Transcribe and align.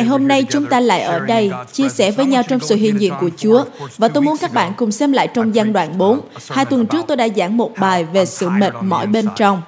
Ngày 0.00 0.08
hôm 0.08 0.28
nay 0.28 0.44
chúng 0.50 0.66
ta 0.66 0.80
lại 0.80 1.02
ở 1.02 1.18
đây 1.18 1.50
chia 1.72 1.88
sẻ 1.88 2.10
với 2.10 2.26
nhau 2.26 2.42
trong 2.48 2.60
sự 2.60 2.74
hiện 2.74 3.00
diện 3.00 3.12
của 3.20 3.30
Chúa 3.36 3.64
và 3.98 4.08
tôi 4.08 4.22
muốn 4.22 4.36
các 4.40 4.52
bạn 4.52 4.72
cùng 4.76 4.92
xem 4.92 5.12
lại 5.12 5.28
trong 5.28 5.54
gian 5.54 5.72
đoạn 5.72 5.98
4. 5.98 6.20
Hai 6.48 6.64
tuần 6.64 6.86
trước 6.86 7.04
tôi 7.08 7.16
đã 7.16 7.28
giảng 7.36 7.56
một 7.56 7.72
bài 7.80 8.04
về 8.04 8.26
sự 8.26 8.48
mệt 8.48 8.72
mỏi 8.80 9.06
bên 9.06 9.26
trong. 9.36 9.62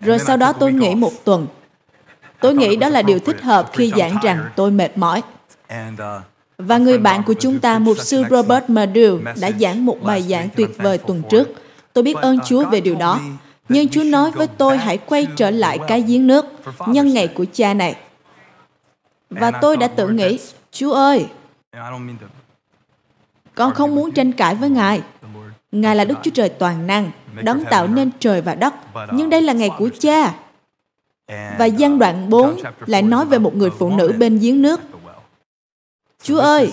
Rồi 0.00 0.18
sau 0.18 0.36
đó 0.36 0.52
tôi 0.52 0.72
nghỉ 0.72 0.94
một 0.94 1.24
tuần. 1.24 1.46
Tôi 2.40 2.54
nghĩ 2.54 2.76
đó 2.76 2.88
là 2.88 3.02
điều 3.02 3.18
thích 3.18 3.42
hợp 3.42 3.70
khi 3.72 3.92
giảng 3.96 4.18
rằng 4.22 4.38
tôi 4.56 4.70
mệt 4.70 4.98
mỏi. 4.98 5.22
Và 6.58 6.78
người 6.78 6.98
bạn 6.98 7.22
của 7.22 7.34
chúng 7.34 7.58
ta, 7.58 7.78
mục 7.78 7.98
sư 7.98 8.24
Robert 8.30 8.64
Madu, 8.68 9.18
đã 9.40 9.50
giảng 9.60 9.86
một 9.86 10.02
bài 10.02 10.22
giảng 10.22 10.48
tuyệt 10.56 10.70
vời 10.78 10.98
tuần 10.98 11.22
trước. 11.30 11.48
Tôi 11.92 12.04
biết 12.04 12.16
ơn 12.16 12.38
Chúa 12.46 12.64
về 12.64 12.80
điều 12.80 12.94
đó. 12.94 13.20
Nhưng 13.68 13.88
Chúa 13.88 14.04
nói 14.04 14.30
với 14.30 14.46
tôi 14.46 14.78
hãy 14.78 14.98
quay 14.98 15.26
trở 15.36 15.50
lại 15.50 15.78
cái 15.88 16.02
giếng 16.02 16.26
nước 16.26 16.46
nhân 16.86 17.14
ngày 17.14 17.28
của 17.28 17.44
cha 17.52 17.74
này. 17.74 17.94
Và 19.40 19.50
tôi 19.50 19.76
đã 19.76 19.88
tự 19.88 20.08
nghĩ, 20.08 20.40
Chúa 20.72 20.92
ơi, 20.92 21.26
con 23.54 23.74
không 23.74 23.94
muốn 23.94 24.12
tranh 24.12 24.32
cãi 24.32 24.54
với 24.54 24.70
Ngài. 24.70 25.02
Ngài 25.72 25.96
là 25.96 26.04
Đức 26.04 26.14
Chúa 26.22 26.30
Trời 26.30 26.48
toàn 26.48 26.86
năng, 26.86 27.10
đấng 27.42 27.64
tạo 27.64 27.86
nên 27.86 28.10
trời 28.20 28.40
và 28.40 28.54
đất. 28.54 28.74
Nhưng 29.12 29.30
đây 29.30 29.42
là 29.42 29.52
ngày 29.52 29.70
của 29.78 29.88
cha. 29.98 30.34
Và 31.28 31.68
văn 31.78 31.98
đoạn 31.98 32.30
4 32.30 32.60
lại 32.86 33.02
nói 33.02 33.26
về 33.26 33.38
một 33.38 33.56
người 33.56 33.70
phụ 33.70 33.90
nữ 33.90 34.12
bên 34.18 34.38
giếng 34.38 34.62
nước. 34.62 34.80
Chúa 36.22 36.38
ơi, 36.38 36.72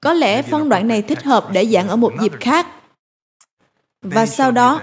có 0.00 0.12
lẽ 0.12 0.42
phân 0.42 0.68
đoạn 0.68 0.88
này 0.88 1.02
thích 1.02 1.22
hợp 1.22 1.48
để 1.52 1.66
giảng 1.66 1.88
ở 1.88 1.96
một 1.96 2.12
dịp 2.20 2.32
khác. 2.40 2.66
Và 4.02 4.26
sau 4.26 4.50
đó, 4.50 4.80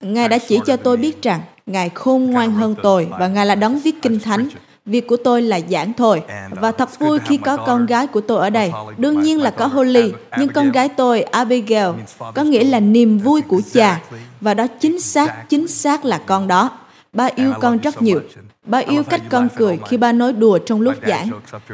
Ngài 0.00 0.28
đã 0.28 0.38
chỉ 0.38 0.60
cho 0.66 0.76
tôi 0.76 0.96
biết 0.96 1.22
rằng 1.22 1.40
Ngài 1.66 1.88
khôn 1.88 2.30
ngoan 2.30 2.52
hơn 2.52 2.74
tôi 2.82 3.08
và 3.10 3.28
Ngài 3.28 3.46
là 3.46 3.54
đấng 3.54 3.80
viết 3.80 4.02
kinh 4.02 4.20
thánh. 4.20 4.48
Việc 4.86 5.06
của 5.06 5.16
tôi 5.16 5.42
là 5.42 5.60
giảng 5.70 5.92
thôi. 5.92 6.22
Và 6.50 6.72
thật 6.72 6.98
vui 6.98 7.18
khi 7.18 7.36
có 7.36 7.56
con 7.56 7.86
gái 7.86 8.06
của 8.06 8.20
tôi 8.20 8.38
ở 8.38 8.50
đây. 8.50 8.72
Đương 8.96 9.22
nhiên 9.22 9.40
là 9.40 9.50
có 9.50 9.66
Holly, 9.66 10.12
nhưng 10.38 10.48
con 10.48 10.72
gái 10.72 10.88
tôi, 10.88 11.22
Abigail, 11.22 11.88
có 12.34 12.42
nghĩa 12.42 12.64
là 12.64 12.80
niềm 12.80 13.18
vui 13.18 13.42
của 13.42 13.60
cha. 13.72 14.00
Và 14.40 14.54
đó 14.54 14.66
chính 14.80 15.00
xác, 15.00 15.48
chính 15.48 15.68
xác 15.68 16.04
là 16.04 16.18
con 16.18 16.48
đó. 16.48 16.70
Ba 17.12 17.28
yêu 17.34 17.52
con 17.60 17.78
rất 17.78 18.02
nhiều. 18.02 18.20
Ba 18.64 18.78
yêu 18.78 19.02
cách 19.02 19.20
con 19.28 19.48
cười 19.56 19.78
khi 19.88 19.96
ba 19.96 20.12
nói 20.12 20.32
đùa 20.32 20.58
trong 20.58 20.80
lúc 20.80 20.94
giảng. 21.06 21.30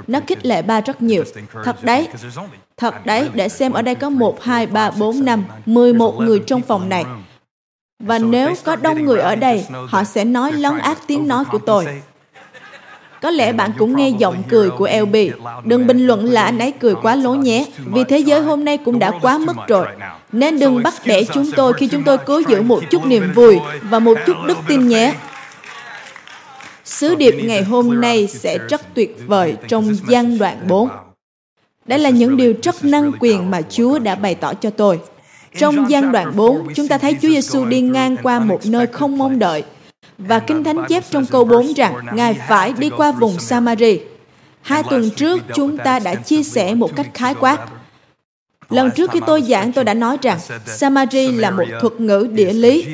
Nó 0.07 0.21
khích 0.27 0.47
lệ 0.47 0.63
ba 0.63 0.81
rất 0.81 1.03
nhiều. 1.03 1.25
Thật 1.65 1.85
đấy, 1.85 2.09
thật 2.77 3.07
đấy, 3.07 3.29
để 3.35 3.49
xem 3.49 3.73
ở 3.73 3.83
đây 3.83 3.95
có 3.95 4.11
1, 4.11 4.43
2, 4.43 4.67
3, 4.67 4.91
4, 4.91 5.25
5, 5.25 5.45
11 5.67 6.21
người 6.21 6.43
trong 6.47 6.63
phòng 6.63 6.89
này. 6.89 7.05
Và 7.99 8.19
nếu 8.19 8.55
có 8.65 8.77
đông 8.77 9.05
người 9.05 9.21
ở 9.21 9.37
đây, 9.37 9.67
họ 9.89 10.05
sẽ 10.05 10.25
nói 10.25 10.53
lấn 10.53 10.79
át 10.79 10.99
tiếng 11.07 11.29
nói 11.29 11.45
của 11.51 11.59
tôi. 11.59 11.87
Có 13.23 13.31
lẽ 13.31 13.53
bạn 13.53 13.71
cũng 13.79 13.97
nghe 13.97 14.09
giọng 14.09 14.43
cười 14.49 14.71
của 14.71 14.89
LB. 15.01 15.17
Đừng 15.65 15.87
bình 15.87 16.07
luận 16.07 16.25
là 16.25 16.43
anh 16.43 16.59
ấy 16.59 16.73
cười 16.81 16.95
quá 16.95 17.15
lố 17.15 17.35
nhé, 17.35 17.67
vì 17.87 18.05
thế 18.05 18.19
giới 18.19 18.41
hôm 18.41 18.65
nay 18.65 18.79
cũng 18.79 18.99
đã 18.99 19.13
quá 19.23 19.39
mức 19.39 19.57
rồi. 19.69 19.87
Nên 20.33 20.59
đừng 20.59 20.83
bắt 20.83 20.95
bẻ 21.07 21.25
chúng 21.25 21.51
tôi 21.57 21.73
khi 21.73 21.89
chúng 21.89 22.03
tôi 22.03 22.19
cố 22.19 22.43
giữ 22.49 22.63
một 22.63 22.81
chút 22.91 23.07
niềm 23.07 23.33
vui 23.35 23.59
và 23.83 23.99
một 23.99 24.19
chút 24.27 24.37
đức 24.47 24.59
tin 24.69 24.89
nhé. 24.89 25.15
Sứ 26.85 27.15
điệp 27.15 27.35
ngày 27.45 27.63
hôm 27.63 28.01
nay 28.01 28.27
sẽ 28.27 28.59
rất 28.69 28.95
tuyệt 28.95 29.17
vời 29.27 29.57
trong 29.69 29.95
gian 30.09 30.39
đoạn 30.39 30.59
4. 30.69 30.89
Đây 31.87 31.99
là 31.99 32.11
những 32.11 32.37
điều 32.37 32.55
rất 32.63 32.85
năng 32.85 33.13
quyền 33.21 33.51
mà 33.51 33.63
Chúa 33.71 33.99
đã 33.99 34.15
bày 34.15 34.35
tỏ 34.35 34.55
cho 34.55 34.71
tôi. 34.71 35.01
Trong 35.59 35.91
gian 35.91 36.13
đoạn 36.13 36.33
4, 36.37 36.75
chúng 36.75 36.89
ta 36.89 36.99
thấy 36.99 37.17
Chúa 37.23 37.29
Giêsu 37.29 37.65
đi 37.65 37.81
ngang 37.81 38.17
qua 38.23 38.41
một 38.41 38.61
nơi 38.67 38.87
không 38.87 39.19
mong 39.19 39.39
đợi. 39.39 39.65
Và 40.19 40.39
Kinh 40.39 40.65
Thánh 40.65 40.85
chép 40.89 41.05
trong 41.11 41.27
câu 41.27 41.45
4 41.45 41.75
rằng 41.75 41.95
Ngài 42.15 42.35
phải 42.49 42.73
đi 42.73 42.91
qua 42.97 43.13
vùng 43.13 43.39
Samari. 43.39 44.01
Hai 44.63 44.83
tuần 44.91 45.11
trước, 45.11 45.41
chúng 45.55 45.79
ta 45.79 45.99
đã 45.99 46.15
chia 46.15 46.43
sẻ 46.43 46.75
một 46.75 46.97
cách 46.97 47.07
khái 47.15 47.35
quát. 47.35 47.59
Lần 48.69 48.91
trước 48.97 49.11
khi 49.11 49.21
tôi 49.27 49.43
giảng, 49.43 49.73
tôi 49.73 49.85
đã 49.85 49.95
nói 49.95 50.19
rằng 50.23 50.39
Samari 50.67 51.33
là 51.33 51.51
một 51.51 51.65
thuật 51.81 52.01
ngữ 52.01 52.29
địa 52.33 52.53
lý. 52.53 52.87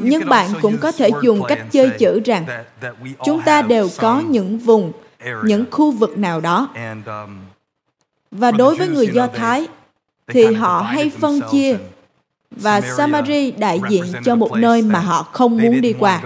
Nhưng 0.00 0.28
bạn 0.28 0.50
cũng 0.62 0.78
có 0.78 0.92
thể 0.92 1.10
dùng 1.22 1.42
cách 1.48 1.58
chơi 1.70 1.90
chữ 1.98 2.20
rằng 2.24 2.46
chúng 3.24 3.42
ta 3.42 3.62
đều 3.62 3.88
có 3.98 4.22
những 4.28 4.58
vùng, 4.58 4.92
những 5.44 5.64
khu 5.70 5.90
vực 5.90 6.18
nào 6.18 6.40
đó. 6.40 6.68
Và 8.30 8.50
đối 8.50 8.76
với 8.76 8.88
người 8.88 9.08
Do 9.12 9.26
Thái, 9.26 9.68
thì 10.26 10.54
họ 10.54 10.82
hay 10.82 11.10
phân 11.20 11.40
chia 11.52 11.78
và 12.56 12.80
Samari 12.80 13.50
đại 13.50 13.80
diện 13.88 14.04
cho 14.24 14.34
một 14.34 14.52
nơi 14.52 14.82
mà 14.82 14.98
họ 14.98 15.22
không 15.22 15.58
muốn 15.58 15.80
đi 15.80 15.94
qua 15.98 16.22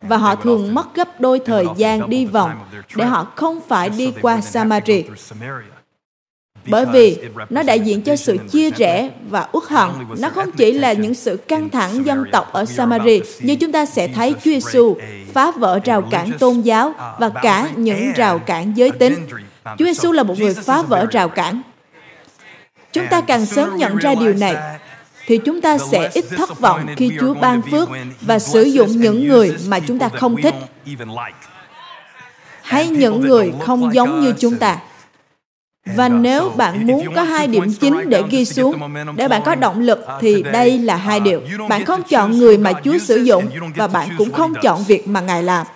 và 0.00 0.16
họ 0.16 0.34
thường 0.34 0.74
mất 0.74 0.94
gấp 0.94 1.20
đôi 1.20 1.40
thời 1.46 1.66
gian 1.76 2.10
đi 2.10 2.26
vòng 2.26 2.50
để 2.96 3.04
họ 3.04 3.24
không 3.34 3.60
phải 3.68 3.90
đi 3.90 4.12
qua 4.22 4.40
Samari. 4.40 5.04
Bởi 6.66 6.86
vì 6.86 7.18
nó 7.50 7.62
đại 7.62 7.80
diện 7.80 8.02
cho 8.02 8.16
sự 8.16 8.36
chia 8.50 8.70
rẽ 8.70 9.10
và 9.30 9.48
uất 9.52 9.64
hận. 9.68 9.88
Nó 10.18 10.30
không 10.30 10.52
chỉ 10.52 10.72
là 10.72 10.92
những 10.92 11.14
sự 11.14 11.36
căng 11.36 11.70
thẳng 11.70 12.06
dân 12.06 12.24
tộc 12.32 12.52
ở 12.52 12.64
Samari, 12.64 13.20
như 13.40 13.56
chúng 13.56 13.72
ta 13.72 13.86
sẽ 13.86 14.08
thấy 14.08 14.32
Chúa 14.32 14.50
Giêsu 14.50 14.96
phá 15.32 15.50
vỡ 15.50 15.80
rào 15.84 16.02
cản 16.02 16.30
tôn 16.38 16.60
giáo 16.60 16.94
và 17.18 17.28
cả 17.42 17.68
những 17.76 18.12
rào 18.12 18.38
cản 18.38 18.76
giới 18.76 18.90
tính. 18.90 19.26
Chúa 19.64 19.84
Giêsu 19.84 20.12
là 20.12 20.22
một 20.22 20.38
người 20.38 20.54
phá 20.54 20.82
vỡ 20.82 21.06
rào 21.10 21.28
cản. 21.28 21.62
Chúng 22.92 23.06
ta 23.10 23.20
càng 23.20 23.46
sớm 23.46 23.76
nhận 23.76 23.96
ra 23.96 24.14
điều 24.14 24.34
này, 24.34 24.56
thì 25.26 25.38
chúng 25.38 25.60
ta 25.60 25.78
sẽ 25.78 26.10
ít 26.14 26.24
thất 26.36 26.60
vọng 26.60 26.86
khi 26.96 27.10
Chúa 27.20 27.34
ban 27.34 27.62
phước 27.70 27.88
và 28.20 28.38
sử 28.38 28.62
dụng 28.62 28.88
những 28.90 29.28
người 29.28 29.56
mà 29.66 29.80
chúng 29.80 29.98
ta 29.98 30.08
không 30.08 30.42
thích 30.42 30.54
hay 32.62 32.88
những 32.88 33.20
người 33.20 33.52
không 33.60 33.94
giống 33.94 34.20
như 34.20 34.34
chúng 34.38 34.58
ta. 34.58 34.78
Và 35.94 36.08
nếu 36.08 36.52
bạn 36.56 36.86
muốn 36.86 37.14
có 37.14 37.22
hai 37.22 37.46
điểm 37.46 37.74
chính 37.80 38.10
để 38.10 38.22
ghi 38.30 38.44
xuống, 38.44 38.80
để 39.16 39.28
bạn 39.28 39.42
có 39.44 39.54
động 39.54 39.80
lực, 39.80 40.06
thì 40.20 40.42
đây 40.42 40.78
là 40.78 40.96
hai 40.96 41.20
điều. 41.20 41.40
Bạn 41.68 41.84
không 41.84 42.02
chọn 42.02 42.38
người 42.38 42.58
mà 42.58 42.72
Chúa 42.84 42.98
sử 42.98 43.16
dụng, 43.16 43.44
và 43.76 43.88
bạn 43.88 44.08
cũng 44.18 44.32
không 44.32 44.54
chọn 44.62 44.84
việc 44.84 45.08
mà 45.08 45.20
Ngài 45.20 45.42
làm. 45.42 45.66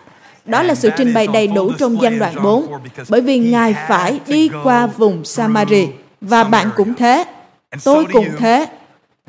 Đó 0.44 0.62
là 0.62 0.75
sự 0.75 0.91
trình 0.97 1.15
bày 1.15 1.27
đầy 1.27 1.47
đủ 1.47 1.72
trong 1.78 2.03
gian 2.03 2.19
đoạn 2.19 2.34
4, 2.43 2.67
bởi 3.09 3.21
vì 3.21 3.38
Ngài 3.38 3.75
phải 3.88 4.21
đi 4.27 4.50
qua 4.65 4.87
vùng 4.87 5.25
Samari. 5.25 5.88
Và 6.21 6.44
bạn 6.44 6.71
cũng 6.77 6.94
thế. 6.94 7.25
Tôi 7.84 8.05
cũng 8.12 8.28
thế. 8.38 8.67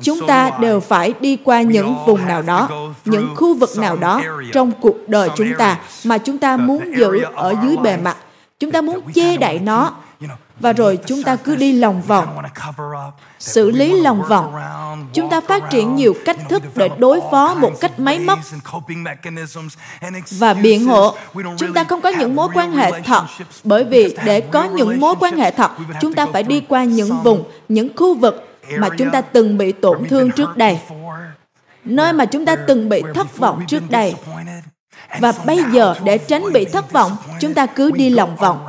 Chúng 0.02 0.26
ta 0.26 0.50
đều 0.60 0.80
phải 0.80 1.14
đi 1.20 1.36
qua 1.44 1.62
những 1.62 1.96
vùng 2.06 2.26
nào 2.26 2.42
đó, 2.42 2.68
những 3.04 3.34
khu 3.36 3.54
vực 3.54 3.70
nào 3.78 3.96
đó 3.96 4.22
trong 4.52 4.72
cuộc 4.80 4.96
đời 5.08 5.28
chúng 5.36 5.52
ta 5.58 5.78
mà 6.04 6.18
chúng 6.18 6.38
ta 6.38 6.56
muốn 6.56 6.96
giữ 6.96 7.22
ở 7.34 7.54
dưới 7.62 7.76
bề 7.76 7.96
mặt. 7.96 8.16
Chúng 8.58 8.70
ta 8.70 8.80
muốn 8.80 9.12
che 9.14 9.36
đậy 9.36 9.58
nó. 9.58 9.92
Và 10.60 10.72
rồi 10.72 10.98
chúng 11.06 11.22
ta 11.22 11.36
cứ 11.36 11.56
đi 11.56 11.72
lòng 11.72 12.02
vòng 12.02 12.42
xử 13.38 13.70
lý 13.70 14.00
lòng 14.00 14.22
vòng. 14.28 14.54
Chúng 15.12 15.30
ta 15.30 15.40
phát 15.40 15.70
triển 15.70 15.94
nhiều 15.94 16.14
cách 16.24 16.36
thức 16.48 16.62
để 16.74 16.90
đối 16.98 17.20
phó 17.30 17.54
một 17.54 17.80
cách 17.80 18.00
máy 18.00 18.18
móc 18.18 18.38
và 20.30 20.54
biện 20.54 20.86
hộ. 20.86 21.14
Chúng 21.56 21.72
ta 21.74 21.84
không 21.84 22.00
có 22.00 22.08
những 22.08 22.36
mối 22.36 22.48
quan 22.54 22.72
hệ 22.72 22.90
thật 23.04 23.24
bởi 23.64 23.84
vì 23.84 24.16
để 24.24 24.40
có 24.40 24.64
những 24.64 25.00
mối 25.00 25.14
quan 25.20 25.36
hệ 25.36 25.50
thật 25.50 25.70
chúng 26.00 26.12
ta 26.12 26.26
phải 26.32 26.42
đi 26.42 26.60
qua 26.60 26.84
những 26.84 27.22
vùng 27.22 27.44
những 27.68 27.88
khu 27.96 28.14
vực 28.14 28.51
mà 28.78 28.88
chúng 28.98 29.10
ta 29.10 29.20
từng 29.20 29.58
bị 29.58 29.72
tổn 29.72 30.04
thương 30.08 30.30
trước 30.30 30.56
đây. 30.56 30.78
nơi 31.84 32.12
mà 32.12 32.24
chúng 32.24 32.44
ta 32.44 32.56
từng 32.56 32.88
bị 32.88 33.02
thất 33.14 33.38
vọng 33.38 33.64
trước 33.68 33.90
đây. 33.90 34.14
và 35.20 35.32
bây 35.46 35.58
giờ 35.72 35.94
để 36.04 36.18
tránh 36.18 36.52
bị 36.52 36.64
thất 36.64 36.92
vọng 36.92 37.16
chúng 37.40 37.54
ta 37.54 37.66
cứ 37.66 37.90
đi 37.90 38.10
lòng 38.10 38.36
vòng. 38.36 38.66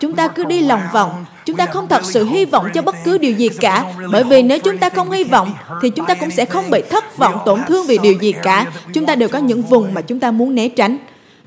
chúng 0.00 0.16
ta 0.16 0.28
cứ 0.28 0.44
đi 0.44 0.60
lòng 0.60 0.82
vòng. 0.92 1.24
chúng 1.44 1.56
ta 1.56 1.66
không 1.66 1.88
thật 1.88 2.04
sự 2.04 2.24
hy 2.24 2.44
vọng 2.44 2.68
cho 2.74 2.82
bất 2.82 2.96
cứ 3.04 3.18
điều 3.18 3.32
gì 3.32 3.48
cả. 3.48 3.84
bởi 4.12 4.24
vì 4.24 4.42
nếu 4.42 4.58
chúng 4.58 4.78
ta 4.78 4.90
không 4.90 5.10
hy 5.10 5.24
vọng 5.24 5.54
thì 5.82 5.90
chúng 5.90 6.06
ta 6.06 6.14
cũng 6.14 6.30
sẽ 6.30 6.44
không 6.44 6.70
bị 6.70 6.82
thất 6.90 7.16
vọng 7.16 7.38
tổn 7.46 7.60
thương 7.68 7.86
vì 7.86 7.98
điều 7.98 8.12
gì 8.12 8.32
cả. 8.32 8.66
chúng 8.92 9.06
ta 9.06 9.14
đều 9.14 9.28
có 9.28 9.38
những 9.38 9.62
vùng 9.62 9.94
mà 9.94 10.00
chúng 10.00 10.20
ta 10.20 10.30
muốn 10.30 10.54
né 10.54 10.68
tránh. 10.68 10.98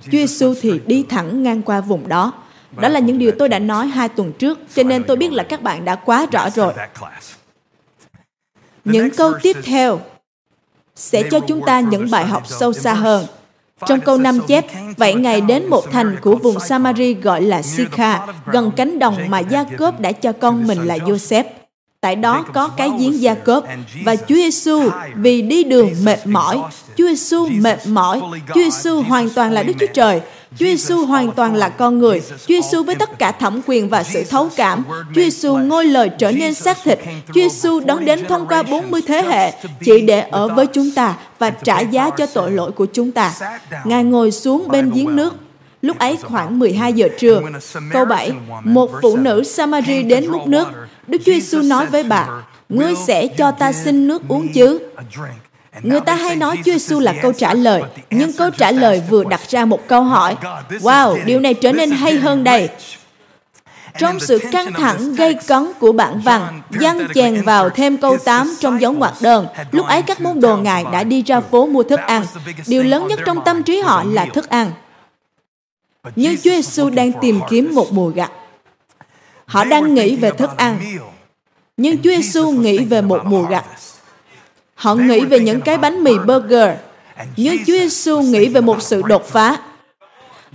Chúa 0.03 0.11
Giêsu 0.11 0.53
thì 0.61 0.79
đi 0.85 1.05
thẳng 1.09 1.43
ngang 1.43 1.61
qua 1.61 1.81
vùng 1.81 2.07
đó. 2.07 2.33
đó 2.81 2.89
là 2.89 2.99
những 2.99 3.19
điều 3.19 3.31
tôi 3.39 3.49
đã 3.49 3.59
nói 3.59 3.87
hai 3.87 4.09
tuần 4.09 4.33
trước. 4.33 4.59
cho 4.75 4.83
nên 4.83 5.03
tôi 5.03 5.17
biết 5.17 5.33
là 5.33 5.43
các 5.43 5.61
bạn 5.61 5.85
đã 5.85 5.95
quá 5.95 6.25
rõ 6.31 6.49
rồi 6.49 6.73
những 8.91 9.09
câu 9.09 9.33
tiếp 9.41 9.57
theo 9.63 9.99
sẽ 10.95 11.23
cho 11.31 11.39
chúng 11.39 11.61
ta 11.65 11.79
những 11.79 12.11
bài 12.11 12.25
học 12.25 12.43
sâu 12.47 12.73
xa 12.73 12.93
hơn. 12.93 13.25
Trong 13.87 14.01
câu 14.01 14.17
5 14.17 14.39
chép, 14.47 14.65
vậy 14.97 15.13
Ngài 15.13 15.41
đến 15.41 15.69
một 15.69 15.91
thành 15.91 16.15
của 16.21 16.35
vùng 16.35 16.59
Samari 16.59 17.13
gọi 17.13 17.41
là 17.41 17.61
Sikha, 17.61 18.25
gần 18.45 18.71
cánh 18.75 18.99
đồng 18.99 19.17
mà 19.27 19.39
Gia 19.39 19.63
Cốp 19.63 19.99
đã 19.99 20.11
cho 20.11 20.31
con 20.31 20.67
mình 20.67 20.87
là 20.87 20.97
Joseph. 20.97 21.43
Tại 22.01 22.15
đó 22.15 22.45
có 22.53 22.67
cái 22.67 22.91
giếng 22.99 23.21
Gia 23.21 23.33
Cốp 23.33 23.65
và 24.05 24.15
Chúa 24.15 24.35
Giêsu 24.35 24.89
vì 25.15 25.41
đi 25.41 25.63
đường 25.63 25.89
mệt 26.03 26.19
mỏi, 26.25 26.59
Chúa 26.97 27.07
Giêsu 27.07 27.47
mệt 27.47 27.79
mỏi, 27.87 28.21
Chúa 28.47 28.61
Giêsu 28.61 29.01
hoàn 29.01 29.29
toàn 29.29 29.51
là 29.51 29.63
Đức 29.63 29.73
Chúa 29.79 29.87
Trời, 29.93 30.21
Chúa 30.57 30.65
Giêsu 30.65 31.05
hoàn 31.05 31.31
toàn 31.31 31.55
là 31.55 31.69
con 31.69 31.99
người. 31.99 32.21
Chúa 32.29 32.35
Giêsu 32.47 32.83
với 32.83 32.95
tất 32.95 33.19
cả 33.19 33.31
thẩm 33.31 33.61
quyền 33.67 33.89
và 33.89 34.03
sự 34.03 34.23
thấu 34.23 34.49
cảm. 34.55 34.83
Chúa 34.87 35.21
Giêsu 35.21 35.57
ngôi 35.57 35.85
lời 35.85 36.09
trở 36.17 36.31
nên 36.31 36.53
xác 36.53 36.77
thịt. 36.83 36.99
Chúa 37.27 37.33
Giêsu 37.33 37.79
đón 37.79 38.05
đến 38.05 38.25
thông 38.27 38.47
qua 38.47 38.63
40 38.63 39.01
thế 39.07 39.21
hệ 39.21 39.53
chỉ 39.85 40.01
để 40.01 40.21
ở 40.21 40.47
với 40.47 40.67
chúng 40.67 40.91
ta 40.91 41.17
và 41.39 41.49
trả 41.49 41.79
giá 41.79 42.09
cho 42.09 42.25
tội 42.25 42.51
lỗi 42.51 42.71
của 42.71 42.85
chúng 42.93 43.11
ta. 43.11 43.33
Ngài 43.85 44.03
ngồi 44.03 44.31
xuống 44.31 44.67
bên 44.67 44.91
giếng 44.91 45.15
nước 45.15 45.35
Lúc 45.81 45.99
ấy 45.99 46.17
khoảng 46.23 46.59
12 46.59 46.93
giờ 46.93 47.07
trưa. 47.19 47.41
Câu 47.91 48.05
7. 48.05 48.31
Một 48.63 48.91
phụ 49.01 49.17
nữ 49.17 49.43
Samari 49.43 50.03
đến 50.03 50.31
múc 50.31 50.47
nước. 50.47 50.67
Đức 51.07 51.21
Chúa 51.25 51.31
Giêsu 51.31 51.61
nói 51.61 51.85
với 51.85 52.03
bà, 52.03 52.27
Ngươi 52.69 52.95
sẽ 52.95 53.27
cho 53.27 53.51
ta 53.51 53.71
xin 53.71 54.07
nước 54.07 54.21
uống 54.27 54.53
chứ? 54.53 54.79
Người 55.81 56.01
ta 56.01 56.15
hay 56.15 56.35
nói 56.35 56.57
Chúa 56.57 56.71
Giêsu 56.71 56.99
là 56.99 57.13
câu 57.21 57.33
trả 57.33 57.53
lời, 57.53 57.81
nhưng 58.09 58.33
câu 58.33 58.49
trả 58.49 58.71
lời 58.71 59.01
vừa 59.09 59.23
đặt 59.23 59.41
ra 59.49 59.65
một 59.65 59.87
câu 59.87 60.03
hỏi. 60.03 60.35
Wow, 60.69 61.25
điều 61.25 61.39
này 61.39 61.53
trở 61.53 61.71
nên 61.71 61.91
hay 61.91 62.15
hơn 62.15 62.43
đây. 62.43 62.69
Trong 63.97 64.19
sự 64.19 64.39
căng 64.51 64.73
thẳng 64.73 65.15
gây 65.15 65.33
cấn 65.47 65.71
của 65.79 65.91
bản 65.91 66.19
văn, 66.19 66.61
Giăng 66.79 67.07
chèn 67.13 67.41
vào 67.41 67.69
thêm 67.69 67.97
câu 67.97 68.17
8 68.17 68.55
trong 68.59 68.81
dấu 68.81 68.93
ngoặc 68.93 69.13
đơn. 69.21 69.47
Lúc 69.71 69.85
ấy 69.85 70.01
các 70.01 70.21
môn 70.21 70.39
đồ 70.41 70.57
Ngài 70.57 70.85
đã 70.91 71.03
đi 71.03 71.21
ra 71.21 71.39
phố 71.39 71.67
mua 71.67 71.83
thức 71.83 71.99
ăn. 71.99 72.25
Điều 72.67 72.83
lớn 72.83 73.07
nhất 73.07 73.19
trong 73.25 73.43
tâm 73.45 73.63
trí 73.63 73.79
họ 73.79 74.03
là 74.03 74.25
thức 74.25 74.49
ăn. 74.49 74.71
Nhưng 76.15 76.37
Chúa 76.37 76.51
Giêsu 76.51 76.89
đang 76.89 77.11
tìm 77.21 77.39
kiếm 77.49 77.75
một 77.75 77.93
mùa 77.93 78.09
gặt. 78.09 78.31
Họ 79.45 79.63
đang 79.63 79.93
nghĩ 79.93 80.15
về 80.15 80.31
thức 80.31 80.49
ăn. 80.57 80.79
Nhưng 81.77 81.97
Chúa 81.97 82.09
Giêsu 82.09 82.51
nghĩ 82.51 82.77
về 82.77 83.01
một 83.01 83.21
mùa 83.25 83.43
gặt. 83.43 83.65
Họ 84.79 84.95
nghĩ 84.95 85.19
về 85.19 85.39
những 85.39 85.61
cái 85.61 85.77
bánh 85.77 86.03
mì 86.03 86.13
burger. 86.27 86.69
Nhưng 87.37 87.57
Chúa 87.57 87.73
Giêsu 87.73 88.21
nghĩ 88.21 88.49
về 88.49 88.61
một 88.61 88.81
sự 88.81 89.01
đột 89.01 89.27
phá. 89.27 89.57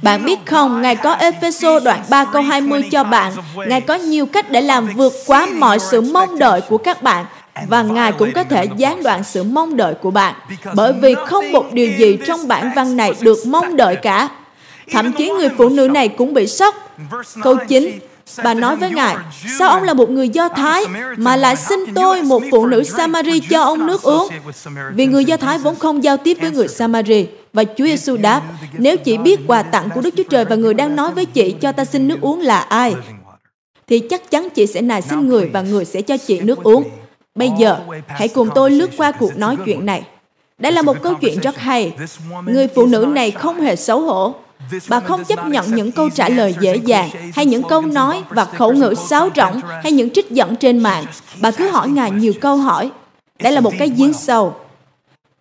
Bạn 0.02 0.24
biết 0.24 0.38
không, 0.46 0.82
Ngài 0.82 0.96
có 0.96 1.12
Epheso 1.12 1.80
đoạn 1.80 2.02
3 2.10 2.24
câu 2.24 2.42
20 2.42 2.82
cho 2.90 3.04
bạn. 3.04 3.32
Ngài 3.66 3.80
có 3.80 3.94
nhiều 3.94 4.26
cách 4.26 4.50
để 4.50 4.60
làm 4.60 4.88
vượt 4.96 5.12
quá 5.26 5.46
mọi 5.54 5.78
sự 5.78 6.00
mong 6.00 6.38
đợi 6.38 6.60
của 6.60 6.78
các 6.78 7.02
bạn 7.02 7.26
và 7.68 7.82
Ngài 7.82 8.12
cũng 8.12 8.32
có 8.32 8.44
thể 8.44 8.66
gián 8.76 9.02
đoạn 9.02 9.24
sự 9.24 9.42
mong 9.42 9.76
đợi 9.76 9.94
của 9.94 10.10
bạn. 10.10 10.34
Bởi 10.74 10.92
vì 10.92 11.14
không 11.26 11.52
một 11.52 11.72
điều 11.72 11.92
gì 11.98 12.18
trong 12.26 12.48
bản 12.48 12.70
văn 12.76 12.96
này 12.96 13.12
được 13.20 13.38
mong 13.46 13.76
đợi 13.76 13.96
cả. 13.96 14.28
Thậm 14.92 15.12
chí 15.12 15.30
người 15.30 15.48
phụ 15.58 15.68
nữ 15.68 15.88
này 15.88 16.08
cũng 16.08 16.34
bị 16.34 16.46
sốc. 16.46 16.96
Câu 17.42 17.56
9, 17.68 17.98
Bà 18.44 18.54
nói 18.54 18.76
với 18.76 18.90
Ngài, 18.90 19.16
sao 19.58 19.68
ông 19.68 19.82
là 19.82 19.94
một 19.94 20.10
người 20.10 20.28
Do 20.28 20.48
Thái 20.48 20.84
mà 21.16 21.36
lại 21.36 21.56
xin 21.56 21.80
tôi, 21.94 22.22
một 22.22 22.42
phụ 22.50 22.66
nữ 22.66 22.82
Samari, 22.82 23.40
cho 23.40 23.62
ông 23.62 23.86
nước 23.86 24.02
uống? 24.02 24.28
Vì 24.94 25.06
người 25.06 25.24
Do 25.24 25.36
Thái 25.36 25.58
vốn 25.58 25.76
không 25.76 26.04
giao 26.04 26.16
tiếp 26.16 26.38
với 26.40 26.50
người 26.50 26.68
Samari. 26.68 27.26
Và 27.52 27.64
Chúa 27.64 27.84
Giêsu 27.84 28.16
đáp, 28.16 28.42
nếu 28.72 28.96
chị 28.96 29.18
biết 29.18 29.40
quà 29.46 29.62
tặng 29.62 29.88
của 29.94 30.00
Đức 30.00 30.14
Chúa 30.16 30.22
Trời 30.30 30.44
và 30.44 30.56
người 30.56 30.74
đang 30.74 30.96
nói 30.96 31.12
với 31.12 31.26
chị 31.26 31.54
cho 31.60 31.72
ta 31.72 31.84
xin 31.84 32.08
nước 32.08 32.20
uống 32.20 32.40
là 32.40 32.58
ai, 32.58 32.94
thì 33.86 33.98
chắc 33.98 34.30
chắn 34.30 34.48
chị 34.54 34.66
sẽ 34.66 34.80
nài 34.80 35.02
xin 35.02 35.28
người 35.28 35.50
và 35.52 35.60
người 35.60 35.84
sẽ 35.84 36.02
cho 36.02 36.16
chị 36.16 36.40
nước 36.40 36.62
uống. 36.62 36.84
Bây 37.34 37.50
giờ, 37.58 37.78
hãy 38.06 38.28
cùng 38.28 38.48
tôi 38.54 38.70
lướt 38.70 38.90
qua 38.96 39.12
cuộc 39.12 39.36
nói 39.36 39.56
chuyện 39.64 39.86
này. 39.86 40.02
Đây 40.58 40.72
là 40.72 40.82
một 40.82 41.02
câu 41.02 41.14
chuyện 41.14 41.40
rất 41.40 41.58
hay. 41.58 41.92
Người 42.46 42.68
phụ 42.74 42.86
nữ 42.86 43.06
này 43.08 43.30
không 43.30 43.60
hề 43.60 43.76
xấu 43.76 44.00
hổ. 44.00 44.34
Bà 44.88 45.00
không 45.00 45.24
chấp 45.24 45.48
nhận 45.48 45.74
những 45.74 45.92
câu 45.92 46.10
trả 46.10 46.28
lời 46.28 46.54
dễ 46.60 46.76
dàng 46.76 47.10
hay 47.34 47.46
những 47.46 47.62
câu 47.68 47.82
nói 47.82 48.22
và 48.30 48.44
khẩu 48.44 48.72
ngữ 48.72 48.94
sáo 49.08 49.28
rỗng 49.36 49.60
hay 49.82 49.92
những 49.92 50.10
trích 50.10 50.30
dẫn 50.30 50.56
trên 50.56 50.78
mạng. 50.78 51.04
Bà 51.40 51.50
cứ 51.50 51.68
hỏi 51.68 51.88
Ngài 51.88 52.10
nhiều 52.10 52.32
câu 52.40 52.56
hỏi. 52.56 52.90
Đây 53.42 53.52
là 53.52 53.60
một 53.60 53.72
cái 53.78 53.88
giếng 53.96 54.12
sâu. 54.12 54.54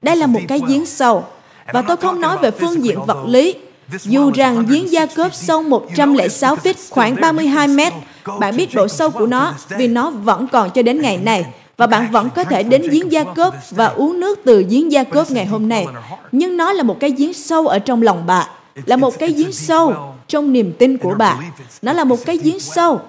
Đây 0.02 0.16
là 0.16 0.28
một 0.28 0.40
cái 0.48 0.62
giếng 0.68 0.86
sâu. 0.86 1.26
Và 1.74 1.82
tôi 1.82 1.98
không 1.98 2.22
nói 2.22 2.38
về 2.42 2.52
phương 2.52 2.84
diện 2.84 3.00
vật 3.06 3.26
lý. 3.28 3.54
Dù 4.02 4.32
rằng 4.32 4.66
giếng 4.70 4.92
Gia 4.92 5.06
Cớp 5.06 5.34
sâu 5.34 5.62
106 5.62 6.56
feet, 6.56 6.74
khoảng 6.90 7.16
32 7.22 7.68
mét, 7.68 7.94
bạn 8.40 8.58
biết 8.58 8.74
độ 8.74 8.88
sâu 8.88 9.10
của 9.10 9.26
nó 9.26 9.54
vì 9.78 9.88
nó 9.88 10.10
vẫn 10.10 10.48
còn 10.48 10.70
cho 10.70 10.82
đến 10.82 11.02
ngày 11.02 11.18
này 11.18 11.46
và 11.78 11.88
bạn 11.88 12.12
vẫn 12.12 12.30
có 12.36 12.44
thể 12.44 12.64
đến 12.64 12.82
giếng 12.90 13.12
Gia 13.12 13.24
Cớp 13.24 13.54
và 13.72 13.86
uống 13.86 14.20
nước 14.20 14.40
từ 14.46 14.66
giếng 14.70 14.92
Gia 14.92 15.04
Cớp 15.04 15.32
ngày 15.32 15.46
hôm 15.46 15.70
nay. 15.70 15.88
Nhưng 16.32 16.58
nó 16.58 16.74
là 16.74 16.84
một 16.84 17.00
cái 17.00 17.12
giếng 17.12 17.34
sâu 17.34 17.68
ở 17.68 17.80
trong 17.80 18.02
lòng 18.02 18.24
bà 18.28 18.48
là 18.86 18.96
một 18.96 19.20
cái 19.20 19.30
giếng 19.30 19.52
sâu 19.52 20.16
trong 20.28 20.54
niềm 20.54 20.74
tin 20.80 20.98
của 20.98 21.16
bà. 21.18 21.40
Nó 21.82 21.94
là 21.94 22.04
một 22.04 22.26
cái 22.26 22.38
giếng 22.38 22.60
sâu. 22.60 23.02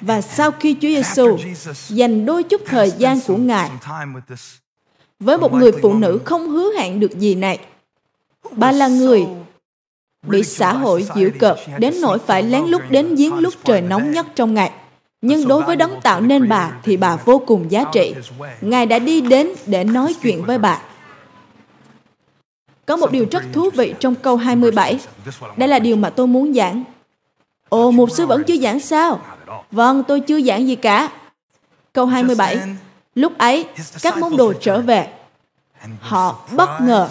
Và 0.00 0.20
sau 0.20 0.50
khi 0.50 0.74
Chúa 0.74 0.88
Giêsu 0.88 1.38
dành 1.88 2.26
đôi 2.26 2.42
chút 2.42 2.60
thời 2.66 2.90
gian 2.90 3.20
của 3.26 3.36
Ngài 3.36 3.70
với 5.20 5.38
một 5.38 5.52
người 5.52 5.72
phụ 5.82 5.94
nữ 5.94 6.20
không 6.24 6.48
hứa 6.48 6.72
hẹn 6.78 7.00
được 7.00 7.18
gì 7.18 7.34
này, 7.34 7.58
bà 8.50 8.72
là 8.72 8.88
người 8.88 9.26
bị 10.26 10.42
xã 10.42 10.72
hội 10.72 11.06
giễu 11.14 11.30
cợt 11.38 11.56
đến 11.78 11.94
nỗi 12.00 12.18
phải 12.18 12.42
lén 12.42 12.64
lút 12.64 12.82
đến 12.90 13.14
giếng 13.14 13.38
lúc 13.38 13.54
trời 13.64 13.80
nóng 13.80 14.10
nhất 14.10 14.26
trong 14.34 14.54
ngày. 14.54 14.70
Nhưng 15.22 15.48
đối 15.48 15.62
với 15.62 15.76
đấng 15.76 16.00
tạo 16.00 16.20
nên 16.20 16.48
bà 16.48 16.72
thì 16.82 16.96
bà 16.96 17.16
vô 17.16 17.42
cùng 17.46 17.70
giá 17.70 17.84
trị. 17.92 18.14
Ngài 18.60 18.86
đã 18.86 18.98
đi 18.98 19.20
đến 19.20 19.48
để 19.66 19.84
nói 19.84 20.14
chuyện 20.22 20.44
với 20.44 20.58
bà. 20.58 20.82
Có 22.92 22.96
một 22.96 23.10
điều 23.10 23.26
rất 23.30 23.42
thú 23.52 23.70
vị 23.74 23.94
trong 24.00 24.14
câu 24.14 24.36
27. 24.36 24.98
Đây 25.56 25.68
là 25.68 25.78
điều 25.78 25.96
mà 25.96 26.10
tôi 26.10 26.26
muốn 26.26 26.54
giảng. 26.54 26.84
Ồ, 27.68 27.90
mục 27.90 28.10
sư 28.10 28.26
vẫn 28.26 28.44
chưa 28.44 28.56
giảng 28.56 28.80
sao? 28.80 29.20
Vâng, 29.70 30.02
tôi 30.08 30.20
chưa 30.20 30.40
giảng 30.40 30.66
gì 30.68 30.76
cả. 30.76 31.08
Câu 31.92 32.06
27. 32.06 32.58
Lúc 33.14 33.38
ấy, 33.38 33.64
các 34.02 34.18
môn 34.18 34.36
đồ 34.36 34.52
trở 34.60 34.80
về. 34.80 35.08
Họ 36.00 36.38
bất 36.52 36.70
ngờ. 36.80 37.08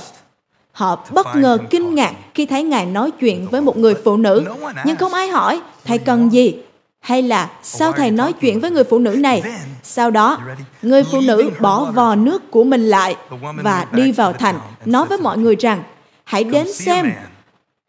Họ 0.72 1.06
bất 1.12 1.28
ngờ 1.36 1.58
kinh 1.70 1.96
ngạc 1.96 2.14
khi 2.34 2.46
thấy 2.46 2.64
Ngài 2.64 2.86
nói 2.86 3.12
chuyện 3.12 3.48
với 3.52 3.62
một 3.62 3.78
người 3.78 3.96
phụ 4.04 4.18
nữ. 4.18 4.44
Nhưng 4.86 4.98
không 4.98 5.14
ai 5.14 5.28
hỏi, 5.28 5.62
Thầy 5.86 5.98
cần 5.98 6.34
gì? 6.34 6.58
Hay 7.02 7.22
là 7.22 7.50
sao 7.64 7.92
thầy 7.92 8.12
nói 8.12 8.34
chuyện 8.34 8.60
với 8.60 8.72
người 8.72 8.84
phụ 8.84 9.00
nữ 9.00 9.16
này? 9.16 9.44
Sau 9.84 10.12
đó, 10.12 10.40
người 10.82 11.04
phụ 11.04 11.22
nữ 11.22 11.52
bỏ 11.60 11.92
vò 11.92 12.16
nước 12.16 12.52
của 12.52 12.64
mình 12.64 12.82
lại 12.82 13.16
và 13.64 13.88
đi 13.92 14.12
vào 14.12 14.34
thành, 14.34 14.60
nói 14.86 15.06
với 15.06 15.18
mọi 15.18 15.38
người 15.38 15.56
rằng, 15.56 15.84
hãy 16.24 16.44
đến 16.44 16.74
xem. 16.74 17.14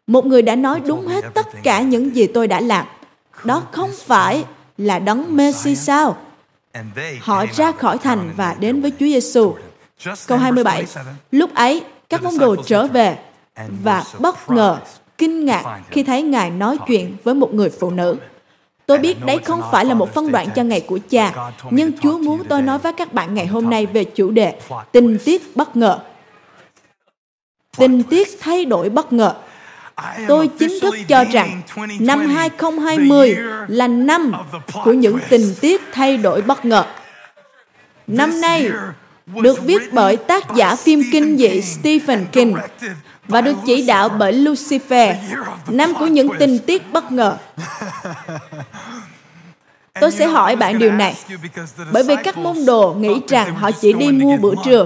Một 0.07 0.25
người 0.25 0.41
đã 0.41 0.55
nói 0.55 0.79
đúng 0.79 1.07
hết 1.07 1.25
tất 1.33 1.47
cả 1.63 1.81
những 1.81 2.15
gì 2.15 2.27
tôi 2.27 2.47
đã 2.47 2.59
làm. 2.59 2.85
Đó 3.43 3.63
không 3.71 3.89
phải 4.05 4.45
là 4.77 4.99
đấng 4.99 5.35
Messi 5.35 5.75
sao? 5.75 6.17
Họ 7.21 7.45
ra 7.53 7.71
khỏi 7.71 7.97
thành 7.97 8.33
và 8.35 8.55
đến 8.59 8.81
với 8.81 8.91
Chúa 8.91 9.05
Giêsu. 9.05 9.55
Câu 10.27 10.37
27. 10.37 10.85
Lúc 11.31 11.53
ấy, 11.53 11.83
các 12.09 12.23
môn 12.23 12.37
đồ 12.37 12.55
trở 12.55 12.87
về 12.87 13.17
và 13.83 14.03
bất 14.19 14.49
ngờ, 14.49 14.77
kinh 15.17 15.45
ngạc 15.45 15.79
khi 15.89 16.03
thấy 16.03 16.21
Ngài 16.21 16.49
nói 16.49 16.77
chuyện 16.87 17.15
với 17.23 17.35
một 17.35 17.53
người 17.53 17.69
phụ 17.69 17.91
nữ. 17.91 18.17
Tôi 18.85 18.97
biết 18.97 19.25
đấy 19.25 19.37
không 19.45 19.61
phải 19.71 19.85
là 19.85 19.93
một 19.93 20.13
phân 20.13 20.31
đoạn 20.31 20.47
cho 20.55 20.63
ngày 20.63 20.81
của 20.81 20.99
cha, 21.09 21.51
nhưng 21.69 21.91
Chúa 22.01 22.17
muốn 22.17 22.43
tôi 22.49 22.61
nói 22.61 22.77
với 22.79 22.93
các 22.93 23.13
bạn 23.13 23.33
ngày 23.33 23.47
hôm 23.47 23.69
nay 23.69 23.85
về 23.85 24.03
chủ 24.03 24.31
đề 24.31 24.55
tình 24.91 25.17
tiết 25.25 25.55
bất 25.55 25.75
ngờ. 25.75 25.99
Tình 27.77 28.03
tiết 28.03 28.27
thay 28.39 28.65
đổi 28.65 28.89
bất 28.89 29.13
ngờ. 29.13 29.33
Tôi 30.27 30.49
chính 30.59 30.79
thức 30.81 30.95
cho 31.07 31.23
rằng 31.23 31.61
năm 31.99 32.19
2020 32.19 33.35
là 33.67 33.87
năm 33.87 34.31
của 34.83 34.93
những 34.93 35.19
tình 35.29 35.55
tiết 35.61 35.81
thay 35.91 36.17
đổi 36.17 36.41
bất 36.41 36.65
ngờ. 36.65 36.85
Năm 38.07 38.41
nay 38.41 38.69
được 39.25 39.63
viết 39.63 39.93
bởi 39.93 40.15
tác 40.17 40.55
giả 40.55 40.75
phim 40.75 41.03
kinh 41.11 41.37
dị 41.37 41.61
Stephen 41.61 42.25
King 42.31 42.55
và 43.27 43.41
được 43.41 43.55
chỉ 43.65 43.85
đạo 43.85 44.09
bởi 44.09 44.33
Lucifer, 44.33 45.15
năm 45.67 45.93
của 45.99 46.07
những 46.07 46.29
tình 46.39 46.59
tiết 46.59 46.93
bất 46.93 47.11
ngờ. 47.11 47.37
Tôi 50.01 50.11
sẽ 50.11 50.27
hỏi 50.27 50.55
bạn 50.55 50.79
điều 50.79 50.91
này, 50.91 51.15
bởi 51.91 52.03
vì 52.03 52.15
các 52.23 52.37
môn 52.37 52.65
đồ 52.65 52.93
nghĩ 52.93 53.21
rằng 53.27 53.55
họ 53.55 53.71
chỉ 53.71 53.93
đi 53.93 54.07
mua 54.07 54.37
bữa 54.37 54.53
trưa, 54.65 54.85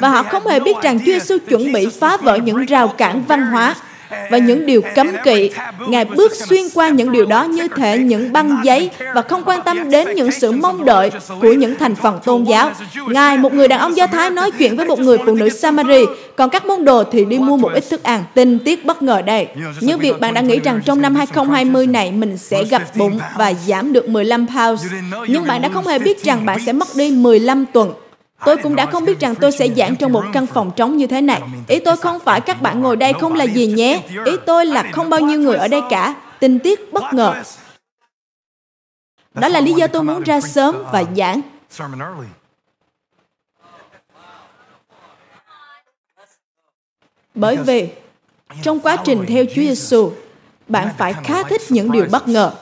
và 0.00 0.08
họ 0.08 0.22
không 0.22 0.46
hề 0.46 0.60
biết 0.60 0.76
rằng 0.82 0.98
Chúa 0.98 1.04
Giêsu 1.04 1.38
chuẩn 1.48 1.72
bị 1.72 1.86
phá 2.00 2.16
vỡ 2.16 2.36
những 2.36 2.64
rào 2.64 2.88
cản 2.88 3.24
văn 3.28 3.42
hóa 3.42 3.74
và 4.30 4.38
những 4.38 4.66
điều 4.66 4.82
cấm 4.94 5.08
kỵ. 5.24 5.50
Ngài 5.88 6.04
bước 6.04 6.32
xuyên 6.34 6.62
qua 6.74 6.88
những 6.88 7.12
điều 7.12 7.26
đó 7.26 7.44
như 7.44 7.68
thể 7.76 7.98
những 7.98 8.32
băng 8.32 8.56
giấy 8.64 8.90
và 9.14 9.22
không 9.22 9.42
quan 9.46 9.60
tâm 9.62 9.90
đến 9.90 10.08
những 10.14 10.30
sự 10.30 10.52
mong 10.52 10.84
đợi 10.84 11.10
của 11.40 11.52
những 11.52 11.74
thành 11.74 11.94
phần 11.94 12.18
tôn 12.24 12.44
giáo. 12.44 12.70
Ngài, 13.08 13.38
một 13.38 13.54
người 13.54 13.68
đàn 13.68 13.80
ông 13.80 13.96
Do 13.96 14.06
Thái 14.06 14.30
nói 14.30 14.50
chuyện 14.50 14.76
với 14.76 14.86
một 14.86 14.98
người 14.98 15.18
phụ 15.26 15.34
nữ 15.34 15.48
Samari, 15.48 16.04
còn 16.36 16.50
các 16.50 16.66
môn 16.66 16.84
đồ 16.84 17.04
thì 17.12 17.24
đi 17.24 17.38
mua 17.38 17.56
một 17.56 17.72
ít 17.72 17.84
thức 17.90 18.02
ăn. 18.02 18.24
Tình 18.34 18.58
tiết 18.58 18.84
bất 18.84 19.02
ngờ 19.02 19.22
đây. 19.22 19.46
Như 19.80 19.98
việc 19.98 20.20
bạn 20.20 20.34
đã 20.34 20.40
nghĩ 20.40 20.60
rằng 20.60 20.80
trong 20.84 21.02
năm 21.02 21.14
2020 21.14 21.86
này 21.86 22.12
mình 22.12 22.38
sẽ 22.38 22.64
gặp 22.64 22.82
bụng 22.96 23.18
và 23.38 23.52
giảm 23.66 23.92
được 23.92 24.08
15 24.08 24.46
pounds. 24.46 24.84
Nhưng 25.28 25.46
bạn 25.46 25.62
đã 25.62 25.68
không 25.68 25.86
hề 25.86 25.98
biết 25.98 26.24
rằng 26.24 26.46
bạn 26.46 26.58
sẽ 26.66 26.72
mất 26.72 26.88
đi 26.96 27.10
15 27.10 27.64
tuần 27.72 27.92
Tôi 28.44 28.56
cũng 28.56 28.76
đã 28.76 28.86
không 28.86 29.04
biết 29.04 29.20
rằng 29.20 29.34
tôi 29.34 29.52
sẽ 29.52 29.68
giảng 29.68 29.96
trong 29.96 30.12
một 30.12 30.24
căn 30.32 30.46
phòng 30.46 30.70
trống 30.76 30.96
như 30.96 31.06
thế 31.06 31.20
này. 31.20 31.42
Ý 31.68 31.78
tôi 31.78 31.96
không 31.96 32.20
phải 32.20 32.40
các 32.40 32.62
bạn 32.62 32.80
ngồi 32.80 32.96
đây 32.96 33.12
không 33.20 33.34
là 33.34 33.44
gì 33.44 33.66
nhé. 33.66 34.02
Ý 34.24 34.32
tôi 34.46 34.66
là 34.66 34.90
không 34.92 35.10
bao 35.10 35.20
nhiêu 35.20 35.38
người 35.38 35.56
ở 35.56 35.68
đây 35.68 35.80
cả. 35.90 36.14
Tình 36.40 36.58
tiết 36.58 36.92
bất 36.92 37.04
ngờ. 37.14 37.42
Đó 39.34 39.48
là 39.48 39.60
lý 39.60 39.72
do 39.72 39.86
tôi 39.86 40.02
muốn 40.02 40.22
ra 40.22 40.40
sớm 40.40 40.76
và 40.92 41.04
giảng. 41.16 41.40
Bởi 47.34 47.56
vì 47.56 47.88
trong 48.62 48.80
quá 48.80 48.96
trình 49.04 49.24
theo 49.28 49.44
Chúa 49.44 49.62
Giêsu, 49.62 50.12
bạn 50.68 50.88
phải 50.98 51.14
khá 51.24 51.42
thích 51.42 51.62
những 51.68 51.92
điều 51.92 52.06
bất 52.10 52.28
ngờ 52.28 52.52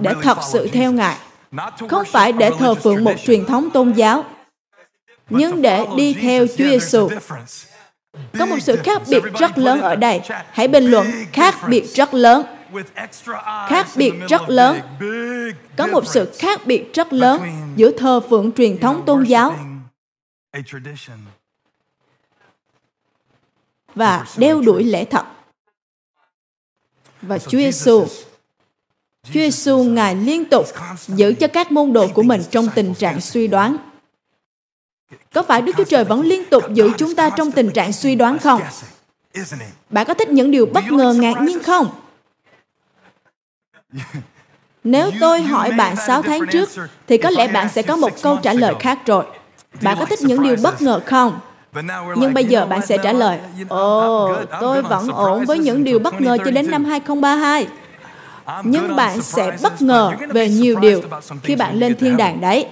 để 0.00 0.14
thật 0.22 0.38
sự 0.52 0.68
theo 0.72 0.92
Ngài 0.92 1.16
không 1.88 2.04
phải 2.04 2.32
để 2.32 2.50
thờ 2.58 2.74
phượng 2.74 3.04
một 3.04 3.14
truyền 3.26 3.44
thống 3.44 3.70
tôn 3.70 3.92
giáo, 3.92 4.24
nhưng 5.30 5.62
để 5.62 5.86
đi 5.96 6.14
theo 6.14 6.46
Chúa 6.46 6.64
Giêsu. 6.64 7.08
Có 8.38 8.46
một 8.46 8.56
sự 8.60 8.76
khác 8.84 9.02
biệt 9.08 9.22
rất 9.38 9.58
lớn 9.58 9.80
ở 9.80 9.96
đây. 9.96 10.20
Hãy 10.50 10.68
bình 10.68 10.84
luận 10.84 11.06
khác 11.32 11.54
biệt 11.68 11.84
rất 11.94 12.14
lớn. 12.14 12.46
Khác 13.68 13.86
biệt 13.96 14.12
rất 14.28 14.42
lớn. 14.48 14.80
Có 15.76 15.86
một 15.86 16.06
sự 16.06 16.32
khác 16.38 16.66
biệt 16.66 16.94
rất 16.94 17.12
lớn 17.12 17.42
giữa 17.76 17.90
thờ 17.98 18.20
phượng 18.30 18.52
truyền 18.52 18.78
thống 18.80 19.02
tôn 19.06 19.24
giáo 19.24 19.56
và 23.94 24.26
đeo 24.36 24.60
đuổi 24.60 24.84
lễ 24.84 25.04
thật. 25.04 25.26
Và 27.22 27.38
Chúa 27.38 27.58
Giêsu 27.58 28.06
Chúa 29.26 29.40
Giêsu 29.40 29.82
Ngài 29.82 30.16
liên 30.16 30.44
tục 30.44 30.66
giữ 31.08 31.32
cho 31.40 31.46
các 31.46 31.72
môn 31.72 31.92
đồ 31.92 32.08
của 32.14 32.22
mình 32.22 32.42
trong 32.50 32.68
tình 32.74 32.94
trạng 32.94 33.20
suy 33.20 33.46
đoán. 33.46 33.76
Có 35.34 35.42
phải 35.42 35.62
Đức 35.62 35.72
Chúa 35.76 35.84
Trời 35.84 36.04
vẫn 36.04 36.20
liên 36.20 36.44
tục 36.50 36.64
giữ 36.74 36.90
chúng 36.98 37.14
ta 37.14 37.30
trong 37.30 37.52
tình 37.52 37.70
trạng 37.70 37.92
suy 37.92 38.14
đoán 38.14 38.38
không? 38.38 38.60
Bạn 39.90 40.06
có 40.06 40.14
thích 40.14 40.28
những 40.28 40.50
điều 40.50 40.66
bất 40.66 40.84
ngờ 40.90 41.14
ngạc 41.14 41.42
nhiên 41.42 41.62
không? 41.62 41.86
Nếu 44.84 45.10
tôi 45.20 45.42
hỏi 45.42 45.72
bạn 45.72 45.96
6 46.06 46.22
tháng 46.22 46.40
trước, 46.52 46.70
thì 47.06 47.18
có 47.18 47.30
lẽ 47.30 47.48
bạn 47.48 47.68
sẽ 47.68 47.82
có 47.82 47.96
một 47.96 48.22
câu 48.22 48.38
trả 48.42 48.52
lời 48.52 48.74
khác 48.80 48.98
rồi. 49.06 49.24
Bạn 49.82 49.96
có 50.00 50.04
thích 50.04 50.22
những 50.22 50.42
điều 50.42 50.56
bất 50.62 50.82
ngờ 50.82 51.00
không? 51.06 51.40
Nhưng 52.16 52.34
bây 52.34 52.44
giờ 52.44 52.66
bạn 52.66 52.86
sẽ 52.86 52.98
trả 53.02 53.12
lời, 53.12 53.38
Ồ, 53.68 54.34
tôi 54.60 54.82
vẫn 54.82 55.08
ổn 55.08 55.44
với 55.44 55.58
những 55.58 55.84
điều 55.84 55.98
bất 55.98 56.20
ngờ 56.20 56.38
cho 56.44 56.50
đến 56.50 56.70
năm 56.70 56.84
2032. 56.84 57.66
Nhưng 58.64 58.96
bạn 58.96 59.22
sẽ 59.22 59.56
bất 59.62 59.82
ngờ 59.82 60.12
về 60.28 60.48
nhiều 60.48 60.76
điều 60.80 61.02
khi 61.42 61.56
bạn 61.56 61.78
lên 61.78 61.96
thiên 61.96 62.16
đàng 62.16 62.40
đấy. 62.40 62.66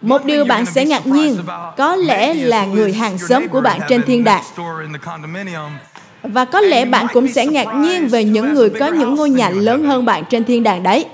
Một 0.00 0.24
điều 0.24 0.44
bạn 0.44 0.66
sẽ 0.66 0.84
ngạc 0.84 1.06
nhiên, 1.06 1.36
có 1.76 1.96
lẽ 1.96 2.34
là 2.34 2.66
người 2.66 2.92
hàng 2.92 3.18
xóm 3.18 3.48
của 3.48 3.60
bạn 3.60 3.80
trên 3.88 4.02
thiên 4.02 4.24
đàng. 4.24 4.42
Và 6.22 6.44
có 6.44 6.60
lẽ 6.60 6.84
bạn 6.84 7.06
cũng 7.12 7.32
sẽ 7.32 7.46
ngạc 7.46 7.74
nhiên 7.74 8.08
về 8.08 8.24
những 8.24 8.54
người 8.54 8.70
có 8.70 8.86
những 8.86 9.14
ngôi 9.14 9.30
nhà 9.30 9.50
lớn 9.50 9.84
hơn 9.84 10.04
bạn 10.04 10.24
trên 10.30 10.44
thiên 10.44 10.62
đàng 10.62 10.82
đấy. 10.82 11.06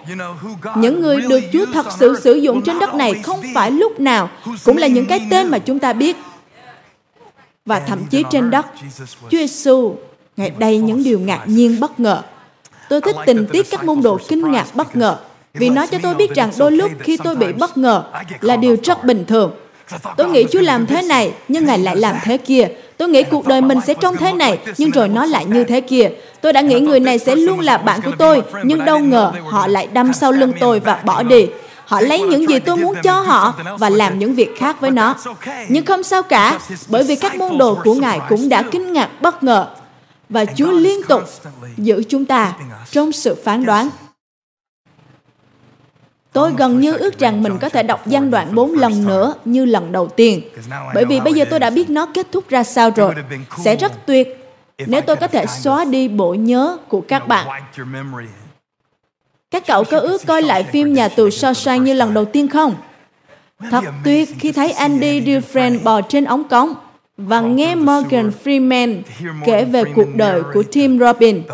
Những 0.76 1.00
người 1.00 1.20
được 1.20 1.40
Chúa 1.52 1.66
thật 1.72 1.86
sự 1.98 2.20
sử 2.20 2.34
dụng 2.34 2.62
trên 2.62 2.78
đất 2.78 2.94
này 2.94 3.14
không 3.14 3.40
phải 3.54 3.70
lúc 3.70 4.00
nào 4.00 4.30
cũng 4.64 4.76
là 4.76 4.86
những 4.86 5.06
cái 5.06 5.26
tên 5.30 5.48
mà 5.48 5.58
chúng 5.58 5.78
ta 5.78 5.92
biết. 5.92 6.16
Và 7.66 7.80
thậm 7.80 8.04
chí 8.10 8.24
trên 8.30 8.50
đất, 8.50 8.66
Chúa 9.30 9.38
Giêsu 9.38 9.96
Ngài 10.36 10.50
đầy 10.58 10.78
những 10.78 11.04
điều 11.04 11.18
ngạc 11.18 11.44
nhiên 11.46 11.80
bất 11.80 12.00
ngờ. 12.00 12.22
Tôi 12.88 13.00
thích 13.00 13.16
tình 13.26 13.46
tiết 13.46 13.70
các 13.70 13.84
môn 13.84 14.02
đồ 14.02 14.18
kinh 14.28 14.52
ngạc 14.52 14.74
bất 14.74 14.96
ngờ 14.96 15.16
vì 15.54 15.68
nó 15.70 15.86
cho 15.86 15.98
tôi 16.02 16.14
biết 16.14 16.34
rằng 16.34 16.50
đôi 16.58 16.72
lúc 16.72 16.90
khi 17.00 17.16
tôi 17.16 17.36
bị 17.36 17.52
bất 17.52 17.76
ngờ 17.76 18.02
là 18.40 18.56
điều 18.56 18.76
rất 18.84 19.04
bình 19.04 19.24
thường. 19.24 19.52
Tôi 20.16 20.28
nghĩ 20.28 20.44
Chúa 20.52 20.60
làm 20.60 20.86
thế 20.86 21.02
này, 21.02 21.32
nhưng 21.48 21.66
Ngài 21.66 21.78
lại 21.78 21.96
làm 21.96 22.16
thế 22.24 22.36
kia. 22.36 22.68
Tôi 22.96 23.08
nghĩ 23.08 23.22
cuộc 23.22 23.46
đời 23.46 23.60
mình 23.60 23.78
sẽ 23.86 23.94
trông 23.94 24.16
thế 24.16 24.32
này, 24.32 24.58
nhưng 24.78 24.90
rồi 24.90 25.08
nó 25.08 25.26
lại 25.26 25.44
như 25.44 25.64
thế 25.64 25.80
kia. 25.80 26.10
Tôi 26.40 26.52
đã 26.52 26.60
nghĩ 26.60 26.80
người 26.80 27.00
này 27.00 27.18
sẽ 27.18 27.36
luôn 27.36 27.60
là 27.60 27.78
bạn 27.78 28.00
của 28.02 28.12
tôi, 28.18 28.42
nhưng 28.64 28.84
đâu 28.84 28.98
ngờ 28.98 29.32
họ 29.44 29.66
lại 29.66 29.88
đâm 29.92 30.12
sau 30.12 30.32
lưng 30.32 30.52
tôi 30.60 30.80
và 30.80 31.00
bỏ 31.04 31.22
đi. 31.22 31.46
Họ 31.84 32.00
lấy 32.00 32.20
những 32.20 32.48
gì 32.48 32.58
tôi 32.58 32.76
muốn 32.76 32.94
cho 33.02 33.20
họ 33.20 33.54
và 33.78 33.88
làm 33.88 34.18
những 34.18 34.34
việc 34.34 34.58
khác 34.58 34.80
với 34.80 34.90
nó. 34.90 35.14
Nhưng 35.68 35.84
không 35.84 36.02
sao 36.02 36.22
cả, 36.22 36.58
bởi 36.88 37.02
vì 37.02 37.16
các 37.16 37.36
môn 37.36 37.58
đồ 37.58 37.78
của 37.84 37.94
Ngài 37.94 38.20
cũng 38.28 38.48
đã 38.48 38.62
kinh 38.70 38.92
ngạc 38.92 39.22
bất 39.22 39.42
ngờ. 39.42 39.66
Và 40.28 40.44
Chúa 40.44 40.72
liên 40.72 41.00
tục 41.08 41.22
giữ 41.76 42.02
chúng 42.08 42.24
ta 42.24 42.56
trong 42.90 43.12
sự 43.12 43.42
phán 43.44 43.64
đoán. 43.66 43.88
Tôi 46.32 46.52
gần 46.56 46.80
như 46.80 46.96
ước 46.96 47.18
rằng 47.18 47.42
mình 47.42 47.58
có 47.60 47.68
thể 47.68 47.82
đọc 47.82 48.00
văn 48.04 48.30
đoạn 48.30 48.54
4 48.54 48.72
lần 48.72 49.06
nữa 49.06 49.34
như 49.44 49.64
lần 49.64 49.92
đầu 49.92 50.08
tiên. 50.08 50.42
Bởi 50.94 51.04
vì 51.04 51.20
bây 51.20 51.34
giờ 51.34 51.44
tôi 51.50 51.58
đã 51.58 51.70
biết 51.70 51.90
nó 51.90 52.06
kết 52.14 52.26
thúc 52.32 52.48
ra 52.48 52.64
sao 52.64 52.90
rồi. 52.96 53.14
Sẽ 53.64 53.76
rất 53.76 54.06
tuyệt 54.06 54.28
nếu 54.86 55.00
tôi 55.00 55.16
có 55.16 55.26
thể 55.26 55.46
xóa 55.46 55.84
đi 55.84 56.08
bộ 56.08 56.34
nhớ 56.34 56.76
của 56.88 57.00
các 57.00 57.28
bạn. 57.28 57.62
Các 59.50 59.66
cậu 59.66 59.84
có 59.84 59.98
ước 59.98 60.26
coi 60.26 60.42
lại 60.42 60.62
phim 60.62 60.94
Nhà 60.94 61.08
tù 61.08 61.28
Shawshank 61.28 61.82
như 61.82 61.94
lần 61.94 62.14
đầu 62.14 62.24
tiên 62.24 62.48
không? 62.48 62.74
Thật 63.70 63.84
tuyệt 64.04 64.28
khi 64.38 64.52
thấy 64.52 64.72
Andy 64.72 65.20
Dufresne 65.20 65.82
bò 65.82 66.00
trên 66.00 66.24
ống 66.24 66.44
cống 66.44 66.74
và 67.16 67.40
nghe 67.40 67.74
Morgan 67.74 68.30
Freeman 68.44 69.02
kể 69.46 69.64
về 69.64 69.84
cuộc 69.94 70.14
đời 70.14 70.42
của 70.54 70.62
Tim 70.72 70.98
Robbins 70.98 71.44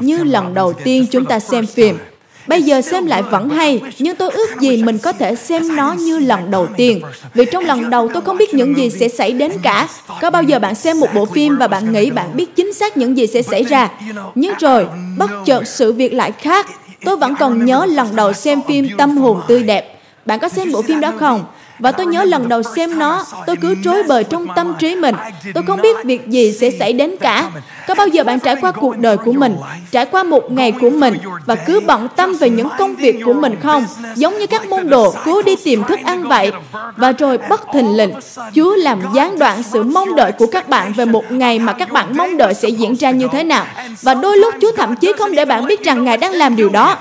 như 0.00 0.24
lần 0.24 0.54
đầu 0.54 0.72
tiên 0.72 1.06
chúng 1.10 1.24
ta 1.24 1.38
xem 1.38 1.66
phim. 1.66 1.98
Bây 2.46 2.62
giờ 2.62 2.82
xem 2.82 3.06
lại 3.06 3.22
vẫn 3.22 3.48
hay, 3.48 3.82
nhưng 3.98 4.16
tôi 4.16 4.30
ước 4.30 4.60
gì 4.60 4.82
mình 4.82 4.98
có 4.98 5.12
thể 5.12 5.34
xem 5.34 5.76
nó 5.76 5.92
như 5.92 6.18
lần 6.18 6.50
đầu 6.50 6.66
tiên. 6.76 7.02
Vì 7.34 7.44
trong 7.44 7.64
lần 7.64 7.90
đầu 7.90 8.08
tôi 8.14 8.22
không 8.22 8.36
biết 8.36 8.54
những 8.54 8.76
gì 8.76 8.90
sẽ 8.90 9.08
xảy 9.08 9.32
đến 9.32 9.52
cả. 9.62 9.88
Có 10.20 10.30
bao 10.30 10.42
giờ 10.42 10.58
bạn 10.58 10.74
xem 10.74 11.00
một 11.00 11.06
bộ 11.14 11.26
phim 11.26 11.56
và 11.56 11.68
bạn 11.68 11.92
nghĩ 11.92 12.10
bạn 12.10 12.36
biết 12.36 12.56
chính 12.56 12.74
xác 12.74 12.96
những 12.96 13.16
gì 13.16 13.26
sẽ 13.26 13.42
xảy 13.42 13.62
ra? 13.62 13.90
Nhưng 14.34 14.54
rồi, 14.60 14.86
bất 15.18 15.30
chợt 15.46 15.62
sự 15.66 15.92
việc 15.92 16.14
lại 16.14 16.32
khác. 16.32 16.66
Tôi 17.04 17.16
vẫn 17.16 17.34
còn 17.38 17.64
nhớ 17.64 17.86
lần 17.86 18.16
đầu 18.16 18.32
xem 18.32 18.60
phim 18.68 18.88
Tâm 18.98 19.16
hồn 19.16 19.40
tươi 19.48 19.62
đẹp. 19.62 20.00
Bạn 20.26 20.38
có 20.38 20.48
xem 20.48 20.72
bộ 20.72 20.82
phim 20.82 21.00
đó 21.00 21.12
không? 21.18 21.44
Và 21.78 21.92
tôi 21.92 22.06
nhớ 22.06 22.24
lần 22.24 22.48
đầu 22.48 22.62
xem 22.62 22.98
nó, 22.98 23.24
tôi 23.46 23.56
cứ 23.56 23.74
rối 23.84 24.02
bời 24.02 24.24
trong 24.24 24.46
tâm 24.56 24.74
trí 24.78 24.94
mình. 24.94 25.14
Tôi 25.54 25.64
không 25.66 25.80
biết 25.80 25.96
việc 26.04 26.26
gì 26.26 26.52
sẽ 26.52 26.70
xảy 26.78 26.92
đến 26.92 27.16
cả. 27.20 27.50
Có 27.86 27.94
bao 27.94 28.06
giờ 28.06 28.24
bạn 28.24 28.40
trải 28.40 28.56
qua 28.56 28.72
cuộc 28.72 28.98
đời 28.98 29.16
của 29.16 29.32
mình, 29.32 29.56
trải 29.90 30.06
qua 30.06 30.22
một 30.22 30.52
ngày 30.52 30.72
của 30.80 30.90
mình 30.90 31.14
và 31.46 31.54
cứ 31.54 31.80
bận 31.80 32.08
tâm 32.16 32.36
về 32.36 32.50
những 32.50 32.68
công 32.78 32.94
việc 32.94 33.16
của 33.24 33.32
mình 33.32 33.56
không? 33.62 33.86
Giống 34.14 34.38
như 34.38 34.46
các 34.46 34.68
môn 34.68 34.88
đồ 34.88 35.14
cứ 35.24 35.42
đi 35.42 35.56
tìm 35.56 35.84
thức 35.84 35.98
ăn 36.04 36.22
vậy. 36.22 36.52
Và 36.96 37.12
rồi 37.12 37.38
bất 37.48 37.62
thình 37.72 37.96
lình, 37.96 38.12
Chúa 38.54 38.76
làm 38.76 39.02
gián 39.14 39.38
đoạn 39.38 39.62
sự 39.62 39.82
mong 39.82 40.14
đợi 40.16 40.32
của 40.32 40.46
các 40.46 40.68
bạn 40.68 40.92
về 40.92 41.04
một 41.04 41.32
ngày 41.32 41.58
mà 41.58 41.72
các 41.72 41.92
bạn 41.92 42.16
mong 42.16 42.36
đợi 42.36 42.54
sẽ 42.54 42.68
diễn 42.68 42.96
ra 42.96 43.10
như 43.10 43.28
thế 43.32 43.44
nào. 43.44 43.66
Và 44.02 44.14
đôi 44.14 44.36
lúc 44.36 44.54
Chúa 44.60 44.72
thậm 44.76 44.96
chí 44.96 45.12
không 45.18 45.34
để 45.34 45.44
bạn 45.44 45.66
biết 45.66 45.84
rằng 45.84 46.04
Ngài 46.04 46.16
đang 46.16 46.32
làm 46.32 46.56
điều 46.56 46.68
đó 46.68 46.96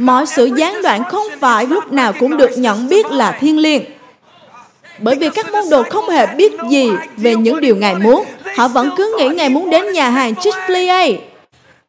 mọi 0.00 0.26
sự 0.26 0.50
gián 0.56 0.82
đoạn 0.82 1.02
không 1.10 1.26
phải 1.40 1.66
lúc 1.66 1.92
nào 1.92 2.12
cũng 2.12 2.36
được 2.36 2.50
nhận 2.58 2.88
biết 2.88 3.06
là 3.06 3.32
thiên 3.32 3.58
liêng 3.58 3.82
bởi 5.02 5.16
vì 5.16 5.30
các 5.30 5.52
môn 5.52 5.64
đồ 5.70 5.82
không 5.90 6.08
hề 6.08 6.26
biết 6.26 6.52
gì 6.70 6.90
về 7.16 7.34
những 7.34 7.60
điều 7.60 7.76
Ngài 7.76 7.94
muốn. 7.94 8.24
Họ 8.56 8.68
vẫn 8.68 8.90
cứ 8.96 9.16
nghĩ 9.18 9.28
Ngài 9.28 9.48
muốn 9.48 9.70
đến 9.70 9.92
nhà 9.92 10.10
hàng 10.10 10.34
Chick-fil-A. 10.34 11.18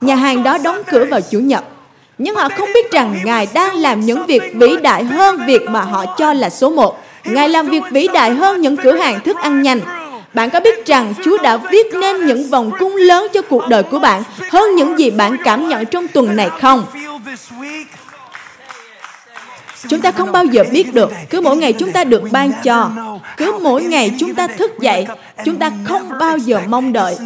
Nhà 0.01 0.15
hàng 0.15 0.44
đó 0.44 0.58
đóng 0.58 0.82
cửa 0.91 1.06
vào 1.06 1.22
Chủ 1.32 1.39
nhật. 1.39 1.63
Nhưng 2.18 2.36
họ 2.36 2.50
không 2.58 2.70
biết 2.74 2.91
rằng 2.91 3.15
Ngài 3.24 3.48
đang 3.53 3.75
làm 3.75 4.01
những 4.01 4.25
việc 4.25 4.44
vĩ 4.56 4.75
đại 4.84 5.03
hơn 5.03 5.39
việc 5.48 5.62
mà 5.70 5.82
họ 5.82 6.06
cho 6.18 6.34
là 6.34 6.50
số 6.50 6.70
một. 6.70 7.03
Ngài 7.25 7.50
làm 7.50 7.68
việc 7.68 7.84
vĩ 7.91 8.08
đại 8.13 8.32
hơn 8.32 8.62
những 8.62 8.77
cửa 8.77 8.96
hàng 8.96 9.20
thức 9.20 9.38
ăn 9.38 9.62
nhanh. 9.62 9.80
Bạn 10.34 10.50
có 10.50 10.60
biết 10.60 10.86
rằng 10.86 11.13
Chúa 11.25 11.38
đã 11.38 11.58
viết 11.58 11.88
nên 11.94 12.25
những 12.25 12.50
vòng 12.50 12.72
cung 12.80 12.96
lớn 12.96 13.27
cho 13.34 13.41
cuộc 13.41 13.68
đời 13.68 13.84
của 13.84 14.00
bạn 14.00 14.24
hơn 14.50 14.75
những 14.75 15.00
gì 15.00 15.12
bạn 15.12 15.38
cảm 15.44 15.70
nhận 15.70 15.86
trong 15.86 16.08
tuần 16.08 16.36
này 16.36 16.50
không? 16.62 16.86
Chúng 19.89 20.01
ta 20.01 20.11
không 20.11 20.31
bao 20.31 20.45
giờ 20.45 20.63
biết 20.71 20.93
được. 20.93 21.11
Cứ 21.29 21.41
mỗi 21.41 21.57
ngày 21.57 21.73
chúng 21.73 21.91
ta 21.91 22.03
được 22.03 22.23
ban 22.31 22.51
cho. 22.63 22.89
Cứ 23.38 23.53
mỗi 23.61 23.83
ngày 23.83 24.11
chúng 24.19 24.35
ta 24.35 24.47
thức 24.47 24.71
dậy, 24.79 25.07
chúng 25.45 25.55
ta 25.55 25.71
không 25.83 26.09
bao 26.19 26.38
giờ 26.38 26.59
mong 26.67 26.93
đợi. 26.93 27.17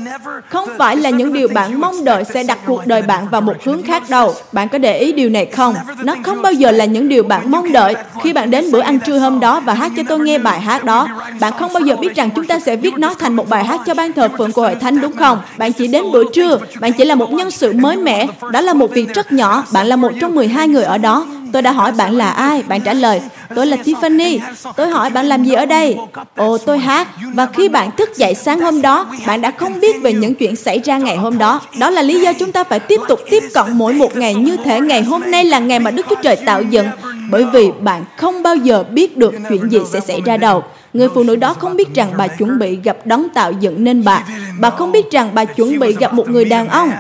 Không 0.50 0.69
phải 0.77 0.97
là 0.97 1.09
những 1.09 1.33
điều 1.33 1.47
bạn 1.47 1.81
mong 1.81 2.03
đợi 2.03 2.24
sẽ 2.33 2.43
đặt 2.43 2.59
cuộc 2.65 2.88
đời 2.88 3.01
bạn 3.01 3.27
vào 3.29 3.41
một 3.41 3.53
hướng 3.63 3.83
khác 3.83 4.03
đâu. 4.09 4.33
Bạn 4.51 4.69
có 4.69 4.77
để 4.77 4.97
ý 4.97 5.12
điều 5.12 5.29
này 5.29 5.45
không? 5.45 5.75
Nó 6.03 6.15
không 6.24 6.41
bao 6.41 6.53
giờ 6.53 6.71
là 6.71 6.85
những 6.85 7.09
điều 7.09 7.24
bạn 7.24 7.51
mong 7.51 7.71
đợi. 7.71 7.95
Khi 8.24 8.33
bạn 8.33 8.51
đến 8.51 8.71
bữa 8.71 8.81
ăn 8.81 9.00
trưa 9.00 9.19
hôm 9.19 9.39
đó 9.39 9.59
và 9.59 9.74
hát 9.74 9.91
cho 9.97 10.03
tôi 10.09 10.19
nghe 10.19 10.38
bài 10.38 10.62
hát 10.62 10.83
đó, 10.83 11.07
bạn 11.39 11.53
không 11.59 11.74
bao 11.74 11.81
giờ 11.81 11.95
biết 11.95 12.15
rằng 12.15 12.29
chúng 12.35 12.45
ta 12.45 12.59
sẽ 12.59 12.75
viết 12.75 12.93
nó 12.97 13.13
thành 13.13 13.35
một 13.35 13.50
bài 13.50 13.63
hát 13.63 13.81
cho 13.85 13.93
ban 13.93 14.13
thờ 14.13 14.29
phượng 14.38 14.51
của 14.51 14.62
hội 14.62 14.75
thánh 14.75 15.01
đúng 15.01 15.12
không? 15.12 15.41
Bạn 15.57 15.74
chỉ 15.74 15.88
đến 15.88 16.03
bữa 16.12 16.24
trưa, 16.33 16.59
bạn 16.79 16.93
chỉ 16.93 17.05
là 17.05 17.15
một 17.15 17.31
nhân 17.31 17.51
sự 17.51 17.74
mới 17.74 17.97
mẻ. 17.97 18.27
Đó 18.51 18.62
là 18.62 18.74
một 18.74 18.91
việc 18.91 19.13
rất 19.13 19.31
nhỏ. 19.31 19.63
Bạn 19.71 19.88
là 19.88 19.95
một 19.95 20.12
trong 20.21 20.35
12 20.35 20.67
người 20.67 20.83
ở 20.83 20.97
đó 20.97 21.25
Tôi 21.55 21.62
đã 21.62 21.71
hỏi 21.71 21.91
bạn 21.91 22.15
là 22.15 22.31
ai? 22.31 22.63
Bạn 22.63 22.81
trả 22.81 22.93
lời, 22.93 23.21
tôi 23.55 23.65
là 23.65 23.77
Tiffany. 23.77 24.39
Tôi 24.75 24.88
hỏi 24.88 25.09
bạn 25.09 25.25
làm 25.25 25.43
gì 25.43 25.53
ở 25.53 25.65
đây? 25.65 25.97
Ồ, 26.35 26.57
tôi 26.57 26.79
hát. 26.79 27.07
Và 27.33 27.45
khi 27.45 27.69
bạn 27.69 27.91
thức 27.97 28.17
dậy 28.17 28.35
sáng 28.35 28.59
hôm 28.59 28.81
đó, 28.81 29.07
bạn 29.27 29.41
đã 29.41 29.51
không 29.51 29.79
biết 29.79 30.01
về 30.01 30.13
những 30.13 30.35
chuyện 30.35 30.55
xảy 30.55 30.79
ra 30.79 30.97
ngày 30.97 31.17
hôm 31.17 31.38
đó. 31.38 31.62
Đó 31.79 31.89
là 31.89 32.01
lý 32.01 32.19
do 32.19 32.33
chúng 32.33 32.51
ta 32.51 32.63
phải 32.63 32.79
tiếp 32.79 33.01
tục 33.07 33.19
tiếp 33.29 33.43
cận 33.53 33.65
mỗi 33.74 33.93
một 33.93 34.17
ngày 34.17 34.33
như 34.33 34.57
thể 34.65 34.79
ngày 34.79 35.03
hôm 35.03 35.31
nay 35.31 35.45
là 35.45 35.59
ngày 35.59 35.79
mà 35.79 35.91
Đức 35.91 36.05
Chúa 36.09 36.15
Trời 36.24 36.35
tạo 36.35 36.62
dựng. 36.62 36.88
Bởi 37.29 37.45
vì 37.53 37.71
bạn 37.81 38.03
không 38.17 38.43
bao 38.43 38.55
giờ 38.55 38.83
biết 38.83 39.17
được 39.17 39.33
chuyện 39.50 39.69
gì 39.69 39.79
sẽ 39.91 40.00
xảy 40.00 40.21
ra 40.21 40.38
đâu. 40.38 40.63
Người 40.93 41.09
phụ 41.15 41.24
nữ 41.24 41.35
đó 41.35 41.53
không 41.53 41.75
biết 41.75 41.95
rằng 41.95 42.12
bà 42.17 42.27
chuẩn 42.27 42.59
bị 42.59 42.79
gặp 42.83 42.97
đấng 43.05 43.29
tạo 43.29 43.51
dựng 43.51 43.83
nên 43.83 44.03
bà. 44.03 44.24
Bà 44.59 44.69
không 44.69 44.91
biết 44.91 45.12
rằng 45.12 45.29
bà 45.33 45.45
chuẩn 45.45 45.79
bị 45.79 45.95
gặp 46.00 46.13
một 46.13 46.29
người 46.29 46.45
đàn 46.45 46.67
ông 46.67 46.91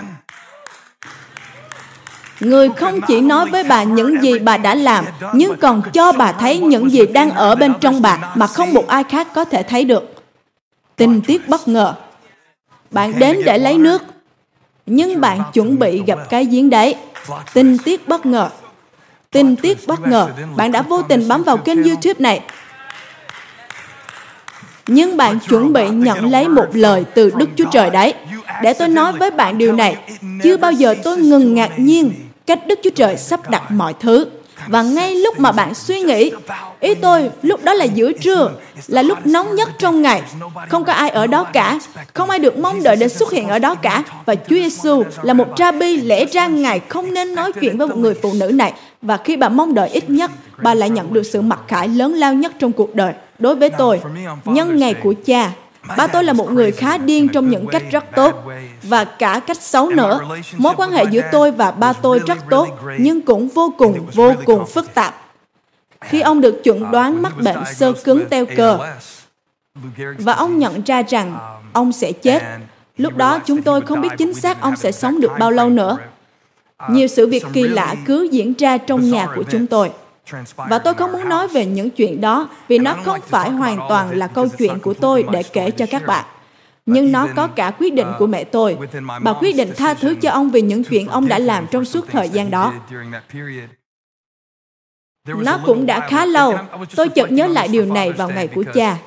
Người 2.39 2.69
không 2.77 3.01
chỉ 3.07 3.21
nói 3.21 3.49
với 3.49 3.63
bà 3.63 3.83
những 3.83 4.21
gì 4.21 4.39
bà 4.39 4.57
đã 4.57 4.75
làm, 4.75 5.05
nhưng 5.33 5.57
còn 5.57 5.81
cho 5.93 6.11
bà 6.11 6.31
thấy 6.31 6.59
những 6.59 6.91
gì 6.91 7.05
đang 7.05 7.31
ở 7.31 7.55
bên 7.55 7.73
trong 7.81 8.01
bà 8.01 8.33
mà 8.35 8.47
không 8.47 8.73
một 8.73 8.87
ai 8.87 9.03
khác 9.03 9.27
có 9.33 9.45
thể 9.45 9.63
thấy 9.63 9.83
được. 9.83 10.13
Tình 10.95 11.21
tiết 11.21 11.49
bất 11.49 11.67
ngờ. 11.67 11.93
Bạn 12.91 13.19
đến 13.19 13.41
để 13.45 13.57
lấy 13.57 13.77
nước, 13.77 14.03
nhưng 14.85 15.21
bạn 15.21 15.41
chuẩn 15.53 15.79
bị 15.79 16.03
gặp 16.07 16.19
cái 16.29 16.45
giếng 16.45 16.69
đấy. 16.69 16.95
Tình 17.53 17.77
tiết 17.77 18.07
bất 18.07 18.25
ngờ. 18.25 18.49
Tình 19.31 19.55
tiết 19.55 19.87
bất 19.87 20.07
ngờ. 20.07 20.29
Bạn 20.55 20.71
đã 20.71 20.81
vô 20.81 21.01
tình 21.01 21.27
bấm 21.27 21.43
vào 21.43 21.57
kênh 21.57 21.83
YouTube 21.83 22.19
này 22.19 22.41
Nhưng 24.87 25.17
bạn 25.17 25.39
chuẩn 25.39 25.73
bị 25.73 25.89
nhận 25.89 26.31
lấy 26.31 26.47
một 26.47 26.67
lời 26.73 27.05
từ 27.13 27.31
Đức 27.37 27.49
Chúa 27.55 27.65
Trời 27.71 27.89
đấy. 27.89 28.13
Để 28.63 28.73
tôi 28.73 28.87
nói 28.87 29.13
với 29.13 29.31
bạn 29.31 29.57
điều 29.57 29.73
này, 29.73 29.97
chưa 30.43 30.57
bao 30.57 30.71
giờ 30.71 30.95
tôi 31.03 31.17
ngừng 31.17 31.53
ngạc 31.53 31.79
nhiên 31.79 32.13
cách 32.45 32.67
Đức 32.67 32.79
Chúa 32.83 32.89
Trời 32.89 33.17
sắp 33.17 33.49
đặt 33.49 33.71
mọi 33.71 33.93
thứ. 33.99 34.25
Và 34.67 34.81
ngay 34.81 35.15
lúc 35.15 35.39
mà 35.39 35.51
bạn 35.51 35.73
suy 35.73 35.99
nghĩ, 35.99 36.31
ý 36.79 36.95
tôi 36.95 37.29
lúc 37.41 37.63
đó 37.63 37.73
là 37.73 37.85
giữa 37.85 38.11
trưa, 38.11 38.51
là 38.87 39.01
lúc 39.01 39.17
nóng 39.25 39.55
nhất 39.55 39.69
trong 39.79 40.01
ngày. 40.01 40.21
Không 40.69 40.85
có 40.85 40.93
ai 40.93 41.09
ở 41.09 41.27
đó 41.27 41.43
cả, 41.43 41.79
không 42.13 42.29
ai 42.29 42.39
được 42.39 42.57
mong 42.57 42.83
đợi 42.83 42.95
để 42.95 43.07
xuất 43.07 43.31
hiện 43.31 43.47
ở 43.47 43.59
đó 43.59 43.75
cả. 43.75 44.03
Và 44.25 44.35
Chúa 44.35 44.55
Giêsu 44.55 45.03
là 45.21 45.33
một 45.33 45.47
rabbi, 45.57 45.97
lẽ 45.97 46.25
ra 46.25 46.47
Ngài 46.47 46.79
không 46.79 47.13
nên 47.13 47.35
nói 47.35 47.51
chuyện 47.53 47.77
với 47.77 47.87
một 47.87 47.97
người 47.97 48.13
phụ 48.21 48.33
nữ 48.33 48.47
này. 48.47 48.73
Và 49.01 49.17
khi 49.17 49.37
bà 49.37 49.49
mong 49.49 49.73
đợi 49.73 49.89
ít 49.89 50.09
nhất, 50.09 50.31
bà 50.63 50.73
lại 50.73 50.89
nhận 50.89 51.13
được 51.13 51.23
sự 51.23 51.41
mặc 51.41 51.59
khải 51.67 51.87
lớn 51.87 52.13
lao 52.13 52.33
nhất 52.33 52.53
trong 52.59 52.71
cuộc 52.71 52.95
đời. 52.95 53.13
Đối 53.39 53.55
với 53.55 53.69
tôi, 53.69 54.01
nhân 54.45 54.77
ngày 54.77 54.93
của 54.93 55.13
cha, 55.25 55.51
Ba 55.97 56.07
tôi 56.07 56.23
là 56.23 56.33
một 56.33 56.51
người 56.51 56.71
khá 56.71 56.97
điên 56.97 57.27
trong 57.29 57.49
những 57.49 57.67
cách 57.67 57.83
rất 57.91 58.05
tốt 58.15 58.43
và 58.83 59.05
cả 59.05 59.41
cách 59.47 59.61
xấu 59.61 59.89
nữa. 59.89 60.19
Mối 60.57 60.73
quan 60.77 60.91
hệ 60.91 61.03
giữa 61.11 61.21
tôi 61.31 61.51
và 61.51 61.71
ba 61.71 61.93
tôi 61.93 62.19
rất 62.19 62.37
tốt 62.49 62.67
nhưng 62.97 63.21
cũng 63.21 63.47
vô 63.47 63.73
cùng, 63.77 64.05
vô 64.13 64.33
cùng 64.45 64.65
phức 64.65 64.93
tạp. 64.93 65.21
Khi 66.01 66.21
ông 66.21 66.41
được 66.41 66.63
chuẩn 66.63 66.91
đoán 66.91 67.21
mắc 67.21 67.33
bệnh 67.43 67.65
sơ 67.75 67.93
cứng 67.93 68.25
teo 68.29 68.45
cơ 68.57 68.79
và 70.17 70.33
ông 70.33 70.59
nhận 70.59 70.81
ra 70.85 71.01
rằng 71.01 71.37
ông 71.73 71.91
sẽ 71.91 72.11
chết, 72.11 72.43
lúc 72.97 73.15
đó 73.15 73.39
chúng 73.45 73.61
tôi 73.61 73.81
không 73.81 74.01
biết 74.01 74.09
chính 74.17 74.33
xác 74.33 74.61
ông 74.61 74.75
sẽ 74.75 74.91
sống 74.91 75.21
được 75.21 75.31
bao 75.39 75.51
lâu 75.51 75.69
nữa. 75.69 75.97
Nhiều 76.89 77.07
sự 77.07 77.27
việc 77.27 77.45
kỳ 77.53 77.67
lạ 77.67 77.95
cứ 78.05 78.27
diễn 78.31 78.53
ra 78.57 78.77
trong 78.77 79.09
nhà 79.11 79.27
của 79.35 79.43
chúng 79.43 79.67
tôi. 79.67 79.91
Và 80.55 80.79
tôi 80.79 80.93
không 80.93 81.11
muốn 81.11 81.29
nói 81.29 81.47
về 81.47 81.65
những 81.65 81.89
chuyện 81.89 82.21
đó 82.21 82.49
vì 82.67 82.79
nó 82.79 82.95
không 83.03 83.19
phải 83.21 83.49
hoàn 83.49 83.77
toàn 83.89 84.17
là 84.17 84.27
câu 84.27 84.47
chuyện 84.57 84.79
của 84.79 84.93
tôi 84.93 85.25
để 85.31 85.43
kể 85.43 85.71
cho 85.71 85.85
các 85.91 86.05
bạn. 86.05 86.25
Nhưng 86.85 87.11
nó 87.11 87.27
có 87.35 87.47
cả 87.47 87.71
quyết 87.79 87.93
định 87.93 88.07
của 88.19 88.27
mẹ 88.27 88.43
tôi. 88.43 88.77
Bà 89.21 89.33
quyết 89.33 89.55
định 89.55 89.71
tha 89.77 89.93
thứ 89.93 90.15
cho 90.21 90.31
ông 90.31 90.49
vì 90.49 90.61
những 90.61 90.83
chuyện 90.83 91.07
ông 91.07 91.27
đã 91.27 91.39
làm 91.39 91.65
trong 91.71 91.85
suốt 91.85 92.05
thời 92.11 92.29
gian 92.29 92.51
đó. 92.51 92.73
Nó 95.27 95.59
cũng 95.65 95.85
đã 95.85 95.99
khá 95.99 96.25
lâu. 96.25 96.57
Tôi 96.95 97.09
chợt 97.09 97.31
nhớ 97.31 97.47
lại 97.47 97.67
điều 97.67 97.85
này 97.85 98.11
vào 98.11 98.29
ngày 98.29 98.47
của 98.47 98.63
cha. 98.73 98.97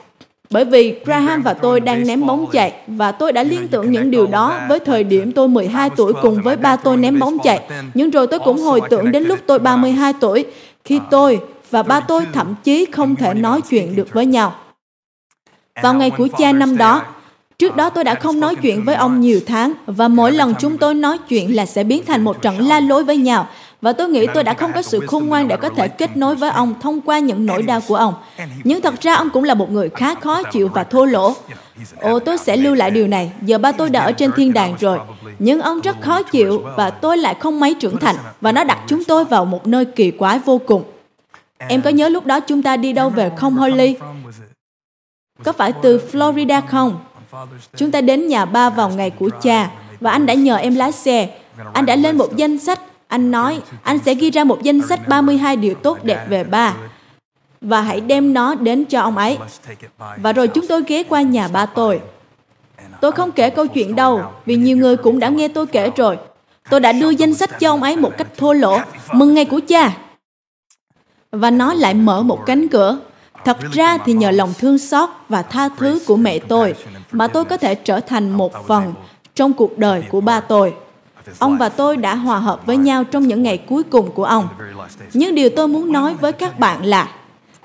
Bởi 0.51 0.65
vì 0.65 1.01
Graham 1.05 1.43
và 1.43 1.55
tôi 1.55 1.81
đang 1.81 2.07
ném 2.07 2.27
bóng 2.27 2.47
chạy 2.53 2.75
và 2.87 3.13
tôi 3.13 3.33
đã 3.33 3.43
liên 3.43 3.69
tưởng 3.69 3.93
những 3.93 4.11
điều 4.11 4.27
đó 4.27 4.61
với 4.69 4.81
thời 4.81 5.05
điểm 5.05 5.33
tôi 5.33 5.49
12 5.49 5.91
tuổi 5.97 6.13
cùng 6.23 6.43
với 6.43 6.57
ba 6.57 6.77
tôi 6.77 6.97
ném 6.97 7.19
bóng 7.19 7.39
chạy. 7.45 7.61
Nhưng 7.95 8.11
rồi 8.11 8.27
tôi 8.27 8.41
cũng 8.45 8.59
hồi 8.59 8.81
tưởng 8.91 9.13
đến 9.13 9.23
lúc 9.23 9.39
tôi 9.47 9.59
32 9.59 10.13
tuổi 10.21 10.47
khi 10.89 11.01
tôi 11.11 11.41
và 11.71 11.83
ba 11.83 12.01
tôi 12.01 12.27
thậm 12.33 12.55
chí 12.65 12.87
không 12.93 13.17
thể 13.17 13.35
nói 13.35 13.61
chuyện 13.71 13.97
được 13.97 14.09
với 14.13 14.27
nhau. 14.27 14.55
Vào 15.83 15.95
ngày 15.95 16.11
của 16.11 16.29
cha 16.39 16.53
năm 16.53 16.77
đó, 16.77 17.03
Trước 17.59 17.77
đó 17.77 17.91
tôi 17.91 18.05
đã 18.05 18.15
không 18.15 18.41
nói 18.41 18.57
chuyện 18.57 18.85
với 18.85 18.95
ông 18.95 19.21
nhiều 19.21 19.41
tháng 19.47 19.73
và 19.87 20.09
mỗi 20.09 20.33
lần 20.33 20.55
chúng 20.61 20.79
tôi 20.79 20.95
nói 20.95 21.19
chuyện 21.19 21.57
là 21.57 21.67
sẽ 21.67 21.85
biến 21.85 22.03
thành 22.07 22.25
một 22.25 22.43
trận 22.43 22.67
la 22.67 22.81
lối 22.81 23.05
với 23.05 23.17
nhau 23.17 23.49
và 23.81 23.93
tôi 23.93 24.09
nghĩ 24.09 24.27
tôi 24.35 24.45
đã 24.45 24.55
không 24.55 24.73
có 24.73 24.83
sự 24.83 25.01
khôn 25.07 25.27
ngoan 25.27 25.49
để 25.49 25.57
có 25.57 25.69
thể 25.69 25.89
kết 25.89 26.17
nối 26.17 26.35
với 26.35 26.51
ông 26.51 26.75
thông 26.81 27.01
qua 27.01 27.19
những 27.19 27.47
nỗi 27.47 27.63
đau 27.63 27.81
của 27.89 27.95
ông. 27.95 28.15
Nhưng 28.65 28.81
thật 28.81 29.01
ra 29.01 29.15
ông 29.15 29.31
cũng 29.31 29.45
là 29.45 29.55
một 29.55 29.71
người 29.71 29.91
khá 29.91 30.15
khó 30.15 30.43
chịu 30.43 30.69
và 30.69 30.85
thô 30.85 31.05
lỗ. 31.05 31.35
Ồ, 32.01 32.19
tôi 32.19 32.39
sẽ 32.39 32.57
lưu 32.57 32.75
lại 32.75 32.91
điều 32.91 33.09
này. 33.09 33.33
Giờ 33.43 33.59
ba 33.59 33.73
tôi 33.73 33.91
đã 33.91 34.01
ở 34.01 34.13
trên 34.13 34.33
thiên 34.33 34.53
đàng 34.53 34.77
rồi. 34.81 34.99
Nhưng 35.39 35.61
ông 35.61 35.81
rất 35.81 35.97
khó 36.01 36.23
chịu 36.23 36.63
và 36.77 36.91
tôi 36.91 37.17
lại 37.17 37.35
không 37.41 37.61
mấy 37.61 37.75
trưởng 37.75 37.97
thành 37.97 38.17
và 38.41 38.53
nó 38.53 38.65
đặt 38.65 38.79
chúng 38.87 39.05
tôi 39.05 39.25
vào 39.25 39.45
một 39.45 39.67
nơi 39.67 39.85
kỳ 39.85 40.11
quái 40.11 40.39
vô 40.39 40.61
cùng. 40.67 40.85
Em 41.59 41.83
có 41.83 41.91
nhớ 41.91 42.09
lúc 42.09 42.27
đó 42.27 42.41
chúng 42.41 42.63
ta 42.63 42.77
đi 42.77 42.93
đâu 42.93 43.11
về 43.11 43.31
không 43.37 43.55
Holly? 43.55 43.97
Có 45.45 45.53
phải 45.53 45.73
từ 45.83 46.01
Florida 46.13 46.63
không? 46.69 46.99
Chúng 47.77 47.91
ta 47.91 48.01
đến 48.01 48.29
nhà 48.29 48.45
ba 48.45 48.71
vào 48.71 48.89
ngày 48.89 49.11
của 49.11 49.31
cha 49.43 49.71
và 50.01 50.11
anh 50.11 50.27
đã 50.27 50.35
nhờ 50.35 50.57
em 50.57 50.75
lái 50.75 50.93
xe. 50.93 51.29
Anh 51.73 51.87
đã 51.87 51.97
lên 51.97 52.19
một 52.19 52.37
danh 52.37 52.59
sách. 52.59 52.81
Anh 53.09 53.31
nói 53.31 53.61
anh 53.83 53.99
sẽ 53.99 54.15
ghi 54.15 54.31
ra 54.31 54.45
một 54.45 54.63
danh 54.63 54.89
sách 54.89 55.09
32 55.09 55.57
điều 55.57 55.75
tốt 55.75 55.99
đẹp 56.05 56.27
về 56.29 56.45
ba 56.45 56.75
và 57.61 57.81
hãy 57.81 58.01
đem 58.01 58.33
nó 58.33 58.55
đến 58.55 58.85
cho 58.85 59.01
ông 59.01 59.17
ấy. 59.17 59.39
Và 60.17 60.33
rồi 60.33 60.49
chúng 60.49 60.67
tôi 60.67 60.83
ghé 60.87 61.03
qua 61.03 61.23
nhà 61.23 61.49
ba 61.49 61.67
tôi. 61.67 62.01
Tôi 63.01 63.13
không 63.13 63.33
kể 63.33 63.51
câu 63.51 63.67
chuyện 63.67 63.97
đâu, 63.97 64.23
vì 64.47 64.57
nhiều 64.57 64.77
người 64.77 64.97
cũng 64.97 65.19
đã 65.19 65.29
nghe 65.29 65.49
tôi 65.49 65.67
kể 65.67 65.91
rồi. 65.97 66.19
Tôi 66.71 66.81
đã 66.81 66.93
đưa 66.93 67.11
danh 67.11 67.35
sách 67.35 67.61
cho 67.61 67.71
ông 67.71 67.83
ấy 67.83 67.97
một 67.97 68.13
cách 68.19 68.27
thô 68.37 68.53
lỗ, 68.53 68.79
mừng 69.13 69.35
ngày 69.35 69.45
của 69.45 69.61
cha. 69.69 69.97
Và 71.33 71.51
nó 71.51 71.75
lại 71.75 71.95
mở 71.95 72.23
một 72.23 72.47
cánh 72.47 72.69
cửa. 72.69 72.99
Thật 73.45 73.57
ra 73.73 73.99
thì 73.99 74.13
nhờ 74.13 74.31
lòng 74.31 74.53
thương 74.59 74.79
xót 74.79 75.09
và 75.29 75.43
tha 75.43 75.69
thứ 75.69 76.01
của 76.07 76.17
mẹ 76.17 76.39
tôi 76.39 76.75
mà 77.13 77.27
tôi 77.27 77.45
có 77.45 77.57
thể 77.57 77.75
trở 77.75 78.01
thành 78.01 78.31
một 78.31 78.67
phần 78.67 78.95
trong 79.35 79.53
cuộc 79.53 79.79
đời 79.79 80.03
của 80.11 80.21
ba 80.21 80.41
tôi. 80.41 80.75
Ông 81.39 81.59
và 81.59 81.69
tôi 81.69 81.97
đã 81.97 82.15
hòa 82.15 82.39
hợp 82.39 82.67
với 82.67 82.77
nhau 82.77 83.05
trong 83.05 83.27
những 83.27 83.43
ngày 83.43 83.59
cuối 83.59 83.83
cùng 83.83 84.11
của 84.11 84.25
ông. 84.25 84.49
Nhưng 85.13 85.35
điều 85.35 85.49
tôi 85.49 85.69
muốn 85.69 85.93
nói 85.93 86.15
với 86.15 86.33
các 86.33 86.59
bạn 86.59 86.85
là 86.85 87.09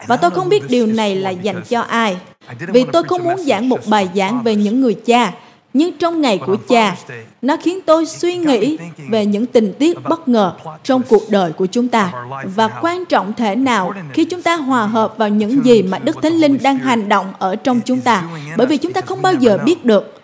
và 0.08 0.18
tôi 0.18 0.32
không 0.32 0.50
biết 0.50 0.70
điều 0.70 0.88
này 0.88 1.16
là 1.16 1.30
dành 1.30 1.62
cho 1.70 1.82
ai. 1.82 2.18
Vì 2.60 2.86
tôi 2.94 3.04
không 3.04 3.24
muốn 3.24 3.38
giảng 3.38 3.70
một 3.70 3.80
bài 3.88 4.10
giảng 4.16 4.44
về 4.44 4.56
những 4.56 4.82
người 4.82 4.94
cha, 4.94 5.32
nhưng 5.74 5.98
trong 5.98 6.22
ngày 6.22 6.40
của 6.46 6.58
cha, 6.68 6.96
nó 7.42 7.58
khiến 7.58 7.80
tôi 7.86 8.06
suy 8.06 8.38
nghĩ 8.38 8.78
về 9.10 9.26
những 9.26 9.46
tình 9.46 9.74
tiết 9.80 9.98
bất 10.10 10.28
ngờ 10.28 10.54
trong 10.84 11.02
cuộc 11.10 11.24
đời 11.30 11.52
của 11.52 11.66
chúng 11.66 11.88
ta 11.88 12.12
và 12.56 12.68
quan 12.68 13.06
trọng 13.06 13.34
thể 13.34 13.56
nào 13.56 13.94
khi 14.14 14.26
chúng 14.26 14.42
ta 14.42 14.56
hòa 14.56 14.86
hợp 14.86 15.18
vào 15.18 15.30
những 15.30 15.66
gì 15.66 15.84
mà 15.84 16.00
Đức 16.00 16.18
Thánh 16.22 16.34
Linh 16.34 16.58
đang 16.64 16.78
hành 16.78 17.10
động 17.10 17.34
ở 17.40 17.56
trong 17.56 17.82
chúng 17.86 18.02
ta, 18.02 18.24
bởi 18.58 18.68
vì 18.68 18.78
chúng 18.78 18.94
ta 18.94 19.02
không 19.02 19.22
bao 19.22 19.34
giờ 19.34 19.58
biết 19.66 19.86
được. 19.86 20.22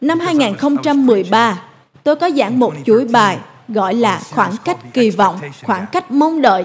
Năm 0.00 0.20
2013, 0.20 1.62
tôi 2.08 2.16
có 2.16 2.30
giảng 2.30 2.58
một 2.58 2.74
chuỗi 2.86 3.04
bài 3.04 3.38
gọi 3.68 3.94
là 3.94 4.20
khoảng 4.30 4.52
cách 4.64 4.76
kỳ 4.92 5.10
vọng, 5.10 5.38
khoảng 5.62 5.86
cách 5.92 6.10
mong 6.10 6.42
đợi 6.42 6.64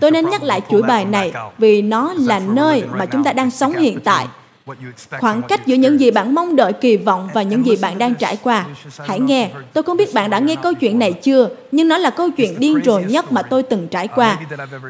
Tôi 0.00 0.10
nên 0.10 0.30
nhắc 0.30 0.42
lại 0.42 0.60
chuỗi 0.70 0.82
bài 0.82 1.04
này 1.04 1.32
vì 1.58 1.82
nó 1.82 2.14
là 2.18 2.38
nơi 2.38 2.82
mà 2.92 3.06
chúng 3.06 3.24
ta 3.24 3.32
đang 3.32 3.50
sống 3.50 3.72
hiện 3.72 4.00
tại. 4.04 4.26
Khoảng 5.20 5.42
cách 5.42 5.66
giữa 5.66 5.74
những 5.74 6.00
gì 6.00 6.10
bạn 6.10 6.34
mong 6.34 6.56
đợi 6.56 6.72
kỳ 6.72 6.96
vọng 6.96 7.28
và 7.34 7.42
những 7.42 7.66
gì 7.66 7.76
bạn 7.82 7.98
đang 7.98 8.14
trải 8.14 8.36
qua. 8.42 8.66
Hãy 8.98 9.20
nghe, 9.20 9.50
tôi 9.72 9.84
không 9.84 9.96
biết 9.96 10.14
bạn 10.14 10.30
đã 10.30 10.38
nghe 10.38 10.56
câu 10.56 10.74
chuyện 10.74 10.98
này 10.98 11.12
chưa, 11.12 11.48
nhưng 11.72 11.88
nó 11.88 11.98
là 11.98 12.10
câu 12.10 12.30
chuyện 12.30 12.60
điên 12.60 12.80
rồ 12.84 12.98
nhất 12.98 13.32
mà 13.32 13.42
tôi 13.42 13.62
từng 13.62 13.88
trải 13.88 14.08
qua. 14.08 14.38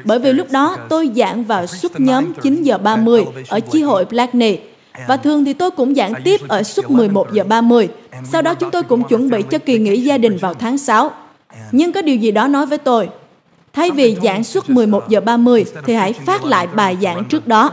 Bởi 0.05 0.19
vì 0.19 0.33
lúc 0.33 0.47
đó 0.51 0.77
tôi 0.89 1.11
giảng 1.17 1.45
vào 1.45 1.67
suốt 1.67 2.01
nhóm 2.01 2.33
9 2.43 2.63
giờ 2.63 2.79
30 2.79 3.25
ở 3.49 3.61
chi 3.61 3.83
hội 3.83 4.05
Blackney. 4.05 4.59
Và 5.09 5.17
thường 5.17 5.45
thì 5.45 5.53
tôi 5.53 5.71
cũng 5.71 5.95
giảng 5.95 6.13
tiếp 6.25 6.41
ở 6.49 6.63
suốt 6.63 6.91
11 6.91 7.33
giờ 7.33 7.45
30. 7.45 7.89
Sau 8.25 8.43
đó 8.43 8.55
chúng 8.55 8.71
tôi 8.71 8.83
cũng 8.83 9.03
chuẩn 9.09 9.31
bị 9.31 9.43
cho 9.51 9.59
kỳ 9.59 9.79
nghỉ 9.79 10.01
gia 10.01 10.19
đình 10.19 10.37
vào 10.37 10.55
tháng 10.55 10.79
6. 10.79 11.11
Nhưng 11.73 11.93
có 11.93 12.03
điều 12.03 12.17
gì 12.17 12.31
đó 12.31 12.49
nói 12.49 12.67
với 12.67 12.79
tôi, 12.79 13.09
Thay 13.73 13.91
vì 13.91 14.17
giảng 14.23 14.45
suốt 14.45 14.71
11 14.71 15.09
giờ 15.09 15.21
30 15.21 15.65
thì 15.87 15.95
hãy 15.95 16.13
phát 16.13 16.45
lại 16.45 16.67
bài 16.67 16.97
giảng 17.03 17.25
trước 17.25 17.47
đó. 17.47 17.73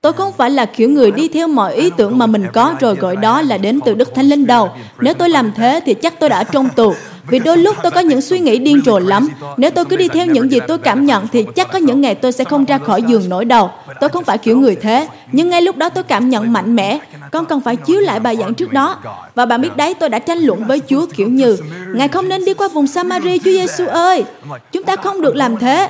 Tôi 0.00 0.12
không 0.12 0.32
phải 0.32 0.50
là 0.50 0.66
kiểu 0.66 0.90
người 0.90 1.10
đi 1.10 1.28
theo 1.28 1.48
mọi 1.48 1.74
ý 1.74 1.90
tưởng 1.96 2.18
mà 2.18 2.26
mình 2.26 2.46
có 2.52 2.74
rồi 2.80 2.94
gọi 2.94 3.16
đó 3.16 3.42
là 3.42 3.58
đến 3.58 3.80
từ 3.84 3.94
Đức 3.94 4.14
Thánh 4.14 4.26
Linh 4.26 4.46
đâu. 4.46 4.70
Nếu 5.00 5.14
tôi 5.14 5.28
làm 5.28 5.52
thế 5.52 5.80
thì 5.86 5.94
chắc 5.94 6.20
tôi 6.20 6.28
đã 6.28 6.44
trong 6.44 6.68
tù. 6.76 6.94
Vì 7.26 7.38
đôi 7.38 7.56
lúc 7.56 7.76
tôi 7.82 7.92
có 7.92 8.00
những 8.00 8.20
suy 8.20 8.40
nghĩ 8.40 8.58
điên 8.58 8.82
rồ 8.84 8.98
lắm. 8.98 9.28
Nếu 9.56 9.70
tôi 9.70 9.84
cứ 9.84 9.96
đi 9.96 10.08
theo 10.08 10.26
những 10.26 10.50
gì 10.50 10.58
tôi 10.68 10.78
cảm 10.78 11.06
nhận 11.06 11.28
thì 11.32 11.46
chắc 11.54 11.72
có 11.72 11.78
những 11.78 12.00
ngày 12.00 12.14
tôi 12.14 12.32
sẽ 12.32 12.44
không 12.44 12.64
ra 12.64 12.78
khỏi 12.78 13.02
giường 13.02 13.28
nổi 13.28 13.44
đầu. 13.44 13.70
Tôi 14.00 14.10
không 14.10 14.24
phải 14.24 14.38
kiểu 14.38 14.58
người 14.58 14.76
thế. 14.76 15.08
Nhưng 15.32 15.48
ngay 15.48 15.62
lúc 15.62 15.76
đó 15.76 15.88
tôi 15.88 16.04
cảm 16.04 16.28
nhận 16.28 16.52
mạnh 16.52 16.76
mẽ. 16.76 16.98
Con 17.30 17.46
cần 17.46 17.60
phải 17.60 17.76
chiếu 17.76 18.00
lại 18.00 18.20
bài 18.20 18.36
giảng 18.36 18.54
trước 18.54 18.72
đó. 18.72 18.96
Và 19.34 19.46
bạn 19.46 19.60
biết 19.60 19.76
đấy, 19.76 19.94
tôi 19.94 20.08
đã 20.08 20.18
tranh 20.18 20.38
luận 20.38 20.64
với 20.64 20.80
Chúa 20.88 21.06
kiểu 21.06 21.28
như 21.28 21.56
Ngài 21.94 22.08
không 22.08 22.28
nên 22.28 22.44
đi 22.44 22.54
qua 22.54 22.68
vùng 22.68 22.86
Samari, 22.86 23.38
Chúa 23.38 23.50
Giêsu 23.50 23.86
ơi. 23.86 24.24
Chúng 24.72 24.82
ta 24.82 24.96
không 24.96 25.20
được 25.20 25.36
làm 25.36 25.56
thế. 25.56 25.88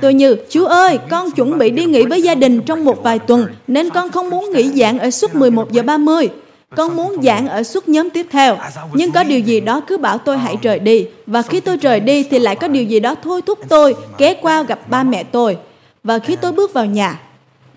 Tôi 0.00 0.14
như, 0.14 0.36
Chúa 0.50 0.66
ơi, 0.66 0.98
con 1.10 1.30
chuẩn 1.30 1.58
bị 1.58 1.70
đi 1.70 1.84
nghỉ 1.84 2.02
với 2.02 2.22
gia 2.22 2.34
đình 2.34 2.60
trong 2.60 2.84
một 2.84 3.02
vài 3.02 3.18
tuần, 3.18 3.46
nên 3.66 3.90
con 3.90 4.10
không 4.10 4.30
muốn 4.30 4.52
nghỉ 4.52 4.70
giảng 4.72 4.98
ở 4.98 5.10
suốt 5.10 5.34
11 5.34 5.72
giờ 5.72 5.82
30. 5.82 6.28
Con 6.76 6.96
muốn 6.96 7.22
giảng 7.22 7.48
ở 7.48 7.62
suốt 7.62 7.88
nhóm 7.88 8.10
tiếp 8.10 8.26
theo, 8.30 8.58
nhưng 8.92 9.12
có 9.12 9.24
điều 9.24 9.40
gì 9.40 9.60
đó 9.60 9.80
cứ 9.86 9.98
bảo 9.98 10.18
tôi 10.18 10.38
hãy 10.38 10.56
rời 10.62 10.78
đi. 10.78 11.06
Và 11.26 11.42
khi 11.42 11.60
tôi 11.60 11.76
rời 11.76 12.00
đi 12.00 12.24
thì 12.30 12.38
lại 12.38 12.56
có 12.56 12.68
điều 12.68 12.84
gì 12.84 13.00
đó 13.00 13.14
thôi 13.22 13.42
thúc 13.42 13.58
tôi 13.68 13.94
ghé 14.18 14.34
qua 14.42 14.62
gặp 14.62 14.80
ba 14.88 15.02
mẹ 15.02 15.24
tôi. 15.24 15.58
Và 16.04 16.18
khi 16.18 16.36
tôi 16.36 16.52
bước 16.52 16.72
vào 16.72 16.86
nhà, 16.86 17.20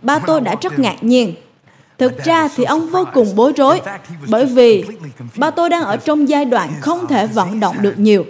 ba 0.02 0.20
tôi 0.20 0.42
đã 0.42 0.56
rất 0.62 0.80
ngạc 0.80 1.04
nhiên. 1.04 1.34
Thực 1.98 2.24
ra 2.24 2.50
thì 2.56 2.64
ông 2.64 2.88
vô 2.88 3.06
cùng 3.14 3.36
bối 3.36 3.54
rối, 3.58 3.82
bởi 4.28 4.46
vì 4.46 4.84
ba 5.38 5.52
tôi 5.52 5.70
đang 5.70 5.84
ở 5.84 5.98
trong 5.98 6.30
giai 6.30 6.46
đoạn 6.46 6.70
không 6.82 7.08
thể 7.08 7.28
vận 7.28 7.60
động 7.60 7.76
được 7.82 8.00
nhiều. 8.00 8.26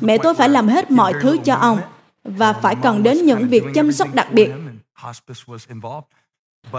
Mẹ 0.00 0.18
tôi 0.18 0.34
phải 0.34 0.48
làm 0.48 0.68
hết 0.68 0.90
mọi 0.90 1.12
thứ 1.22 1.36
cho 1.44 1.54
ông 1.54 1.78
và 2.24 2.52
phải 2.52 2.74
cần 2.82 3.02
đến 3.02 3.26
những 3.26 3.48
việc 3.48 3.64
chăm 3.74 3.92
sóc 3.92 4.14
đặc 4.14 4.32
biệt. 4.32 4.50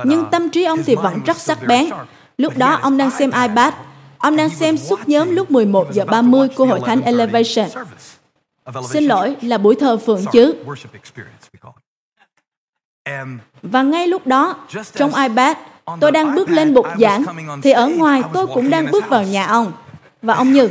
Nhưng 0.03 0.25
tâm 0.31 0.49
trí 0.49 0.63
ông 0.63 0.83
thì 0.83 0.95
vẫn 0.95 1.19
rất 1.25 1.37
sắc 1.37 1.67
bén 1.67 1.89
Lúc 2.37 2.57
đó 2.57 2.79
ông 2.81 2.97
đang 2.97 3.11
xem 3.11 3.31
iPad. 3.31 3.73
Ông 4.17 4.35
đang 4.35 4.49
xem 4.49 4.77
suốt 4.77 5.09
nhóm 5.09 5.35
lúc 5.35 5.51
11 5.51 5.87
giờ 5.91 6.05
30 6.05 6.47
của 6.55 6.65
Hội 6.65 6.79
Thánh 6.85 7.01
Elevation. 7.01 7.69
Xin 8.89 9.03
lỗi, 9.03 9.35
là 9.41 9.57
buổi 9.57 9.75
thờ 9.75 9.97
phượng 9.97 10.25
chứ. 10.31 10.55
Và 13.61 13.81
ngay 13.81 14.07
lúc 14.07 14.27
đó, 14.27 14.55
trong 14.95 15.15
iPad, 15.15 15.57
tôi 15.99 16.11
đang 16.11 16.35
bước 16.35 16.49
lên 16.49 16.73
bục 16.73 16.85
giảng, 16.99 17.23
thì 17.63 17.71
ở 17.71 17.87
ngoài 17.87 18.23
tôi 18.33 18.47
cũng 18.47 18.69
đang 18.69 18.91
bước 18.91 19.09
vào 19.09 19.23
nhà 19.23 19.45
ông. 19.45 19.71
Và 20.21 20.33
ông 20.33 20.53
Như, 20.53 20.69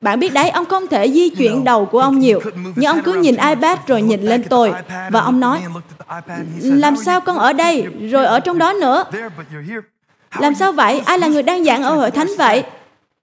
bạn 0.00 0.20
biết 0.20 0.32
đấy, 0.32 0.50
ông 0.50 0.66
không 0.66 0.86
thể 0.86 1.10
di 1.10 1.28
chuyển 1.30 1.64
đầu 1.64 1.86
của 1.86 2.00
ông 2.00 2.18
nhiều, 2.18 2.40
nhưng 2.76 2.90
ông 2.90 3.02
cứ 3.02 3.12
nhìn 3.12 3.36
iPad 3.36 3.78
rồi 3.86 4.02
nhìn 4.02 4.22
lên 4.22 4.44
tôi. 4.50 4.72
Và 5.10 5.20
ông 5.20 5.40
nói, 5.40 5.62
làm 6.60 6.96
sao 6.96 7.20
con 7.20 7.38
ở 7.38 7.52
đây, 7.52 7.86
rồi 8.10 8.26
ở 8.26 8.40
trong 8.40 8.58
đó 8.58 8.72
nữa? 8.72 9.04
Làm 10.38 10.54
sao 10.54 10.72
vậy? 10.72 11.02
Ai 11.04 11.18
là 11.18 11.26
người 11.26 11.42
đang 11.42 11.64
giảng 11.64 11.82
ở 11.82 11.94
hội 11.94 12.10
thánh 12.10 12.28
vậy? 12.38 12.64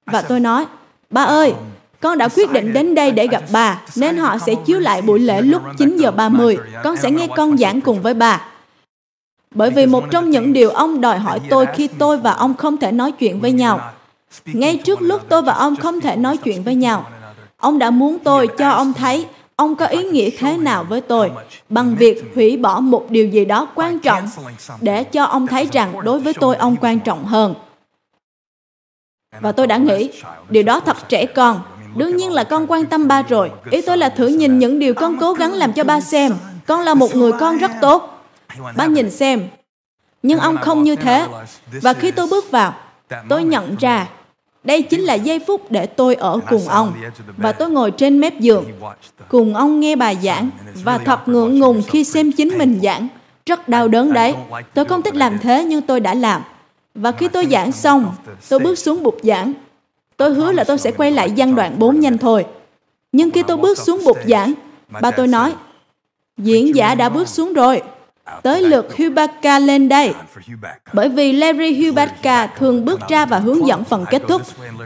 Và 0.05 0.21
tôi 0.21 0.39
nói, 0.39 0.65
ba 1.09 1.21
ơi, 1.21 1.53
con 1.99 2.17
đã 2.17 2.27
quyết 2.27 2.51
định 2.51 2.73
đến 2.73 2.95
đây 2.95 3.11
để 3.11 3.27
gặp 3.27 3.43
bà, 3.51 3.81
nên 3.95 4.17
họ 4.17 4.37
sẽ 4.37 4.55
chiếu 4.65 4.79
lại 4.79 5.01
buổi 5.01 5.19
lễ 5.19 5.41
lúc 5.41 5.61
9 5.77 5.97
giờ 5.97 6.11
30. 6.11 6.57
Con 6.83 6.97
sẽ 6.97 7.11
nghe 7.11 7.27
con 7.35 7.57
giảng 7.57 7.81
cùng 7.81 8.01
với 8.01 8.13
bà. 8.13 8.41
Bởi 9.55 9.71
vì 9.71 9.85
một 9.85 10.03
trong 10.11 10.29
những 10.29 10.53
điều 10.53 10.69
ông 10.69 11.01
đòi 11.01 11.19
hỏi 11.19 11.39
tôi 11.49 11.65
khi 11.75 11.87
tôi 11.87 12.17
và 12.17 12.31
ông 12.31 12.55
không 12.55 12.77
thể 12.77 12.91
nói 12.91 13.11
chuyện 13.11 13.39
với 13.39 13.51
nhau, 13.51 13.91
ngay 14.45 14.77
trước 14.77 15.01
lúc 15.01 15.21
tôi 15.29 15.41
và 15.41 15.53
ông 15.53 15.75
không 15.75 16.01
thể 16.01 16.15
nói 16.15 16.37
chuyện 16.37 16.63
với 16.63 16.75
nhau, 16.75 17.05
ông 17.57 17.79
đã 17.79 17.89
muốn 17.89 18.19
tôi 18.19 18.47
cho 18.57 18.69
ông 18.69 18.93
thấy 18.93 19.25
ông 19.59 19.75
có 19.75 19.85
ý 19.85 20.03
nghĩa 20.03 20.29
thế 20.37 20.57
nào 20.57 20.83
với 20.83 21.01
tôi 21.01 21.31
bằng 21.69 21.95
việc 21.95 22.23
hủy 22.35 22.57
bỏ 22.57 22.79
một 22.79 23.05
điều 23.09 23.27
gì 23.27 23.45
đó 23.45 23.67
quan 23.75 23.99
trọng 23.99 24.29
để 24.81 25.03
cho 25.03 25.23
ông 25.23 25.47
thấy 25.47 25.67
rằng 25.71 25.93
đối 26.03 26.19
với 26.19 26.33
tôi 26.33 26.55
ông 26.55 26.75
quan 26.81 26.99
trọng 26.99 27.25
hơn. 27.25 27.55
Và 29.39 29.51
tôi 29.51 29.67
đã 29.67 29.77
nghĩ, 29.77 30.11
điều 30.49 30.63
đó 30.63 30.79
thật 30.79 30.97
trẻ 31.09 31.25
con. 31.25 31.61
Đương 31.95 32.17
nhiên 32.17 32.31
là 32.31 32.43
con 32.43 32.67
quan 32.67 32.85
tâm 32.85 33.07
ba 33.07 33.21
rồi. 33.21 33.51
Ý 33.71 33.81
tôi 33.81 33.97
là 33.97 34.09
thử 34.09 34.27
nhìn 34.27 34.59
những 34.59 34.79
điều 34.79 34.93
con 34.93 35.17
cố 35.19 35.33
gắng 35.33 35.53
làm 35.53 35.73
cho 35.73 35.83
ba 35.83 36.01
xem. 36.01 36.33
Con 36.67 36.81
là 36.81 36.93
một 36.93 37.15
người 37.15 37.31
con 37.39 37.57
rất 37.57 37.71
tốt. 37.81 38.23
Ba 38.75 38.85
nhìn 38.85 39.11
xem. 39.11 39.47
Nhưng 40.23 40.39
ông 40.39 40.57
không 40.57 40.83
như 40.83 40.95
thế. 40.95 41.27
Và 41.81 41.93
khi 41.93 42.11
tôi 42.11 42.27
bước 42.27 42.51
vào, 42.51 42.73
tôi 43.29 43.43
nhận 43.43 43.75
ra 43.79 44.07
đây 44.63 44.81
chính 44.81 45.01
là 45.01 45.13
giây 45.13 45.39
phút 45.39 45.71
để 45.71 45.85
tôi 45.85 46.15
ở 46.15 46.39
cùng 46.49 46.67
ông. 46.67 46.93
Và 47.37 47.51
tôi 47.51 47.69
ngồi 47.69 47.91
trên 47.91 48.19
mép 48.19 48.39
giường, 48.39 48.65
cùng 49.27 49.55
ông 49.55 49.79
nghe 49.79 49.95
bài 49.95 50.17
giảng, 50.23 50.49
và 50.83 50.97
thật 50.97 51.27
ngượng 51.27 51.59
ngùng 51.59 51.81
khi 51.87 52.03
xem 52.03 52.31
chính 52.31 52.57
mình 52.57 52.79
giảng. 52.83 53.07
Rất 53.45 53.69
đau 53.69 53.87
đớn 53.87 54.13
đấy. 54.13 54.35
Tôi 54.73 54.85
không 54.85 55.01
thích 55.01 55.15
làm 55.15 55.39
thế, 55.39 55.63
nhưng 55.63 55.81
tôi 55.81 55.99
đã 55.99 56.13
làm. 56.13 56.41
Và 56.95 57.11
khi 57.11 57.27
tôi 57.27 57.47
giảng 57.51 57.71
xong, 57.71 58.13
tôi 58.49 58.59
bước 58.59 58.79
xuống 58.79 59.03
bục 59.03 59.17
giảng. 59.23 59.53
Tôi 60.17 60.33
hứa 60.33 60.51
là 60.51 60.63
tôi 60.63 60.77
sẽ 60.77 60.91
quay 60.91 61.11
lại 61.11 61.33
văn 61.37 61.55
đoạn 61.55 61.79
4 61.79 61.99
nhanh 61.99 62.17
thôi. 62.17 62.45
Nhưng 63.11 63.31
khi 63.31 63.43
tôi 63.43 63.57
bước 63.57 63.77
xuống 63.77 64.01
bục 64.05 64.17
giảng, 64.27 64.53
ba 65.01 65.11
tôi 65.11 65.27
nói, 65.27 65.53
diễn 66.37 66.75
giả 66.75 66.95
đã 66.95 67.09
bước 67.09 67.27
xuống 67.27 67.53
rồi. 67.53 67.81
Tới 68.43 68.61
lượt 68.61 68.97
Hubaka 68.97 69.59
lên 69.59 69.89
đây. 69.89 70.13
Bởi 70.93 71.09
vì 71.09 71.33
Larry 71.33 71.85
Hubaka 71.85 72.47
thường 72.47 72.85
bước 72.85 72.99
ra 73.09 73.25
và 73.25 73.39
hướng 73.39 73.67
dẫn 73.67 73.83
phần 73.83 74.05
kết 74.11 74.21
thúc. 74.27 74.41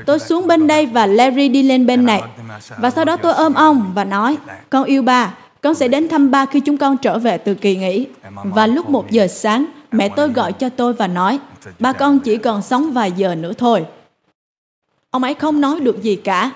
Tôi 0.06 0.20
xuống 0.20 0.48
bên 0.48 0.68
đây 0.68 0.86
và 0.86 1.06
Larry 1.06 1.50
đi 1.50 1.64
lên 1.64 1.86
bên 1.86 2.06
này. 2.06 2.22
Và 2.78 2.90
sau 2.90 3.06
đó 3.06 3.18
tôi 3.18 3.34
ôm 3.34 3.54
ông 3.54 3.92
và 3.96 4.04
nói, 4.04 4.38
con 4.70 4.84
yêu 4.84 5.02
ba, 5.02 5.34
con 5.62 5.74
sẽ 5.74 5.88
đến 5.88 6.08
thăm 6.08 6.32
ba 6.32 6.46
khi 6.46 6.60
chúng 6.60 6.78
con 6.78 6.98
trở 6.98 7.20
về 7.20 7.38
từ 7.38 7.54
kỳ 7.54 7.76
nghỉ. 7.76 8.08
Và 8.44 8.68
lúc 8.68 8.90
một 8.90 9.12
giờ 9.12 9.28
sáng, 9.28 9.66
mẹ 9.92 10.10
tôi 10.10 10.30
gọi 10.30 10.54
cho 10.54 10.70
tôi 10.70 10.94
và 10.94 11.08
nói, 11.08 11.40
ba 11.80 11.94
con 11.94 12.20
chỉ 12.20 12.38
còn 12.38 12.62
sống 12.62 12.94
vài 12.94 13.12
giờ 13.12 13.36
nữa 13.36 13.54
thôi. 13.54 13.86
Ông 15.10 15.24
ấy 15.24 15.34
không 15.34 15.62
nói 15.62 15.80
được 15.80 16.04
gì 16.04 16.16
cả. 16.16 16.52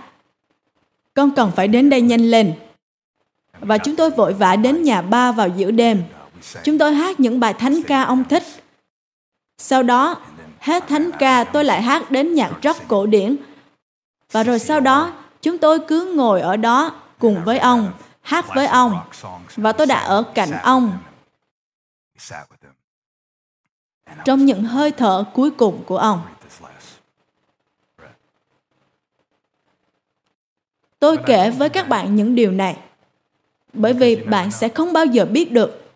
Con 1.13 1.31
cần 1.31 1.51
phải 1.55 1.67
đến 1.67 1.89
đây 1.89 2.01
nhanh 2.01 2.31
lên. 2.31 2.53
Và 3.59 3.77
chúng 3.77 3.95
tôi 3.95 4.09
vội 4.09 4.33
vã 4.33 4.55
đến 4.55 4.83
nhà 4.83 5.01
ba 5.01 5.31
vào 5.31 5.49
giữa 5.57 5.71
đêm 5.71 6.03
Chúng 6.63 6.77
tôi 6.77 6.93
hát 6.93 7.19
những 7.19 7.39
bài 7.39 7.53
thánh 7.53 7.81
ca 7.87 8.01
ông 8.01 8.23
thích. 8.23 8.43
Sau 9.57 9.83
đó, 9.83 10.21
hết 10.59 10.87
thánh 10.87 11.11
ca 11.19 11.43
tôi 11.43 11.63
lại 11.63 11.81
hát 11.81 12.11
đến 12.11 12.35
nhạc 12.35 12.51
rock 12.63 12.87
cổ 12.87 13.05
điển. 13.05 13.35
Và 14.31 14.43
rồi 14.43 14.59
sau 14.59 14.79
đó, 14.79 15.13
chúng 15.41 15.57
tôi 15.57 15.79
cứ 15.87 16.13
ngồi 16.15 16.41
ở 16.41 16.57
đó 16.57 17.01
cùng 17.19 17.43
với 17.45 17.59
ông, 17.59 17.91
hát 18.21 18.45
với 18.55 18.67
ông. 18.67 18.99
Và 19.55 19.71
tôi 19.71 19.87
đã 19.87 19.99
ở 19.99 20.23
cạnh 20.35 20.51
ông 20.51 20.97
trong 24.25 24.45
những 24.45 24.63
hơi 24.63 24.91
thở 24.91 25.23
cuối 25.33 25.51
cùng 25.51 25.83
của 25.85 25.97
ông. 25.97 26.21
Tôi 30.99 31.17
kể 31.25 31.49
với 31.49 31.69
các 31.69 31.89
bạn 31.89 32.15
những 32.15 32.35
điều 32.35 32.51
này 32.51 32.77
bởi 33.73 33.93
vì 33.93 34.15
bạn 34.15 34.51
sẽ 34.51 34.69
không 34.69 34.93
bao 34.93 35.05
giờ 35.05 35.25
biết 35.25 35.51
được 35.51 35.86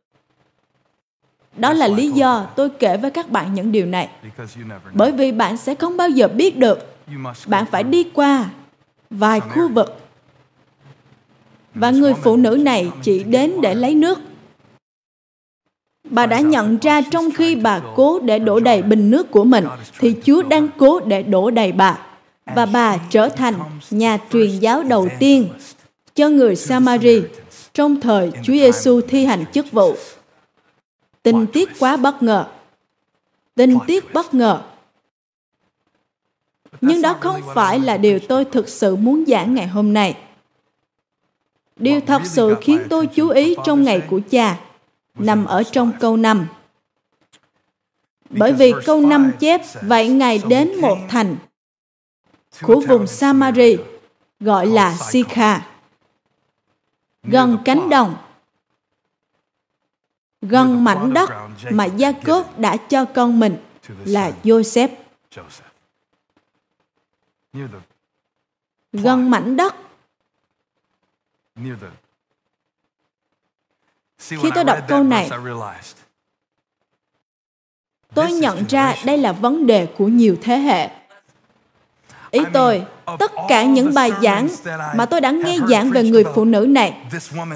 đó 1.55 1.73
là 1.73 1.87
lý 1.87 2.11
do 2.11 2.47
tôi 2.55 2.69
kể 2.69 2.97
với 2.97 3.11
các 3.11 3.29
bạn 3.29 3.53
những 3.53 3.71
điều 3.71 3.85
này. 3.85 4.09
Bởi 4.93 5.11
vì 5.11 5.31
bạn 5.31 5.57
sẽ 5.57 5.75
không 5.75 5.97
bao 5.97 6.09
giờ 6.09 6.27
biết 6.27 6.57
được. 6.57 6.95
Bạn 7.47 7.65
phải 7.71 7.83
đi 7.83 8.03
qua 8.03 8.49
vài 9.09 9.39
khu 9.39 9.69
vực. 9.69 9.97
Và 11.75 11.91
người 11.91 12.13
phụ 12.13 12.37
nữ 12.37 12.49
này 12.61 12.91
chỉ 13.01 13.23
đến 13.23 13.61
để 13.61 13.75
lấy 13.75 13.95
nước. 13.95 14.19
Bà 16.09 16.25
đã 16.25 16.39
nhận 16.39 16.77
ra 16.81 17.01
trong 17.11 17.31
khi 17.31 17.55
bà 17.55 17.81
cố 17.95 18.19
để 18.19 18.39
đổ 18.39 18.59
đầy 18.59 18.81
bình 18.81 19.11
nước 19.11 19.31
của 19.31 19.43
mình, 19.43 19.65
thì 19.99 20.15
Chúa 20.23 20.43
đang 20.43 20.67
cố 20.77 20.99
để 20.99 21.23
đổ 21.23 21.51
đầy 21.51 21.71
bà. 21.71 21.97
Và 22.55 22.65
bà 22.65 22.97
trở 23.09 23.29
thành 23.29 23.53
nhà 23.91 24.17
truyền 24.31 24.59
giáo 24.59 24.83
đầu 24.83 25.07
tiên 25.19 25.47
cho 26.15 26.29
người 26.29 26.55
Samari 26.55 27.23
trong 27.73 28.01
thời 28.01 28.31
Chúa 28.43 28.53
Giêsu 28.53 29.01
thi 29.01 29.25
hành 29.25 29.45
chức 29.53 29.71
vụ. 29.71 29.95
Tình 31.23 31.47
tiết 31.53 31.69
quá 31.79 31.97
bất 31.97 32.23
ngờ. 32.23 32.47
Tình 33.55 33.77
tiết 33.88 34.13
bất 34.13 34.34
ngờ. 34.34 34.62
Nhưng 36.81 37.01
đó 37.01 37.17
không 37.21 37.41
phải 37.55 37.79
là 37.79 37.97
điều 37.97 38.19
tôi 38.19 38.45
thực 38.45 38.69
sự 38.69 38.95
muốn 38.95 39.23
giảng 39.27 39.53
ngày 39.55 39.67
hôm 39.67 39.93
nay. 39.93 40.17
Điều 41.75 42.01
thật 42.01 42.21
sự 42.25 42.55
khiến 42.62 42.81
tôi 42.89 43.07
chú 43.07 43.29
ý 43.29 43.55
trong 43.65 43.84
ngày 43.84 44.01
của 44.10 44.19
cha 44.29 44.60
nằm 45.15 45.45
ở 45.45 45.63
trong 45.63 45.91
câu 45.99 46.17
5. 46.17 46.47
Bởi 48.29 48.53
vì 48.53 48.73
câu 48.86 49.01
5 49.01 49.31
chép, 49.39 49.62
vậy 49.81 50.10
Ngài 50.10 50.41
đến 50.49 50.75
một 50.81 50.97
thành 51.10 51.36
của 52.62 52.79
vùng 52.88 53.07
Samari 53.07 53.77
gọi 54.39 54.67
là 54.67 54.97
Sikha, 55.12 55.67
gần 57.23 57.57
cánh 57.65 57.89
đồng 57.89 58.15
gần 60.41 60.84
mảnh 60.84 61.13
đất 61.13 61.30
mà 61.71 61.86
Gia 61.86 62.12
Cốp 62.12 62.60
đã 62.60 62.77
cho 62.77 63.06
con 63.06 63.39
mình 63.39 63.58
là 64.06 64.32
Joseph. 64.43 64.89
Gần 68.93 69.30
mảnh 69.30 69.56
đất. 69.56 69.75
Khi 74.17 74.49
tôi 74.56 74.63
đọc 74.63 74.80
câu 74.88 75.04
này, 75.04 75.30
tôi 78.13 78.32
nhận 78.32 78.65
ra 78.69 78.95
đây 79.06 79.17
là 79.17 79.32
vấn 79.32 79.67
đề 79.67 79.86
của 79.97 80.08
nhiều 80.08 80.38
thế 80.41 80.58
hệ. 80.58 81.00
Ý 82.31 82.41
tôi, 82.53 82.83
tất 83.19 83.31
cả 83.47 83.63
những 83.63 83.93
bài 83.93 84.11
giảng 84.23 84.47
mà 84.95 85.05
tôi 85.05 85.21
đã 85.21 85.31
nghe 85.31 85.57
giảng 85.69 85.91
về 85.91 86.03
người 86.03 86.23
phụ 86.35 86.45
nữ 86.45 86.65
này. 86.69 86.93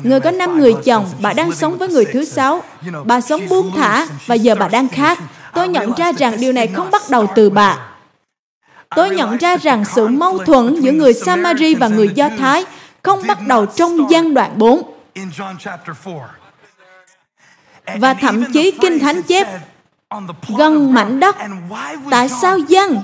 Người 0.03 0.19
có 0.19 0.31
năm 0.31 0.57
người 0.57 0.73
chồng, 0.85 1.05
bà 1.21 1.33
đang 1.33 1.51
sống 1.51 1.77
với 1.77 1.88
người 1.88 2.05
thứ 2.13 2.25
sáu. 2.25 2.63
Bà 3.05 3.21
sống 3.21 3.41
buông 3.49 3.71
thả 3.75 4.07
và 4.25 4.35
giờ 4.35 4.55
bà 4.55 4.67
đang 4.67 4.88
khác. 4.88 5.19
Tôi 5.53 5.67
nhận 5.67 5.91
ra 5.97 6.11
rằng 6.11 6.39
điều 6.39 6.51
này 6.51 6.67
không 6.67 6.91
bắt 6.91 7.01
đầu 7.09 7.27
từ 7.35 7.49
bà. 7.49 7.77
Tôi 8.95 9.09
nhận 9.09 9.38
ra 9.38 9.57
rằng 9.57 9.85
sự 9.95 10.07
mâu 10.07 10.38
thuẫn 10.38 10.81
giữa 10.81 10.91
người 10.91 11.13
Samari 11.13 11.75
và 11.75 11.88
người 11.88 12.09
Do 12.15 12.29
Thái 12.39 12.65
không 13.03 13.27
bắt 13.27 13.38
đầu 13.47 13.65
trong 13.65 14.09
gian 14.09 14.33
đoạn 14.33 14.51
4. 14.55 14.81
Và 17.95 18.13
thậm 18.13 18.43
chí 18.53 18.71
Kinh 18.71 18.99
Thánh 18.99 19.21
chép 19.21 19.47
gần 20.58 20.94
mảnh 20.94 21.20
đất. 21.20 21.36
Tại 22.12 22.30
sao 22.30 22.58
dân? 22.58 23.00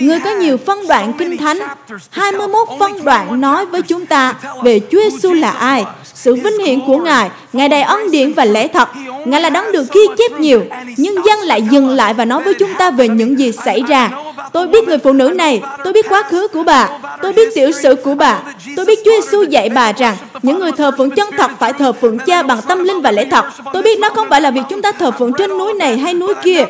Người 0.00 0.20
có 0.20 0.30
nhiều 0.30 0.56
phân 0.56 0.86
đoạn 0.88 1.12
kinh 1.18 1.36
thánh. 1.36 1.58
21 2.10 2.68
phân 2.78 3.04
đoạn 3.04 3.40
nói 3.40 3.66
với 3.66 3.82
chúng 3.82 4.06
ta 4.06 4.34
về 4.62 4.80
Chúa 4.90 5.00
Giêsu 5.10 5.32
là 5.32 5.50
ai, 5.50 5.84
sự 6.14 6.34
vinh 6.34 6.58
hiển 6.58 6.80
của 6.86 6.96
Ngài, 6.96 7.30
Ngài 7.52 7.68
đầy 7.68 7.82
ân 7.82 8.10
điển 8.10 8.32
và 8.32 8.44
lẽ 8.44 8.68
thật. 8.68 8.88
Ngài 9.24 9.40
là 9.40 9.50
đấng 9.50 9.72
được 9.72 9.92
ghi 9.92 10.00
chép 10.18 10.40
nhiều, 10.40 10.64
nhưng 10.96 11.14
dân 11.26 11.38
lại 11.38 11.62
dừng 11.62 11.88
lại 11.88 12.14
và 12.14 12.24
nói 12.24 12.42
với 12.42 12.54
chúng 12.54 12.70
ta 12.78 12.90
về 12.90 13.08
những 13.08 13.38
gì 13.38 13.52
xảy 13.52 13.82
ra. 13.88 14.10
Tôi 14.52 14.68
biết 14.68 14.88
người 14.88 14.98
phụ 14.98 15.12
nữ 15.12 15.28
này, 15.28 15.62
tôi 15.84 15.92
biết 15.92 16.06
quá 16.08 16.22
khứ 16.22 16.48
của 16.48 16.62
bà, 16.62 16.88
tôi 17.22 17.32
biết 17.32 17.54
tiểu 17.54 17.72
sử 17.72 17.94
của 17.94 18.14
bà. 18.14 18.40
Tôi 18.76 18.86
biết 18.86 18.98
Chúa 19.04 19.20
Giêsu 19.20 19.42
dạy 19.42 19.68
bà 19.68 19.92
rằng 19.92 20.16
những 20.42 20.58
người 20.58 20.72
thờ 20.72 20.90
phượng 20.98 21.10
chân 21.10 21.28
thật 21.38 21.50
phải 21.58 21.72
thờ 21.72 21.92
phượng 21.92 22.18
Cha 22.18 22.42
bằng 22.42 22.60
tâm 22.68 22.84
linh 22.84 23.00
và 23.00 23.10
lẽ 23.10 23.24
thật. 23.30 23.44
Tôi 23.72 23.82
biết 23.82 23.98
nó 23.98 24.10
không 24.10 24.26
phải 24.30 24.40
là 24.40 24.50
việc 24.50 24.62
chúng 24.70 24.82
ta 24.82 24.92
thờ 24.92 25.10
phượng 25.10 25.32
trên 25.38 25.58
núi 25.58 25.72
này 25.72 25.98
hay 25.98 26.14
núi 26.14 26.34
kia. 26.42 26.64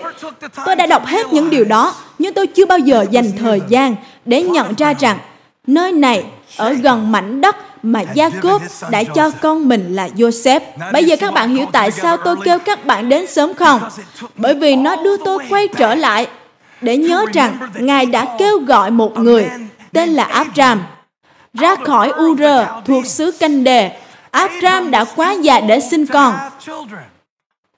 Tôi 0.67 0.77
đã 0.77 0.87
đọc 0.87 1.07
hết 1.07 1.33
những 1.33 1.51
điều 1.51 1.65
đó, 1.65 1.95
nhưng 2.19 2.35
tôi 2.35 2.47
chưa 2.47 2.67
bao 2.67 2.79
giờ 2.79 3.07
dành 3.11 3.33
thời 3.39 3.61
gian 3.69 3.97
để 4.25 4.43
nhận 4.43 4.75
ra 4.75 4.93
rằng 4.93 5.19
nơi 5.67 5.93
này 5.93 6.25
ở 6.57 6.73
gần 6.73 7.13
mảnh 7.13 7.41
đất 7.41 7.57
mà 7.83 8.03
Jacob 8.15 8.59
đã 8.91 9.03
cho 9.05 9.31
con 9.31 9.69
mình 9.69 9.95
là 9.95 10.09
Joseph. 10.17 10.61
Bây 10.93 11.05
giờ 11.05 11.17
các 11.17 11.35
bạn 11.35 11.55
hiểu 11.55 11.67
tại 11.73 11.91
sao 11.91 12.17
tôi 12.17 12.37
kêu 12.45 12.59
các 12.59 12.87
bạn 12.87 13.09
đến 13.09 13.27
sớm 13.27 13.55
không? 13.55 13.81
Bởi 14.37 14.55
vì 14.55 14.77
nó 14.77 14.97
đưa 14.97 15.17
tôi 15.17 15.39
quay 15.51 15.69
trở 15.69 15.95
lại 15.95 16.27
để 16.81 16.97
nhớ 16.97 17.27
rằng 17.33 17.59
Ngài 17.75 18.07
đã 18.07 18.37
kêu 18.39 18.59
gọi 18.59 18.91
một 18.91 19.19
người 19.19 19.51
tên 19.93 20.09
là 20.09 20.25
Abram 20.25 20.83
ra 21.55 21.77
khỏi 21.77 22.09
Ur 22.09 22.41
thuộc 22.87 23.07
xứ 23.07 23.31
Canh 23.41 23.65
Đề. 23.65 23.91
Abram 24.31 24.91
đã 24.91 25.05
quá 25.05 25.33
già 25.33 25.61
để 25.61 25.81
sinh 25.81 26.07
con. 26.07 26.35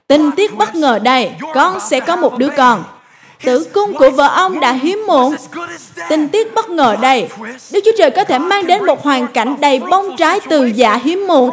Tình 0.08 0.30
tiết 0.32 0.56
bất 0.56 0.74
ngờ 0.74 0.98
đây, 1.02 1.30
con 1.54 1.78
sẽ 1.80 2.00
có 2.00 2.16
một 2.16 2.38
đứa 2.38 2.48
con. 2.56 2.84
Tử 3.44 3.66
cung 3.72 3.94
của 3.94 4.10
vợ 4.10 4.28
ông 4.28 4.60
đã 4.60 4.72
hiếm 4.72 5.04
muộn. 5.06 5.34
Tình 6.08 6.28
tiết 6.28 6.54
bất 6.54 6.70
ngờ 6.70 6.96
đây, 7.00 7.28
Đức 7.72 7.80
Chúa 7.84 7.90
Trời 7.98 8.10
có 8.10 8.24
thể 8.24 8.38
mang 8.38 8.66
đến 8.66 8.84
một 8.86 9.02
hoàn 9.02 9.26
cảnh 9.26 9.56
đầy 9.60 9.80
bông 9.80 10.16
trái 10.16 10.40
từ 10.48 10.66
dạ 10.66 10.98
hiếm 11.04 11.26
muộn. 11.26 11.50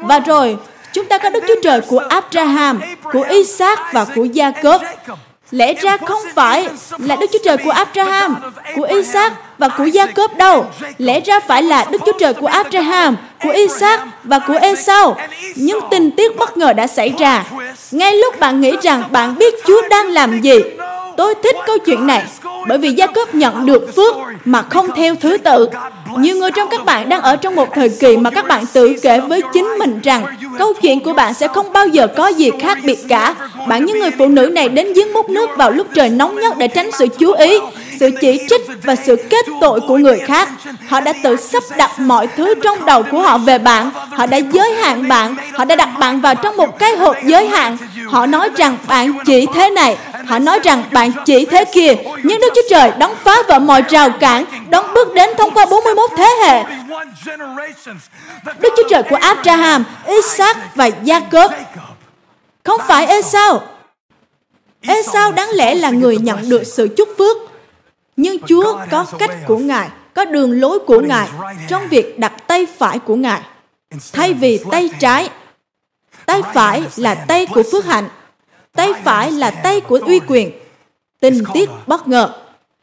Và 0.00 0.18
rồi, 0.18 0.56
chúng 0.92 1.06
ta 1.06 1.18
có 1.18 1.30
Đức 1.30 1.44
Chúa 1.48 1.60
Trời 1.62 1.80
của 1.80 1.98
Abraham, 1.98 2.80
của 3.12 3.22
Isaac 3.28 3.78
và 3.92 4.04
của 4.04 4.24
Jacob. 4.24 4.78
Lẽ 5.50 5.74
ra 5.74 5.96
không 5.96 6.22
phải 6.34 6.68
là 6.98 7.16
Đức 7.16 7.26
Chúa 7.32 7.38
Trời 7.44 7.56
của 7.56 7.70
Abraham, 7.70 8.36
của 8.76 8.84
Isaac 8.84 9.32
và 9.58 9.68
của 9.68 9.84
Jacob 9.84 10.28
đâu. 10.36 10.66
Lẽ 10.98 11.20
ra 11.20 11.40
phải 11.40 11.62
là 11.62 11.86
Đức 11.90 12.02
Chúa 12.06 12.18
Trời 12.18 12.34
của 12.34 12.46
Abraham, 12.46 13.16
của 13.42 13.50
Isaac 13.50 14.00
và 14.24 14.38
của 14.38 14.58
Esau. 14.60 15.16
Nhưng 15.54 15.78
tình 15.90 16.10
tiết 16.10 16.36
bất 16.36 16.56
ngờ 16.56 16.72
đã 16.72 16.86
xảy 16.86 17.14
ra. 17.18 17.44
Ngay 17.92 18.16
lúc 18.16 18.40
bạn 18.40 18.60
nghĩ 18.60 18.76
rằng 18.82 19.02
bạn 19.12 19.38
biết 19.38 19.54
Chúa 19.66 19.88
đang 19.88 20.08
làm 20.08 20.40
gì, 20.40 20.58
Tôi 21.16 21.34
thích 21.42 21.56
câu 21.66 21.78
chuyện 21.78 22.06
này 22.06 22.24
bởi 22.68 22.78
vì 22.78 22.90
Gia 22.90 23.06
Cốp 23.06 23.34
nhận 23.34 23.66
được 23.66 23.94
phước 23.96 24.16
mà 24.44 24.62
không 24.62 24.88
theo 24.96 25.14
thứ 25.14 25.38
tự. 25.38 25.68
Nhiều 26.18 26.36
người 26.36 26.50
trong 26.50 26.68
các 26.70 26.84
bạn 26.84 27.08
đang 27.08 27.22
ở 27.22 27.36
trong 27.36 27.54
một 27.54 27.68
thời 27.74 27.88
kỳ 27.88 28.16
mà 28.16 28.30
các 28.30 28.46
bạn 28.46 28.64
tự 28.72 28.94
kể 29.02 29.20
với 29.20 29.42
chính 29.52 29.64
mình 29.78 30.00
rằng 30.02 30.24
câu 30.58 30.72
chuyện 30.82 31.00
của 31.00 31.12
bạn 31.12 31.34
sẽ 31.34 31.48
không 31.48 31.72
bao 31.72 31.86
giờ 31.86 32.06
có 32.06 32.28
gì 32.28 32.50
khác 32.60 32.78
biệt 32.84 32.98
cả. 33.08 33.34
Bạn 33.68 33.84
như 33.84 33.94
người 33.94 34.10
phụ 34.18 34.28
nữ 34.28 34.46
này 34.46 34.68
đến 34.68 34.92
giếng 34.92 35.12
múc 35.12 35.30
nước 35.30 35.50
vào 35.56 35.70
lúc 35.70 35.86
trời 35.94 36.08
nóng 36.08 36.40
nhất 36.40 36.58
để 36.58 36.68
tránh 36.68 36.90
sự 36.98 37.06
chú 37.18 37.32
ý, 37.32 37.58
sự 38.00 38.10
chỉ 38.20 38.40
trích 38.48 38.60
và 38.82 38.96
sự 38.96 39.16
kết 39.30 39.46
tội 39.60 39.80
của 39.80 39.96
người 39.96 40.18
khác. 40.18 40.48
Họ 40.88 41.00
đã 41.00 41.12
tự 41.22 41.36
sắp 41.36 41.62
đặt 41.76 41.90
mọi 41.98 42.26
thứ 42.26 42.54
trong 42.62 42.84
đầu 42.86 43.02
của 43.02 43.22
họ 43.22 43.38
về 43.38 43.58
bạn. 43.58 43.90
Họ 44.10 44.26
đã 44.26 44.36
giới 44.52 44.72
hạn 44.72 45.08
bạn. 45.08 45.36
Họ 45.52 45.64
đã 45.64 45.76
đặt 45.76 45.88
bạn 45.98 46.20
vào 46.20 46.34
trong 46.34 46.56
một 46.56 46.78
cái 46.78 46.96
hộp 46.96 47.16
giới 47.24 47.46
hạn. 47.46 47.76
Họ 48.08 48.26
nói 48.26 48.50
rằng 48.56 48.78
bạn 48.88 49.12
chỉ 49.26 49.46
thế 49.54 49.70
này, 49.70 49.96
Họ 50.26 50.38
nói 50.38 50.60
rằng 50.62 50.84
bạn 50.92 51.12
chỉ 51.24 51.44
thế 51.44 51.64
kia, 51.64 51.94
nhưng 52.22 52.40
Đức 52.40 52.48
Chúa 52.54 52.68
Trời 52.70 52.92
đóng 52.98 53.14
phá 53.24 53.36
vỡ 53.48 53.58
mọi 53.58 53.82
rào 53.88 54.10
cản, 54.20 54.44
đóng 54.70 54.94
bước 54.94 55.14
đến 55.14 55.30
thông 55.38 55.54
qua 55.54 55.66
41 55.66 56.10
thế 56.16 56.28
hệ. 56.42 56.64
Đức 58.60 58.72
Chúa 58.76 58.88
Trời 58.90 59.02
của 59.02 59.16
Abraham, 59.16 59.84
Isaac 60.06 60.56
và 60.74 60.88
Jacob 60.88 61.48
không 62.64 62.80
phải 62.88 63.06
Esau. 63.06 63.62
Esau 64.82 65.32
đáng 65.32 65.50
lẽ 65.50 65.74
là 65.74 65.90
người 65.90 66.16
nhận 66.16 66.48
được 66.48 66.64
sự 66.64 66.88
chúc 66.96 67.08
phước, 67.18 67.36
nhưng 68.16 68.36
Chúa 68.46 68.78
có 68.90 69.06
cách 69.18 69.30
của 69.46 69.56
Ngài, 69.56 69.88
có 70.14 70.24
đường 70.24 70.60
lối 70.60 70.78
của 70.78 71.00
Ngài 71.00 71.28
trong 71.68 71.88
việc 71.88 72.18
đặt 72.18 72.32
tay 72.46 72.66
phải 72.78 72.98
của 72.98 73.16
Ngài. 73.16 73.40
Thay 74.12 74.34
vì 74.34 74.60
tay 74.70 74.90
trái, 75.00 75.30
tay 76.26 76.42
phải 76.54 76.82
là 76.96 77.14
tay 77.14 77.46
của 77.46 77.62
phước 77.72 77.84
hạnh, 77.84 78.08
Tay 78.76 78.92
phải 79.04 79.30
là 79.30 79.50
tay 79.50 79.80
của 79.80 80.00
uy 80.06 80.20
quyền. 80.26 80.50
Tình 81.20 81.44
tiết 81.54 81.70
bất 81.86 82.08
ngờ, 82.08 82.34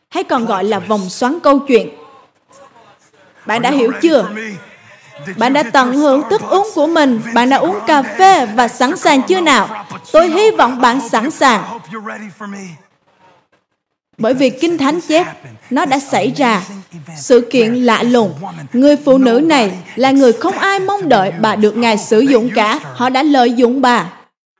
hay 0.09 0.23
còn 0.23 0.45
gọi 0.45 0.63
là 0.63 0.79
vòng 0.79 1.09
xoắn 1.09 1.39
câu 1.39 1.59
chuyện. 1.59 1.89
Bạn 3.45 3.61
đã 3.61 3.71
hiểu 3.71 3.91
chưa? 4.01 4.29
Bạn 5.37 5.53
đã 5.53 5.63
tận 5.63 5.93
hưởng 5.93 6.23
thức 6.29 6.41
uống 6.49 6.67
của 6.75 6.87
mình, 6.87 7.21
bạn 7.33 7.49
đã 7.49 7.57
uống 7.57 7.79
cà 7.87 8.01
phê 8.01 8.45
và 8.45 8.67
sẵn 8.67 8.97
sàng 8.97 9.21
chưa 9.21 9.41
nào? 9.41 9.85
Tôi 10.11 10.29
hy 10.29 10.51
vọng 10.51 10.81
bạn 10.81 11.09
sẵn 11.09 11.31
sàng. 11.31 11.79
Bởi 14.19 14.33
vì 14.33 14.49
Kinh 14.49 14.77
Thánh 14.77 14.99
chép, 15.07 15.27
nó 15.69 15.85
đã 15.85 15.99
xảy 15.99 16.31
ra. 16.31 16.63
Sự 17.17 17.47
kiện 17.51 17.73
lạ 17.73 18.03
lùng. 18.03 18.33
Người 18.73 18.95
phụ 18.97 19.17
nữ 19.17 19.41
này 19.43 19.71
là 19.95 20.11
người 20.11 20.33
không 20.33 20.53
ai 20.53 20.79
mong 20.79 21.09
đợi 21.09 21.31
bà 21.41 21.55
được 21.55 21.77
Ngài 21.77 21.97
sử 21.97 22.19
dụng 22.19 22.49
cả. 22.55 22.79
Họ 22.93 23.09
đã 23.09 23.23
lợi 23.23 23.53
dụng 23.53 23.81
bà. 23.81 24.13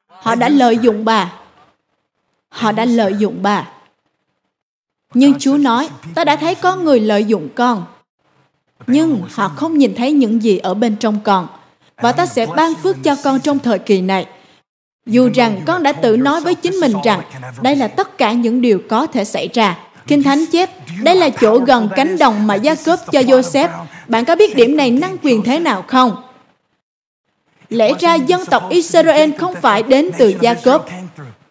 Họ 0.08 0.36
đã 0.36 0.50
lợi 0.50 0.78
dụng 0.78 1.06
bà. 1.06 1.34
Họ 2.50 2.72
đã 2.72 2.86
lợi 2.86 3.14
dụng 3.20 3.40
bà. 3.42 3.68
Nhưng 5.14 5.40
Chúa 5.40 5.58
nói, 5.58 5.90
ta 6.16 6.24
đã 6.24 6.36
thấy 6.36 6.56
có 6.56 6.76
người 6.76 7.00
lợi 7.00 7.24
dụng 7.24 7.50
con. 7.56 7.86
Nhưng 8.88 9.22
họ 9.32 9.50
không 9.50 9.78
nhìn 9.78 9.96
thấy 9.96 10.12
những 10.12 10.44
gì 10.44 10.58
ở 10.58 10.74
bên 10.74 10.96
trong 10.96 11.20
con. 11.24 11.48
Và 11.98 12.12
ta 12.12 12.26
sẽ 12.26 12.46
ban 12.46 12.76
phước 12.76 12.96
cho 13.04 13.16
con 13.24 13.40
trong 13.40 13.60
thời 13.60 13.80
kỳ 13.80 14.02
này. 14.02 14.28
Dù 15.10 15.30
rằng 15.34 15.62
con 15.66 15.84
đã 15.84 15.92
tự 15.92 16.18
nói 16.18 16.42
với 16.42 16.56
chính 16.56 16.74
mình 16.74 16.94
rằng 17.04 17.22
đây 17.62 17.76
là 17.76 17.88
tất 17.88 18.18
cả 18.18 18.32
những 18.32 18.62
điều 18.62 18.82
có 18.90 19.08
thể 19.08 19.26
xảy 19.26 19.50
ra. 19.54 19.78
Kinh 20.08 20.24
Thánh 20.24 20.46
chép, 20.46 20.70
đây 21.04 21.16
là 21.16 21.30
chỗ 21.30 21.60
gần 21.60 21.90
cánh 21.96 22.18
đồng 22.18 22.48
mà 22.48 22.56
Gia 22.56 22.76
Cốp 22.76 23.00
cho 23.12 23.20
Joseph. 23.20 23.70
Bạn 24.08 24.26
có 24.26 24.36
biết 24.36 24.56
điểm 24.56 24.78
này 24.78 24.92
năng 24.92 25.18
quyền 25.24 25.44
thế 25.44 25.60
nào 25.60 25.84
không? 25.88 26.16
Lẽ 27.70 27.92
ra 28.00 28.16
dân 28.16 28.46
tộc 28.46 28.70
Israel 28.70 29.32
không 29.40 29.56
phải 29.62 29.84
đến 29.84 30.12
từ 30.18 30.34
Gia 30.42 30.54
Cốp. 30.54 30.90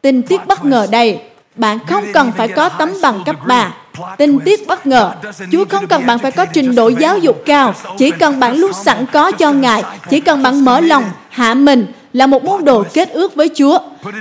tin 0.02 0.22
tiết 0.22 0.46
bất 0.46 0.64
ngờ 0.64 0.86
đây, 0.90 1.20
bạn 1.54 1.78
không 1.86 2.04
cần 2.12 2.32
phải 2.36 2.48
có 2.48 2.68
tấm 2.68 2.90
bằng 3.02 3.22
cấp 3.26 3.36
3. 3.46 3.74
tin 4.18 4.38
tiết 4.40 4.66
bất 4.66 4.86
ngờ, 4.86 5.12
Chúa 5.52 5.64
không 5.64 5.86
cần 5.86 6.06
bạn 6.06 6.18
phải 6.18 6.30
có 6.30 6.44
trình 6.44 6.74
độ 6.74 6.88
giáo 6.88 7.18
dục 7.18 7.42
cao, 7.46 7.74
chỉ 7.98 8.10
cần 8.10 8.40
bạn 8.40 8.56
luôn 8.56 8.72
sẵn 8.72 9.06
có 9.12 9.32
cho 9.32 9.52
Ngài, 9.52 9.82
chỉ 10.10 10.20
cần 10.20 10.42
bạn 10.42 10.64
mở 10.64 10.80
lòng, 10.80 11.04
hạ 11.28 11.54
mình, 11.54 11.86
là 12.18 12.26
một 12.26 12.44
môn 12.44 12.64
đồ 12.64 12.84
kết 12.94 13.10
ước 13.10 13.34
với 13.34 13.50
Chúa. 13.54 13.78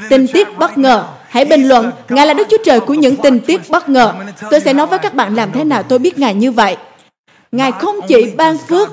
Tình 0.09 0.27
tiết 0.27 0.57
bất 0.57 0.77
ngờ, 0.77 1.05
hãy 1.29 1.45
bình 1.45 1.67
luận, 1.67 1.91
Ngài 2.09 2.27
là 2.27 2.33
Đức 2.33 2.47
Chúa 2.49 2.57
Trời 2.65 2.79
của 2.79 2.93
những 2.93 3.15
tình 3.15 3.39
tiết 3.39 3.61
bất 3.69 3.89
ngờ. 3.89 4.13
Tôi 4.51 4.59
sẽ 4.59 4.73
nói 4.73 4.87
với 4.87 4.99
các 4.99 5.13
bạn 5.13 5.35
làm 5.35 5.51
thế 5.51 5.63
nào 5.63 5.83
tôi 5.83 5.99
biết 5.99 6.19
Ngài 6.19 6.33
như 6.35 6.51
vậy. 6.51 6.77
Ngài 7.51 7.71
không 7.71 7.95
chỉ 8.07 8.33
ban 8.35 8.57
phước 8.57 8.89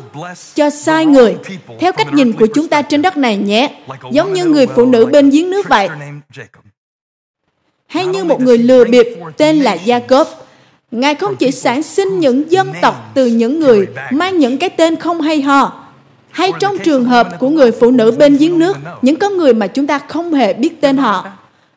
cho 0.54 0.70
sai 0.70 1.06
người 1.06 1.36
theo 1.80 1.92
cách 1.92 2.12
nhìn 2.12 2.32
của 2.32 2.46
chúng 2.54 2.68
ta 2.68 2.82
trên 2.82 3.02
đất 3.02 3.16
này 3.16 3.36
nhé, 3.36 3.70
giống 4.10 4.32
như 4.32 4.44
người 4.44 4.66
phụ 4.66 4.86
nữ 4.86 5.06
bên 5.06 5.30
giếng 5.30 5.50
nước 5.50 5.68
vậy. 5.68 5.88
Hay 7.86 8.06
như 8.06 8.24
một 8.24 8.40
người 8.40 8.58
lừa 8.58 8.84
bịp 8.84 9.06
tên 9.36 9.60
là 9.60 9.76
Jacob. 9.84 10.24
Ngài 10.90 11.14
không 11.14 11.36
chỉ 11.36 11.50
sản 11.50 11.82
sinh 11.82 12.20
những 12.20 12.50
dân 12.50 12.72
tộc 12.82 13.10
từ 13.14 13.26
những 13.26 13.60
người 13.60 13.86
mang 14.10 14.38
những 14.38 14.58
cái 14.58 14.70
tên 14.70 14.96
không 14.96 15.20
hay 15.20 15.42
ho, 15.42 15.83
hay 16.34 16.52
trong 16.60 16.78
trường 16.78 17.04
hợp 17.04 17.28
của 17.38 17.48
người 17.48 17.72
phụ 17.72 17.90
nữ 17.90 18.10
bên 18.10 18.36
giếng 18.36 18.58
nước, 18.58 18.76
những 19.02 19.16
con 19.16 19.36
người 19.36 19.54
mà 19.54 19.66
chúng 19.66 19.86
ta 19.86 19.98
không 19.98 20.34
hề 20.34 20.52
biết 20.52 20.80
tên 20.80 20.96
họ. 20.96 21.26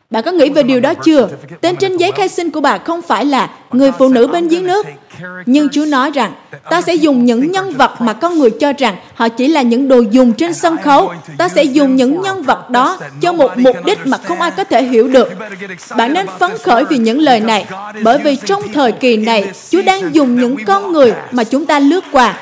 Bạn 0.10 0.24
có 0.24 0.32
nghĩ 0.32 0.50
về 0.50 0.64
điều 0.64 0.80
đó 0.80 0.94
chưa? 0.94 1.30
Tên 1.62 1.76
trên 1.76 1.98
giấy 1.98 2.12
khai 2.12 2.30
sinh 2.30 2.52
của 2.52 2.62
bà 2.62 2.78
không 2.78 3.02
phải 3.02 3.26
là 3.26 3.50
người 3.72 3.92
phụ 3.92 4.10
nữ 4.10 4.28
bên 4.28 4.48
giếng 4.48 4.68
nước. 4.68 4.86
Nhưng 5.46 5.70
Chúa 5.70 5.86
nói 5.86 6.12
rằng, 6.12 6.32
ta 6.70 6.82
sẽ 6.82 6.96
dùng 6.96 7.26
những 7.26 7.52
nhân 7.52 7.74
vật 7.74 8.02
mà 8.02 8.14
con 8.14 8.40
người 8.40 8.50
cho 8.50 8.74
rằng 8.78 8.96
họ 9.14 9.30
chỉ 9.30 9.48
là 9.48 9.62
những 9.62 9.88
đồ 9.88 10.02
dùng 10.12 10.34
trên 10.34 10.54
sân 10.54 10.78
khấu. 10.78 11.14
Ta 11.38 11.50
sẽ 11.50 11.64
dùng 11.64 11.96
những 11.96 12.22
nhân 12.22 12.44
vật 12.44 12.70
đó 12.70 12.98
cho 13.22 13.34
một 13.34 13.52
mục 13.58 13.76
đích 13.86 14.00
mà 14.06 14.18
không 14.18 14.42
ai 14.42 14.52
có 14.52 14.64
thể 14.64 14.84
hiểu 14.84 15.08
được. 15.08 15.30
Bạn 15.98 16.14
nên 16.14 16.28
phấn 16.40 16.52
khởi 16.64 16.86
vì 16.86 16.98
những 16.98 17.20
lời 17.20 17.40
này, 17.40 17.66
bởi 18.04 18.18
vì 18.18 18.36
trong 18.36 18.62
thời 18.74 18.92
kỳ 18.92 19.18
này, 19.18 19.52
Chúa 19.70 19.82
đang 19.82 20.16
dùng 20.16 20.42
những 20.42 20.56
con 20.66 20.94
người 20.94 21.14
mà 21.32 21.44
chúng 21.44 21.66
ta 21.66 21.80
lướt 21.80 22.04
qua 22.12 22.40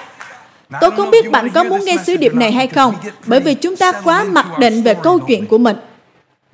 Tôi 0.82 0.92
không 0.92 1.12
biết 1.12 1.32
bạn 1.32 1.50
có 1.50 1.64
muốn 1.64 1.86
nghe 1.86 1.98
sứ 2.06 2.18
điệp 2.18 2.34
này 2.34 2.52
hay 2.52 2.68
không, 2.68 2.96
bởi 3.26 3.40
vì 3.40 3.54
chúng 3.54 3.76
ta 3.76 3.92
quá 3.92 4.24
mặc 4.24 4.46
định 4.60 4.84
về 4.84 4.94
câu 4.94 5.20
chuyện 5.20 5.46
của 5.46 5.58
mình. 5.58 5.78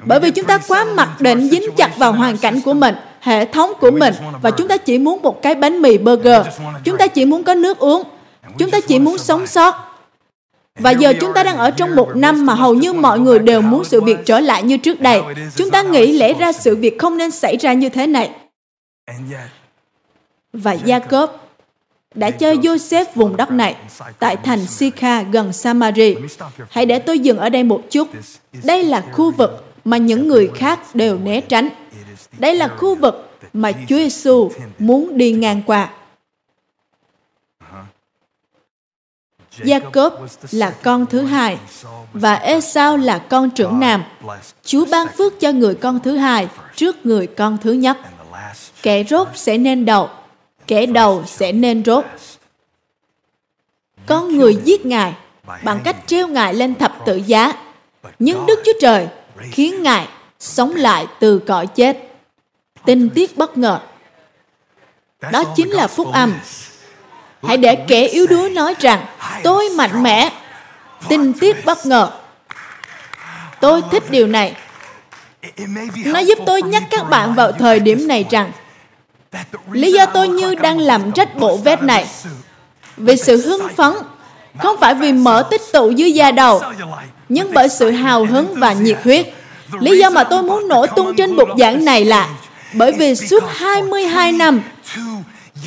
Bởi 0.05 0.19
vì 0.19 0.31
chúng 0.31 0.45
ta 0.45 0.57
quá 0.67 0.85
mặc 0.85 1.09
định 1.21 1.49
dính 1.49 1.71
chặt 1.77 1.97
vào 1.97 2.11
hoàn 2.11 2.37
cảnh 2.37 2.61
của 2.61 2.73
mình, 2.73 2.95
hệ 3.19 3.45
thống 3.45 3.73
của 3.79 3.91
mình 3.91 4.13
và 4.41 4.51
chúng 4.51 4.67
ta 4.67 4.77
chỉ 4.77 4.97
muốn 4.97 5.21
một 5.21 5.41
cái 5.41 5.55
bánh 5.55 5.81
mì 5.81 5.97
burger. 5.97 6.45
Chúng 6.83 6.97
ta 6.97 7.07
chỉ 7.07 7.25
muốn 7.25 7.43
có 7.43 7.53
nước 7.53 7.79
uống. 7.79 8.03
Chúng 8.57 8.71
ta 8.71 8.79
chỉ 8.79 8.99
muốn 8.99 9.17
sống 9.17 9.47
sót. 9.47 9.75
Và 10.79 10.91
giờ 10.91 11.13
chúng 11.21 11.33
ta 11.33 11.43
đang 11.43 11.57
ở 11.57 11.71
trong 11.71 11.95
một 11.95 12.15
năm 12.15 12.45
mà 12.45 12.53
hầu 12.53 12.73
như 12.73 12.93
mọi 12.93 13.19
người 13.19 13.39
đều 13.39 13.61
muốn 13.61 13.83
sự 13.83 14.01
việc 14.01 14.17
trở 14.25 14.39
lại 14.39 14.63
như 14.63 14.77
trước 14.77 15.01
đây. 15.01 15.21
Chúng 15.55 15.71
ta 15.71 15.81
nghĩ 15.81 16.11
lẽ 16.11 16.33
ra 16.33 16.51
sự 16.51 16.75
việc 16.75 16.99
không 16.99 17.17
nên 17.17 17.31
xảy 17.31 17.57
ra 17.57 17.73
như 17.73 17.89
thế 17.89 18.07
này. 18.07 18.31
Và 20.53 20.75
Jacob 20.75 21.27
đã 22.15 22.31
cho 22.31 22.51
Joseph 22.53 23.05
vùng 23.15 23.37
đất 23.37 23.51
này 23.51 23.75
tại 24.19 24.37
thành 24.37 24.65
Sikha 24.65 25.21
gần 25.21 25.53
Samari. 25.53 26.15
Hãy 26.69 26.85
để 26.85 26.99
tôi 26.99 27.19
dừng 27.19 27.37
ở 27.37 27.49
đây 27.49 27.63
một 27.63 27.83
chút. 27.89 28.07
Đây 28.63 28.83
là 28.83 29.03
khu 29.11 29.31
vực 29.31 29.65
mà 29.85 29.97
những 29.97 30.27
người 30.27 30.51
khác 30.55 30.79
đều 30.93 31.17
né 31.17 31.41
tránh. 31.41 31.69
Đây 32.39 32.55
là 32.55 32.67
khu 32.67 32.95
vực 32.95 33.39
mà 33.53 33.71
Chúa 33.71 33.97
Giêsu 33.97 34.51
muốn 34.79 35.17
đi 35.17 35.31
ngang 35.31 35.61
qua. 35.65 35.89
Jacob 39.57 40.11
là 40.51 40.71
con 40.83 41.05
thứ 41.05 41.21
hai 41.21 41.57
và 42.13 42.35
Esau 42.35 42.97
là 42.97 43.17
con 43.17 43.49
trưởng 43.49 43.79
nam. 43.79 44.03
Chúa 44.63 44.85
ban 44.85 45.07
phước 45.17 45.39
cho 45.39 45.51
người 45.51 45.75
con 45.75 45.99
thứ 45.99 46.17
hai 46.17 46.47
trước 46.75 47.05
người 47.05 47.27
con 47.27 47.57
thứ 47.61 47.71
nhất. 47.71 47.97
Kẻ 48.81 49.03
rốt 49.03 49.27
sẽ 49.35 49.57
nên 49.57 49.85
đầu, 49.85 50.09
kẻ 50.67 50.85
đầu 50.85 51.23
sẽ 51.27 51.51
nên 51.51 51.83
rốt. 51.83 52.05
Có 54.05 54.21
người 54.21 54.57
giết 54.63 54.85
Ngài 54.85 55.13
bằng 55.63 55.79
cách 55.83 55.95
treo 56.07 56.27
Ngài 56.27 56.53
lên 56.53 56.75
thập 56.75 57.05
tự 57.05 57.15
giá. 57.15 57.53
Nhưng 58.19 58.45
Đức 58.45 58.59
Chúa 58.65 58.73
Trời 58.81 59.07
khiến 59.51 59.83
Ngài 59.83 60.07
sống 60.39 60.75
lại 60.75 61.07
từ 61.19 61.39
cõi 61.39 61.67
chết. 61.67 61.97
Tinh 62.85 63.09
tiết 63.09 63.37
bất 63.37 63.57
ngờ. 63.57 63.79
Đó 65.31 65.43
chính 65.55 65.69
là 65.69 65.87
phúc 65.87 66.07
âm. 66.13 66.33
Hãy 67.43 67.57
để 67.57 67.75
kẻ 67.75 68.07
yếu 68.07 68.27
đuối 68.27 68.49
nói 68.49 68.75
rằng, 68.79 69.05
tôi 69.43 69.69
mạnh 69.69 70.03
mẽ. 70.03 70.29
Tinh 71.09 71.33
tiết 71.33 71.65
bất 71.65 71.85
ngờ. 71.85 72.11
Tôi 73.61 73.81
thích 73.91 74.03
điều 74.09 74.27
này. 74.27 74.55
Nó 76.05 76.19
giúp 76.19 76.39
tôi 76.45 76.61
nhắc 76.61 76.83
các 76.89 77.09
bạn 77.09 77.33
vào 77.33 77.51
thời 77.51 77.79
điểm 77.79 78.07
này 78.07 78.25
rằng 78.29 78.51
lý 79.71 79.91
do 79.91 80.05
tôi 80.05 80.27
như 80.27 80.55
đang 80.55 80.79
làm 80.79 81.11
trách 81.11 81.37
bộ 81.37 81.57
vest 81.57 81.81
này. 81.81 82.05
vì 82.97 83.17
sự 83.17 83.41
hưng 83.47 83.67
phấn 83.75 83.93
không 84.59 84.77
phải 84.79 84.93
vì 84.93 85.13
mỡ 85.13 85.43
tích 85.51 85.61
tụ 85.73 85.89
dưới 85.89 86.11
da 86.11 86.31
đầu 86.31 86.61
nhưng 87.29 87.53
bởi 87.53 87.69
sự 87.69 87.91
hào 87.91 88.25
hứng 88.25 88.53
và 88.57 88.73
nhiệt 88.73 88.97
huyết. 89.03 89.27
Lý 89.79 89.97
do 89.97 90.09
mà 90.09 90.23
tôi 90.23 90.43
muốn 90.43 90.67
nổ 90.67 90.87
tung 90.87 91.15
trên 91.15 91.35
bục 91.35 91.49
giảng 91.57 91.85
này 91.85 92.05
là 92.05 92.29
bởi 92.73 92.91
vì 92.91 93.15
suốt 93.15 93.43
22 93.55 94.31
năm 94.31 94.61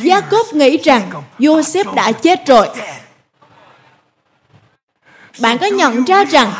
Jacob 0.02 0.44
nghĩ 0.52 0.76
rằng 0.76 1.10
Joseph 1.38 1.94
đã 1.94 2.12
chết 2.12 2.46
rồi. 2.46 2.68
Bạn 5.38 5.58
có 5.58 5.66
nhận 5.66 6.04
ra 6.04 6.24
rằng 6.24 6.52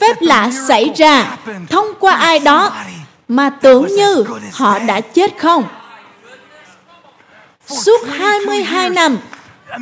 phép 0.00 0.16
lạ 0.20 0.50
xảy 0.68 0.90
ra 0.96 1.36
thông 1.70 1.86
qua 2.00 2.14
ai 2.14 2.38
đó 2.38 2.72
mà 3.28 3.50
tưởng 3.50 3.86
như 3.86 4.24
họ 4.52 4.78
đã 4.78 5.00
chết 5.00 5.38
không? 5.38 5.64
Suốt 7.66 8.00
22 8.18 8.90
năm, 8.90 9.18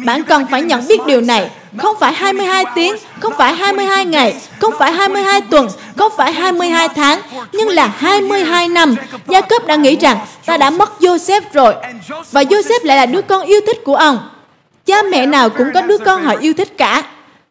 bạn 0.05 0.23
cần 0.23 0.47
phải 0.51 0.63
nhận 0.63 0.87
biết 0.89 1.01
điều 1.07 1.21
này. 1.21 1.51
Không 1.79 1.97
phải 2.01 2.13
22 2.13 2.65
tiếng, 2.75 2.97
không 3.21 3.33
phải 3.39 3.55
22 3.55 4.05
ngày, 4.07 4.41
không 4.61 4.75
phải 4.79 4.93
22 4.93 5.41
tuần, 5.41 5.69
không 5.97 6.13
phải 6.17 6.33
22 6.33 6.89
tháng, 6.89 7.21
nhưng 7.53 7.69
là 7.69 7.87
22 7.87 8.69
năm. 8.69 8.95
Gia 9.29 9.41
Cốp 9.41 9.67
đã 9.67 9.77
nghĩ 9.77 9.97
rằng 9.97 10.19
ta 10.47 10.57
đã 10.57 10.71
mất 10.71 10.93
Joseph 11.01 11.41
rồi. 11.53 11.75
Và 12.31 12.43
Joseph 12.43 12.81
lại 12.83 12.97
là 12.97 13.07
đứa 13.07 13.23
con 13.23 13.43
yêu 13.47 13.61
thích 13.67 13.79
của 13.85 13.97
ông. 13.97 14.29
Cha 14.87 15.03
mẹ 15.03 15.27
nào 15.27 15.51
cũng 15.51 15.71
có 15.75 15.81
đứa 15.83 15.99
con 15.99 16.25
họ 16.25 16.35
yêu 16.41 16.55
thích 16.57 16.79
cả. 16.79 17.03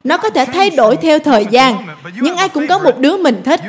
Nó 0.04 0.18
có 0.18 0.30
thể 0.30 0.46
thay 0.46 0.70
đổi 0.70 0.96
theo 0.96 1.20
thời 1.20 1.46
gian, 1.52 1.88
nhưng 2.16 2.36
ai 2.36 2.50
cũng 2.50 2.68
có 2.68 2.80
một 2.80 3.00
đứa 3.00 3.18
mình 3.18 3.42
thích. 3.46 3.60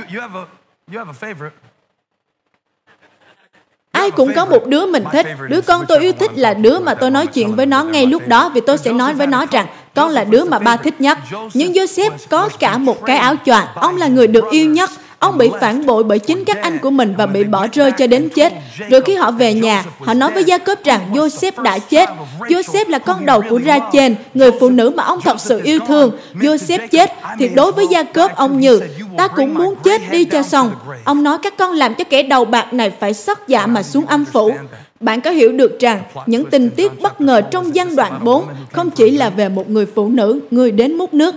Ai 4.03 4.11
cũng 4.11 4.33
có 4.37 4.45
một 4.45 4.67
đứa 4.67 4.87
mình 4.87 5.05
thích. 5.13 5.27
Đứa 5.49 5.61
con 5.61 5.85
tôi 5.89 5.99
yêu 5.99 6.13
thích 6.13 6.31
là 6.35 6.55
đứa 6.55 6.79
mà 6.79 6.95
tôi 6.95 7.11
nói 7.11 7.27
chuyện 7.27 7.57
với 7.57 7.67
nó 7.67 7.85
ngay 7.85 8.07
lúc 8.07 8.29
đó 8.29 8.51
vì 8.55 8.61
tôi 8.61 8.79
sẽ 8.79 8.93
nói 8.93 9.15
với 9.15 9.27
nó 9.27 9.47
rằng 9.51 9.67
con 9.95 10.11
là 10.11 10.25
đứa 10.25 10.45
mà 10.45 10.59
ba 10.59 10.77
thích 10.77 11.01
nhất. 11.01 11.19
Nhưng 11.55 11.73
Joseph 11.73 12.11
có 12.31 12.49
cả 12.59 12.79
một 12.79 13.05
cái 13.05 13.17
áo 13.17 13.35
choàng. 13.47 13.67
Ông 13.75 13.97
là 13.97 14.07
người 14.07 14.27
được 14.27 14.45
yêu 14.51 14.67
nhất. 14.67 14.91
Ông 15.23 15.39
bị 15.39 15.51
phản 15.61 15.87
bội 15.87 16.05
bởi 16.05 16.19
chính 16.19 16.45
các 16.45 16.57
anh 16.63 16.79
của 16.79 16.91
mình 16.91 17.15
và 17.19 17.27
bị 17.27 17.45
bỏ 17.45 17.67
rơi 17.73 17.93
cho 17.93 18.07
đến 18.07 18.29
chết. 18.35 18.53
Rồi 18.91 19.01
khi 19.01 19.15
họ 19.15 19.31
về 19.31 19.55
nhà, 19.55 19.85
họ 19.99 20.15
nói 20.15 20.31
với 20.33 20.45
Gia 20.45 20.59
Cốp 20.59 20.85
rằng 20.85 21.01
Joseph 21.13 21.63
đã 21.63 21.79
chết. 21.79 22.09
Joseph 22.39 22.89
là 22.89 22.99
con 22.99 23.27
đầu 23.27 23.43
của 23.51 23.61
Rachel, 23.67 24.13
người 24.35 24.51
phụ 24.61 24.71
nữ 24.71 24.91
mà 24.91 25.03
ông 25.03 25.21
thật 25.21 25.41
sự 25.41 25.61
yêu 25.65 25.79
thương. 25.89 26.13
Joseph 26.35 26.89
chết, 26.91 27.13
thì 27.39 27.49
đối 27.49 27.73
với 27.73 27.87
Gia 27.87 28.03
Cốp 28.03 28.37
ông 28.37 28.61
như, 28.61 28.81
ta 29.17 29.29
cũng 29.29 29.55
muốn 29.55 29.75
chết 29.85 30.03
đi 30.11 30.25
cho 30.25 30.43
xong. 30.43 30.71
Ông 31.05 31.23
nói 31.23 31.39
các 31.43 31.57
con 31.57 31.73
làm 31.73 31.95
cho 31.95 32.05
kẻ 32.05 32.23
đầu 32.23 32.45
bạc 32.45 32.73
này 32.73 32.93
phải 33.01 33.15
sóc 33.15 33.49
dạ 33.49 33.67
mà 33.67 33.83
xuống 33.83 34.07
âm 34.07 34.25
phủ. 34.25 34.53
Bạn 35.01 35.21
có 35.21 35.31
hiểu 35.31 35.53
được 35.53 35.81
rằng 35.81 36.03
những 36.27 36.51
tình 36.51 36.71
tiết 36.71 37.01
bất 37.01 37.21
ngờ 37.21 37.41
trong 37.51 37.75
gian 37.75 37.97
đoạn 37.97 38.21
4 38.25 38.45
không 38.73 38.91
chỉ 38.91 39.11
là 39.11 39.31
về 39.31 39.49
một 39.49 39.71
người 39.71 39.87
phụ 39.95 40.09
nữ, 40.09 40.41
người 40.51 40.71
đến 40.71 40.99
múc 40.99 41.15
nước, 41.15 41.35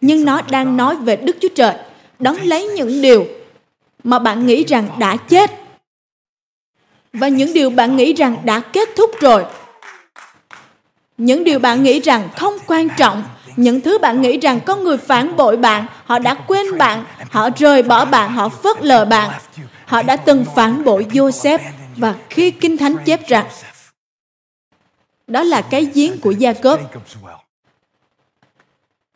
nhưng 0.00 0.24
nó 0.24 0.40
đang 0.50 0.76
nói 0.76 0.96
về 0.96 1.16
Đức 1.16 1.36
Chúa 1.40 1.48
Trời 1.54 1.74
đón 2.18 2.36
lấy 2.36 2.66
những 2.66 3.02
điều 3.02 3.26
mà 4.04 4.18
bạn 4.18 4.46
nghĩ 4.46 4.64
rằng 4.64 4.88
đã 4.98 5.16
chết. 5.16 5.50
Và 7.12 7.28
những 7.28 7.54
điều 7.54 7.70
bạn 7.70 7.96
nghĩ 7.96 8.12
rằng 8.12 8.36
đã 8.44 8.60
kết 8.60 8.88
thúc 8.96 9.10
rồi. 9.20 9.44
Những 11.18 11.44
điều 11.44 11.58
bạn 11.58 11.82
nghĩ 11.82 12.00
rằng 12.00 12.28
không 12.36 12.54
quan 12.66 12.88
trọng 12.96 13.22
những 13.58 13.80
thứ 13.80 13.98
bạn 13.98 14.22
nghĩ 14.22 14.38
rằng 14.38 14.60
có 14.66 14.76
người 14.76 14.96
phản 14.96 15.36
bội 15.36 15.56
bạn 15.56 15.86
họ 16.04 16.18
đã 16.18 16.34
quên 16.34 16.78
bạn 16.78 17.04
họ 17.30 17.48
rời 17.56 17.82
bỏ 17.82 18.04
bạn 18.04 18.32
họ 18.32 18.48
phớt 18.48 18.82
lờ 18.82 19.04
bạn. 19.04 19.30
họ 19.84 20.02
đã 20.02 20.16
từng 20.16 20.44
phản 20.56 20.84
bội 20.84 21.06
joseph 21.10 21.58
và 21.96 22.14
khi 22.30 22.50
kinh 22.50 22.76
thánh 22.76 22.96
chép 23.04 23.28
rằng 23.28 23.46
đó 25.26 25.42
là 25.42 25.62
cái 25.62 25.86
giếng 25.94 26.20
của 26.20 26.30
gia 26.30 26.52
cốp 26.52 26.80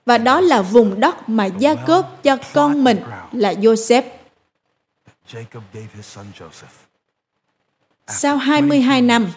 và 0.07 0.19
đó 0.19 0.41
là 0.41 0.63
vùng 0.63 1.01
đất 1.01 1.29
mà 1.29 1.47
Gia 1.47 1.75
Cốp 1.75 2.23
cho 2.23 2.37
con 2.53 2.85
mình 2.85 3.01
là 3.33 3.53
Joseph. 3.53 4.03
Sau 8.07 8.37
22 8.37 9.03
năm, 9.03 9.33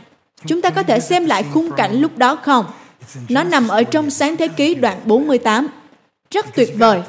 chúng 0.46 0.62
ta 0.62 0.70
có 0.70 0.84
thể 0.84 1.00
xem 1.00 1.26
lại 1.26 1.46
khung 1.54 1.72
cảnh 1.72 1.94
lúc 1.96 2.18
đó 2.18 2.36
không? 2.36 2.66
Nó 3.30 3.44
nằm 3.44 3.68
ở 3.68 3.84
trong 3.84 4.10
sáng 4.10 4.38
thế 4.38 4.48
ký 4.48 4.76
đoạn 4.76 5.02
48. 5.06 5.68
Rất 6.32 6.46
tuyệt 6.56 6.70
vời. 6.78 7.02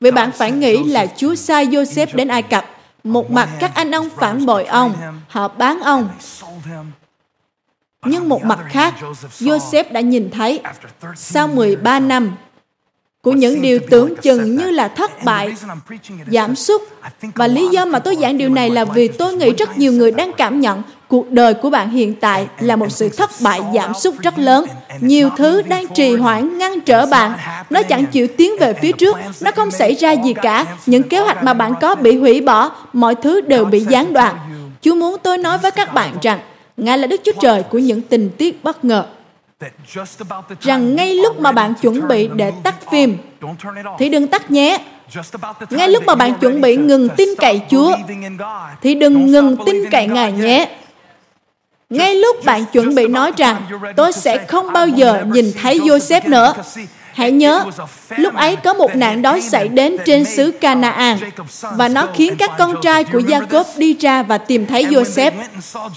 Vì 0.00 0.10
bạn 0.10 0.32
phải 0.32 0.52
nghĩ 0.52 0.84
là 0.84 1.06
Chúa 1.16 1.34
sai 1.34 1.66
Joseph 1.66 2.06
đến 2.14 2.28
Ai 2.28 2.42
Cập. 2.42 2.66
Một 3.04 3.30
mặt 3.30 3.48
các 3.60 3.74
anh 3.74 3.90
ông 3.90 4.08
phản 4.16 4.46
bội 4.46 4.64
ông, 4.64 4.94
họ 5.28 5.48
bán 5.48 5.80
ông, 5.80 6.08
nhưng 8.06 8.28
một 8.28 8.44
mặt 8.44 8.58
khác, 8.68 8.94
Joseph 9.38 9.92
đã 9.92 10.00
nhìn 10.00 10.30
thấy 10.30 10.60
sau 11.16 11.48
13 11.48 12.00
năm 12.00 12.32
của 13.22 13.32
những 13.32 13.62
điều 13.62 13.78
tưởng 13.90 14.16
chừng 14.16 14.56
như 14.56 14.70
là 14.70 14.88
thất 14.88 15.24
bại, 15.24 15.54
giảm 16.26 16.56
sút. 16.56 16.82
Và 17.34 17.46
lý 17.46 17.68
do 17.68 17.84
mà 17.84 17.98
tôi 17.98 18.16
giảng 18.16 18.38
điều 18.38 18.48
này 18.48 18.70
là 18.70 18.84
vì 18.84 19.08
tôi 19.08 19.34
nghĩ 19.34 19.52
rất 19.52 19.78
nhiều 19.78 19.92
người 19.92 20.10
đang 20.10 20.32
cảm 20.32 20.60
nhận 20.60 20.82
cuộc 21.08 21.30
đời 21.30 21.54
của 21.54 21.70
bạn 21.70 21.90
hiện 21.90 22.14
tại 22.14 22.46
là 22.60 22.76
một 22.76 22.92
sự 22.92 23.08
thất 23.08 23.30
bại 23.40 23.60
giảm 23.74 23.94
sút 23.94 24.14
rất 24.18 24.38
lớn. 24.38 24.64
Nhiều 25.00 25.30
thứ 25.36 25.62
đang 25.62 25.86
trì 25.88 26.16
hoãn 26.16 26.58
ngăn 26.58 26.80
trở 26.80 27.06
bạn. 27.06 27.32
Nó 27.70 27.82
chẳng 27.82 28.06
chịu 28.06 28.26
tiến 28.36 28.52
về 28.60 28.72
phía 28.72 28.92
trước. 28.92 29.16
Nó 29.40 29.50
không 29.50 29.70
xảy 29.70 29.94
ra 29.94 30.12
gì 30.12 30.34
cả. 30.34 30.66
Những 30.86 31.02
kế 31.02 31.20
hoạch 31.20 31.44
mà 31.44 31.54
bạn 31.54 31.74
có 31.80 31.94
bị 31.94 32.16
hủy 32.16 32.40
bỏ. 32.40 32.70
Mọi 32.92 33.14
thứ 33.14 33.40
đều 33.40 33.64
bị 33.64 33.80
gián 33.80 34.12
đoạn. 34.12 34.36
Chúa 34.80 34.94
muốn 34.94 35.16
tôi 35.22 35.38
nói 35.38 35.58
với 35.58 35.70
các 35.70 35.94
bạn 35.94 36.14
rằng 36.22 36.40
Ngài 36.80 36.98
là 36.98 37.06
Đức 37.06 37.20
Chúa 37.24 37.32
Trời 37.40 37.62
của 37.62 37.78
những 37.78 38.02
tình 38.02 38.30
tiết 38.38 38.64
bất 38.64 38.84
ngờ. 38.84 39.06
Rằng 40.60 40.96
ngay 40.96 41.14
lúc 41.14 41.40
mà 41.40 41.52
bạn 41.52 41.74
chuẩn 41.74 42.08
bị 42.08 42.28
để 42.34 42.52
tắt 42.62 42.74
phim, 42.90 43.18
thì 43.98 44.08
đừng 44.08 44.28
tắt 44.28 44.50
nhé. 44.50 44.78
Ngay 45.70 45.88
lúc 45.88 46.02
mà 46.06 46.14
bạn 46.14 46.34
chuẩn 46.34 46.60
bị 46.60 46.76
ngừng 46.76 47.08
tin 47.16 47.28
cậy 47.38 47.60
Chúa, 47.70 47.96
thì 48.82 48.94
đừng 48.94 49.26
ngừng 49.26 49.56
tin 49.66 49.90
cậy 49.90 50.06
Ngài 50.06 50.32
nhé. 50.32 50.68
Ngay 51.90 52.14
lúc 52.14 52.44
bạn 52.44 52.64
chuẩn 52.72 52.94
bị 52.94 53.08
nói 53.08 53.32
rằng 53.36 53.62
tôi 53.96 54.12
sẽ 54.12 54.46
không 54.46 54.72
bao 54.72 54.88
giờ 54.88 55.24
nhìn 55.26 55.52
thấy 55.62 55.78
Joseph 55.78 56.30
nữa, 56.30 56.54
Hãy 57.14 57.32
nhớ, 57.32 57.64
lúc 58.16 58.34
ấy 58.34 58.56
có 58.56 58.74
một 58.74 58.96
nạn 58.96 59.22
đói 59.22 59.40
xảy 59.40 59.68
đến 59.68 59.96
trên 60.06 60.24
xứ 60.24 60.50
Canaan 60.50 61.18
và 61.76 61.88
nó 61.88 62.06
khiến 62.14 62.36
các 62.38 62.50
con 62.58 62.74
trai 62.82 63.04
của 63.04 63.18
Jacob 63.18 63.64
đi 63.76 63.96
ra 64.00 64.22
và 64.22 64.38
tìm 64.38 64.66
thấy 64.66 64.84
Joseph. 64.84 65.32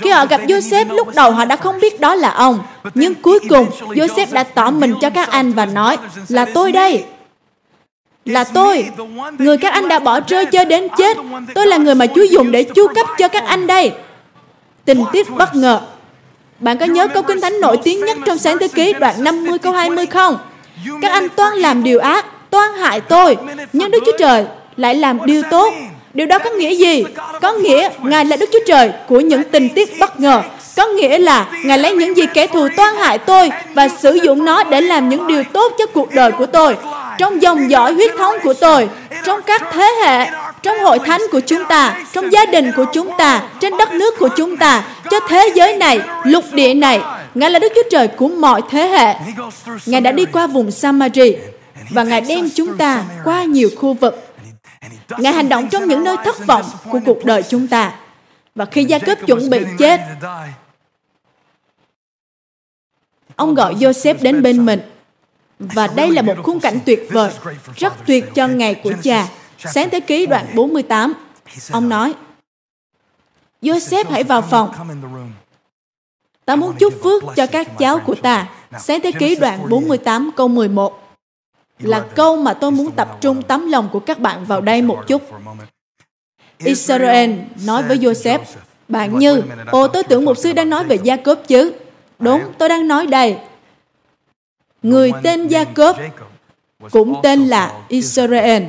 Khi 0.01 0.09
họ 0.09 0.25
gặp 0.25 0.41
Joseph, 0.41 0.93
lúc 0.93 1.07
đầu 1.15 1.31
họ 1.31 1.45
đã 1.45 1.55
không 1.55 1.79
biết 1.79 1.99
đó 1.99 2.15
là 2.15 2.29
ông. 2.29 2.59
Nhưng 2.93 3.15
cuối 3.15 3.39
cùng, 3.49 3.67
Joseph 3.79 4.27
đã 4.31 4.43
tỏ 4.43 4.71
mình 4.71 4.93
cho 5.01 5.09
các 5.09 5.29
anh 5.29 5.51
và 5.53 5.65
nói, 5.65 5.97
là 6.27 6.45
tôi 6.45 6.71
đây. 6.71 7.03
Là 8.25 8.43
tôi, 8.43 8.85
người 9.39 9.57
các 9.57 9.73
anh 9.73 9.87
đã 9.87 9.99
bỏ 9.99 10.19
rơi 10.27 10.45
cho 10.45 10.65
đến 10.65 10.87
chết. 10.97 11.17
Tôi 11.55 11.67
là 11.67 11.77
người 11.77 11.95
mà 11.95 12.05
Chúa 12.07 12.23
dùng 12.23 12.51
để 12.51 12.63
chu 12.63 12.87
cấp 12.95 13.07
cho 13.17 13.27
các 13.27 13.43
anh 13.45 13.67
đây. 13.67 13.91
Tình 14.85 15.03
tiết 15.11 15.29
bất 15.29 15.55
ngờ. 15.55 15.81
Bạn 16.59 16.77
có 16.77 16.85
nhớ 16.85 17.07
câu 17.07 17.23
kinh 17.23 17.41
thánh 17.41 17.61
nổi 17.61 17.77
tiếng 17.83 18.05
nhất 18.05 18.17
trong 18.25 18.37
sáng 18.37 18.57
thế 18.59 18.67
ký 18.67 18.93
đoạn 18.93 19.23
50 19.23 19.57
câu 19.57 19.73
20 19.73 20.05
không? 20.05 20.37
Các 21.01 21.11
anh 21.11 21.29
toan 21.29 21.53
làm 21.53 21.83
điều 21.83 21.99
ác, 21.99 22.25
toan 22.49 22.73
hại 22.73 23.01
tôi, 23.01 23.37
nhưng 23.73 23.91
Đức 23.91 23.99
Chúa 24.05 24.17
Trời 24.19 24.45
lại 24.77 24.95
làm 24.95 25.25
điều 25.25 25.43
tốt. 25.51 25.73
Điều 26.13 26.27
đó 26.27 26.39
có 26.39 26.49
nghĩa 26.49 26.75
gì? 26.75 27.03
Có 27.41 27.51
nghĩa 27.51 27.89
Ngài 28.03 28.25
là 28.25 28.35
Đức 28.35 28.49
Chúa 28.53 28.59
Trời 28.67 28.91
của 29.07 29.19
những 29.19 29.43
tình 29.43 29.69
tiết 29.69 29.99
bất 29.99 30.19
ngờ. 30.19 30.41
Có 30.77 30.87
nghĩa 30.87 31.19
là 31.19 31.45
Ngài 31.63 31.77
lấy 31.77 31.93
những 31.93 32.17
gì 32.17 32.23
kẻ 32.33 32.47
thù 32.47 32.67
toan 32.77 32.95
hại 32.95 33.17
tôi 33.17 33.51
và 33.73 33.87
sử 33.87 34.13
dụng 34.13 34.45
nó 34.45 34.63
để 34.63 34.81
làm 34.81 35.09
những 35.09 35.27
điều 35.27 35.43
tốt 35.43 35.73
cho 35.77 35.85
cuộc 35.85 36.11
đời 36.11 36.31
của 36.31 36.45
tôi. 36.45 36.75
Trong 37.17 37.41
dòng 37.41 37.71
dõi 37.71 37.93
huyết 37.93 38.11
thống 38.17 38.35
của 38.43 38.53
tôi, 38.53 38.89
trong 39.23 39.41
các 39.41 39.61
thế 39.73 39.91
hệ, 40.03 40.29
trong 40.61 40.79
hội 40.79 40.99
thánh 40.99 41.21
của 41.31 41.39
chúng 41.39 41.65
ta, 41.65 41.95
trong 42.13 42.33
gia 42.33 42.45
đình 42.45 42.71
của 42.75 42.85
chúng 42.93 43.09
ta, 43.17 43.41
trên 43.59 43.77
đất 43.77 43.93
nước 43.93 44.19
của 44.19 44.29
chúng 44.35 44.57
ta, 44.57 44.83
cho 45.11 45.19
thế 45.27 45.51
giới 45.55 45.75
này, 45.75 45.99
lục 46.23 46.43
địa 46.51 46.73
này, 46.73 46.99
Ngài 47.35 47.51
là 47.51 47.59
Đức 47.59 47.71
Chúa 47.75 47.89
Trời 47.91 48.07
của 48.07 48.27
mọi 48.27 48.61
thế 48.69 48.87
hệ. 48.87 49.15
Ngài 49.85 50.01
đã 50.01 50.11
đi 50.11 50.25
qua 50.25 50.47
vùng 50.47 50.71
Samari 50.71 51.35
và 51.89 52.03
Ngài 52.03 52.21
đem 52.21 52.49
chúng 52.55 52.77
ta 52.77 53.05
qua 53.23 53.43
nhiều 53.43 53.69
khu 53.77 53.93
vực. 53.93 54.33
Ngài 55.17 55.33
hành 55.33 55.49
động 55.49 55.69
trong 55.71 55.87
những 55.87 56.03
nơi 56.03 56.17
thất 56.25 56.45
vọng 56.47 56.65
của 56.91 56.99
cuộc 57.05 57.25
đời 57.25 57.43
chúng 57.43 57.67
ta. 57.67 57.95
Và 58.55 58.65
khi 58.65 58.83
Gia 58.83 58.99
Cớp 58.99 59.27
chuẩn 59.27 59.49
bị 59.49 59.59
chết, 59.77 60.01
Ông 63.35 63.55
gọi 63.55 63.75
Joseph 63.75 64.15
đến 64.21 64.41
bên 64.41 64.65
mình. 64.65 64.79
Và 65.59 65.87
đây 65.87 66.11
là 66.11 66.21
một 66.21 66.35
khung 66.43 66.59
cảnh 66.59 66.79
tuyệt 66.85 67.07
vời, 67.11 67.31
rất 67.75 67.93
tuyệt 68.07 68.25
cho 68.35 68.47
ngày 68.47 68.75
của 68.75 68.93
cha. 69.03 69.27
Sáng 69.57 69.89
thế 69.89 69.99
ký 69.99 70.25
đoạn 70.25 70.45
48, 70.55 71.13
ông 71.71 71.89
nói, 71.89 72.13
Joseph 73.61 74.05
hãy 74.09 74.23
vào 74.23 74.41
phòng. 74.41 74.71
Ta 76.45 76.55
muốn 76.55 76.75
chúc 76.79 76.93
phước 77.03 77.23
cho 77.35 77.47
các 77.47 77.77
cháu 77.77 77.99
của 77.99 78.15
ta. 78.15 78.49
Sáng 78.79 78.99
thế 79.01 79.11
ký 79.11 79.35
đoạn 79.35 79.69
48 79.69 80.31
câu 80.35 80.47
11 80.47 81.03
là 81.79 82.05
câu 82.15 82.35
mà 82.37 82.53
tôi 82.53 82.71
muốn 82.71 82.91
tập 82.91 83.17
trung 83.21 83.41
tấm 83.41 83.71
lòng 83.71 83.89
của 83.91 83.99
các 83.99 84.19
bạn 84.19 84.45
vào 84.45 84.61
đây 84.61 84.81
một 84.81 85.03
chút. 85.07 85.21
Israel 86.57 87.31
nói 87.65 87.83
với 87.83 87.97
Joseph, 87.97 88.39
bạn 88.87 89.19
như, 89.19 89.43
ồ 89.71 89.87
tôi 89.87 90.03
tưởng 90.03 90.25
một 90.25 90.37
sư 90.37 90.53
đang 90.53 90.69
nói 90.69 90.83
về 90.83 90.97
Gia 91.03 91.15
Cốp 91.15 91.47
chứ. 91.47 91.73
Đúng, 92.19 92.41
tôi 92.57 92.69
đang 92.69 92.87
nói 92.87 93.07
đây. 93.07 93.37
Người 94.83 95.11
tên 95.23 95.47
Gia 95.47 95.63
Cốp 95.63 95.97
cũng 96.91 97.19
tên 97.23 97.47
là 97.47 97.81
Israel. 97.87 98.63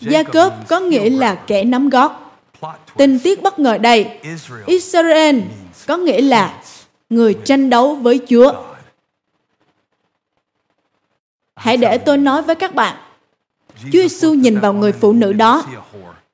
Gia 0.00 0.22
Cốp 0.22 0.68
có 0.68 0.80
nghĩa 0.80 1.10
là 1.10 1.34
kẻ 1.34 1.64
nắm 1.64 1.88
gót. 1.88 2.40
Tình 2.96 3.18
tiết 3.18 3.42
bất 3.42 3.58
ngờ 3.58 3.78
đây, 3.78 4.18
Israel 4.66 5.40
có 5.88 5.96
nghĩa 5.96 6.20
là 6.20 6.54
người 7.10 7.34
tranh 7.44 7.70
đấu 7.70 7.94
với 7.94 8.20
Chúa. 8.28 8.52
Hãy 11.56 11.76
để 11.76 11.98
tôi 11.98 12.18
nói 12.18 12.42
với 12.42 12.54
các 12.54 12.74
bạn. 12.74 12.96
Chúa 13.82 13.98
Giêsu 13.98 14.34
nhìn 14.34 14.60
vào 14.60 14.72
người 14.72 14.92
phụ 14.92 15.12
nữ 15.12 15.32
đó 15.32 15.64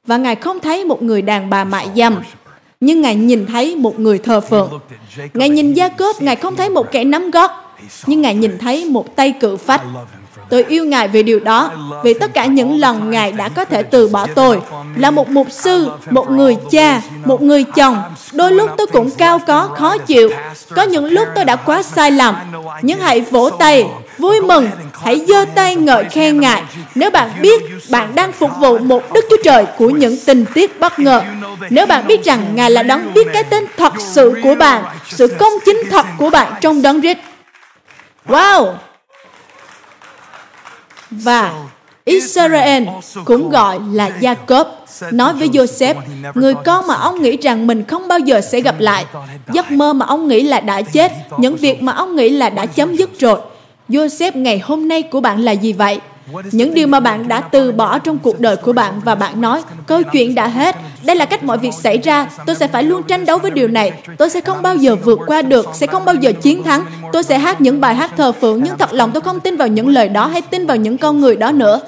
và 0.06 0.16
Ngài 0.16 0.36
không 0.36 0.60
thấy 0.60 0.84
một 0.84 1.02
người 1.02 1.22
đàn 1.22 1.50
bà 1.50 1.64
mại 1.64 1.88
dâm, 1.96 2.22
nhưng 2.80 3.00
Ngài 3.00 3.16
nhìn 3.16 3.46
thấy 3.46 3.76
một 3.76 4.00
người 4.00 4.18
thờ 4.18 4.40
phượng. 4.40 4.80
Ngài 5.34 5.48
nhìn 5.48 5.72
Gia 5.72 5.88
Cốp, 5.88 6.22
Ngài 6.22 6.36
không 6.36 6.56
thấy 6.56 6.70
một 6.70 6.92
kẻ 6.92 7.04
nắm 7.04 7.30
gót, 7.30 7.50
nhưng 8.06 8.22
Ngài 8.22 8.34
nhìn 8.34 8.58
thấy 8.58 8.84
một 8.84 9.16
tay 9.16 9.34
cự 9.40 9.56
phách. 9.56 9.82
Tôi 10.54 10.64
yêu 10.68 10.84
Ngài 10.84 11.08
vì 11.08 11.22
điều 11.22 11.40
đó, 11.40 11.70
vì 12.04 12.14
tất 12.14 12.34
cả 12.34 12.44
những 12.44 12.80
lần 12.80 13.10
Ngài 13.10 13.32
đã 13.32 13.48
có 13.48 13.64
thể 13.64 13.82
từ 13.82 14.08
bỏ 14.08 14.26
tôi. 14.34 14.60
Là 14.96 15.10
một 15.10 15.28
mục 15.28 15.46
sư, 15.50 15.90
một 16.10 16.30
người 16.30 16.56
cha, 16.70 17.00
một 17.24 17.42
người 17.42 17.64
chồng, 17.64 18.02
đôi 18.32 18.52
lúc 18.52 18.70
tôi 18.76 18.86
cũng 18.86 19.10
cao 19.10 19.38
có, 19.46 19.68
khó 19.76 19.98
chịu. 19.98 20.30
Có 20.74 20.82
những 20.82 21.04
lúc 21.04 21.28
tôi 21.34 21.44
đã 21.44 21.56
quá 21.56 21.82
sai 21.82 22.10
lầm. 22.10 22.34
Nhưng 22.82 22.98
hãy 23.00 23.20
vỗ 23.20 23.50
tay, 23.50 23.86
vui 24.18 24.40
mừng, 24.40 24.68
hãy 25.02 25.24
giơ 25.28 25.44
tay 25.54 25.76
ngợi 25.76 26.04
khen 26.04 26.40
Ngài. 26.40 26.62
Nếu 26.94 27.10
bạn 27.10 27.30
biết 27.40 27.62
bạn 27.90 28.14
đang 28.14 28.32
phục 28.32 28.50
vụ 28.60 28.78
một 28.78 29.12
Đức 29.12 29.24
Chúa 29.30 29.42
Trời 29.44 29.66
của 29.78 29.88
những 29.88 30.16
tình 30.26 30.44
tiết 30.54 30.80
bất 30.80 30.98
ngờ, 30.98 31.22
nếu 31.70 31.86
bạn 31.86 32.06
biết 32.06 32.24
rằng 32.24 32.46
Ngài 32.54 32.70
là 32.70 32.82
đấng 32.82 33.14
biết 33.14 33.28
cái 33.32 33.44
tên 33.44 33.66
thật 33.76 33.92
sự 33.98 34.34
của 34.42 34.54
bạn, 34.54 34.84
sự 35.08 35.26
công 35.26 35.52
chính 35.64 35.82
thật 35.90 36.06
của 36.18 36.30
bạn 36.30 36.52
trong 36.60 36.82
đấng 36.82 37.00
Christ. 37.00 37.18
Wow! 38.28 38.72
Và 41.22 41.52
Israel 42.04 42.84
cũng 43.24 43.50
gọi 43.50 43.78
là 43.92 44.10
Jacob 44.20 44.64
nói 45.12 45.32
với 45.34 45.48
Joseph, 45.48 45.94
người 46.34 46.54
con 46.64 46.86
mà 46.86 46.94
ông 46.94 47.22
nghĩ 47.22 47.36
rằng 47.36 47.66
mình 47.66 47.84
không 47.84 48.08
bao 48.08 48.18
giờ 48.18 48.40
sẽ 48.40 48.60
gặp 48.60 48.74
lại, 48.78 49.04
giấc 49.52 49.70
mơ 49.70 49.92
mà 49.92 50.06
ông 50.06 50.28
nghĩ 50.28 50.42
là 50.42 50.60
đã 50.60 50.82
chết, 50.82 51.12
những 51.38 51.56
việc 51.56 51.82
mà 51.82 51.92
ông 51.92 52.16
nghĩ 52.16 52.28
là 52.28 52.50
đã 52.50 52.66
chấm 52.66 52.96
dứt 52.96 53.20
rồi. 53.20 53.40
Joseph 53.88 54.32
ngày 54.34 54.58
hôm 54.58 54.88
nay 54.88 55.02
của 55.02 55.20
bạn 55.20 55.40
là 55.40 55.52
gì 55.52 55.72
vậy? 55.72 56.00
Những 56.52 56.74
điều 56.74 56.86
mà 56.86 57.00
bạn 57.00 57.28
đã 57.28 57.40
từ 57.40 57.72
bỏ 57.72 57.98
trong 57.98 58.18
cuộc 58.18 58.40
đời 58.40 58.56
của 58.56 58.72
bạn 58.72 59.00
và 59.04 59.14
bạn 59.14 59.40
nói, 59.40 59.62
câu 59.86 60.02
chuyện 60.02 60.34
đã 60.34 60.48
hết, 60.48 60.76
đây 61.04 61.16
là 61.16 61.24
cách 61.24 61.44
mọi 61.44 61.58
việc 61.58 61.74
xảy 61.74 61.98
ra, 61.98 62.28
tôi 62.46 62.56
sẽ 62.56 62.68
phải 62.68 62.82
luôn 62.82 63.02
tranh 63.02 63.26
đấu 63.26 63.38
với 63.38 63.50
điều 63.50 63.68
này, 63.68 63.92
tôi 64.18 64.30
sẽ 64.30 64.40
không 64.40 64.62
bao 64.62 64.76
giờ 64.76 64.96
vượt 64.96 65.20
qua 65.26 65.42
được, 65.42 65.66
sẽ 65.74 65.86
không 65.86 66.04
bao 66.04 66.14
giờ 66.14 66.32
chiến 66.42 66.62
thắng, 66.62 66.84
tôi 67.12 67.22
sẽ 67.22 67.38
hát 67.38 67.60
những 67.60 67.80
bài 67.80 67.94
hát 67.94 68.10
thờ 68.16 68.32
phượng, 68.32 68.62
nhưng 68.62 68.78
thật 68.78 68.92
lòng 68.92 69.10
tôi 69.14 69.20
không 69.20 69.40
tin 69.40 69.56
vào 69.56 69.68
những 69.68 69.88
lời 69.88 70.08
đó 70.08 70.26
hay 70.26 70.42
tin 70.42 70.66
vào 70.66 70.76
những 70.76 70.98
con 70.98 71.20
người 71.20 71.36
đó 71.36 71.52
nữa. 71.52 71.80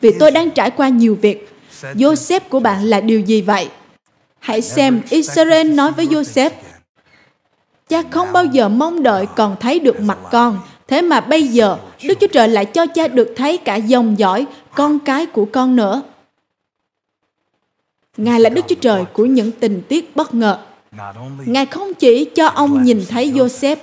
Vì 0.00 0.10
tôi 0.18 0.30
đang 0.30 0.50
trải 0.50 0.70
qua 0.70 0.88
nhiều 0.88 1.18
việc. 1.22 1.48
Joseph 1.94 2.40
của 2.48 2.60
bạn 2.60 2.84
là 2.84 3.00
điều 3.00 3.20
gì 3.20 3.42
vậy? 3.42 3.68
Hãy 4.38 4.62
xem 4.62 5.00
Israel 5.10 5.74
nói 5.74 5.92
với 5.92 6.06
Joseph, 6.06 6.50
Cha 7.88 8.02
không 8.10 8.32
bao 8.32 8.44
giờ 8.44 8.68
mong 8.68 9.02
đợi 9.02 9.26
còn 9.36 9.56
thấy 9.60 9.78
được 9.78 10.00
mặt 10.00 10.18
con, 10.30 10.58
Thế 10.88 11.02
mà 11.02 11.20
bây 11.20 11.42
giờ, 11.42 11.78
Đức 12.04 12.14
Chúa 12.20 12.26
Trời 12.26 12.48
lại 12.48 12.64
cho 12.64 12.86
cha 12.86 13.08
được 13.08 13.32
thấy 13.36 13.56
cả 13.56 13.76
dòng 13.76 14.18
dõi 14.18 14.46
con 14.74 14.98
cái 14.98 15.26
của 15.26 15.44
con 15.52 15.76
nữa. 15.76 16.02
Ngài 18.16 18.40
là 18.40 18.50
Đức 18.50 18.64
Chúa 18.68 18.74
Trời 18.80 19.04
của 19.12 19.24
những 19.24 19.52
tình 19.52 19.82
tiết 19.88 20.16
bất 20.16 20.34
ngờ. 20.34 20.58
Ngài 21.46 21.66
không 21.66 21.94
chỉ 21.94 22.24
cho 22.24 22.46
ông 22.46 22.82
nhìn 22.82 23.02
thấy 23.08 23.30
Joseph, 23.30 23.76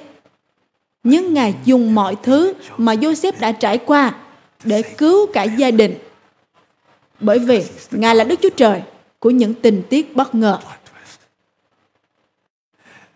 nhưng 1.04 1.34
Ngài 1.34 1.54
dùng 1.66 1.96
mọi 1.96 2.16
thứ 2.24 2.54
mà 2.78 2.94
Joseph 2.94 3.34
đã 3.40 3.52
trải 3.52 3.78
qua 3.78 4.16
để 4.64 4.82
cứu 4.82 5.28
cả 5.34 5.44
gia 5.44 5.72
đình. 5.72 5.96
Bởi 7.20 7.40
vì 7.40 7.64
Ngài 7.92 8.16
là 8.16 8.24
Đức 8.24 8.40
Chúa 8.42 8.50
Trời 8.50 8.82
của 9.20 9.30
những 9.30 9.54
tình 9.54 9.84
tiết 9.90 10.16
bất 10.16 10.36
ngờ. 10.36 10.60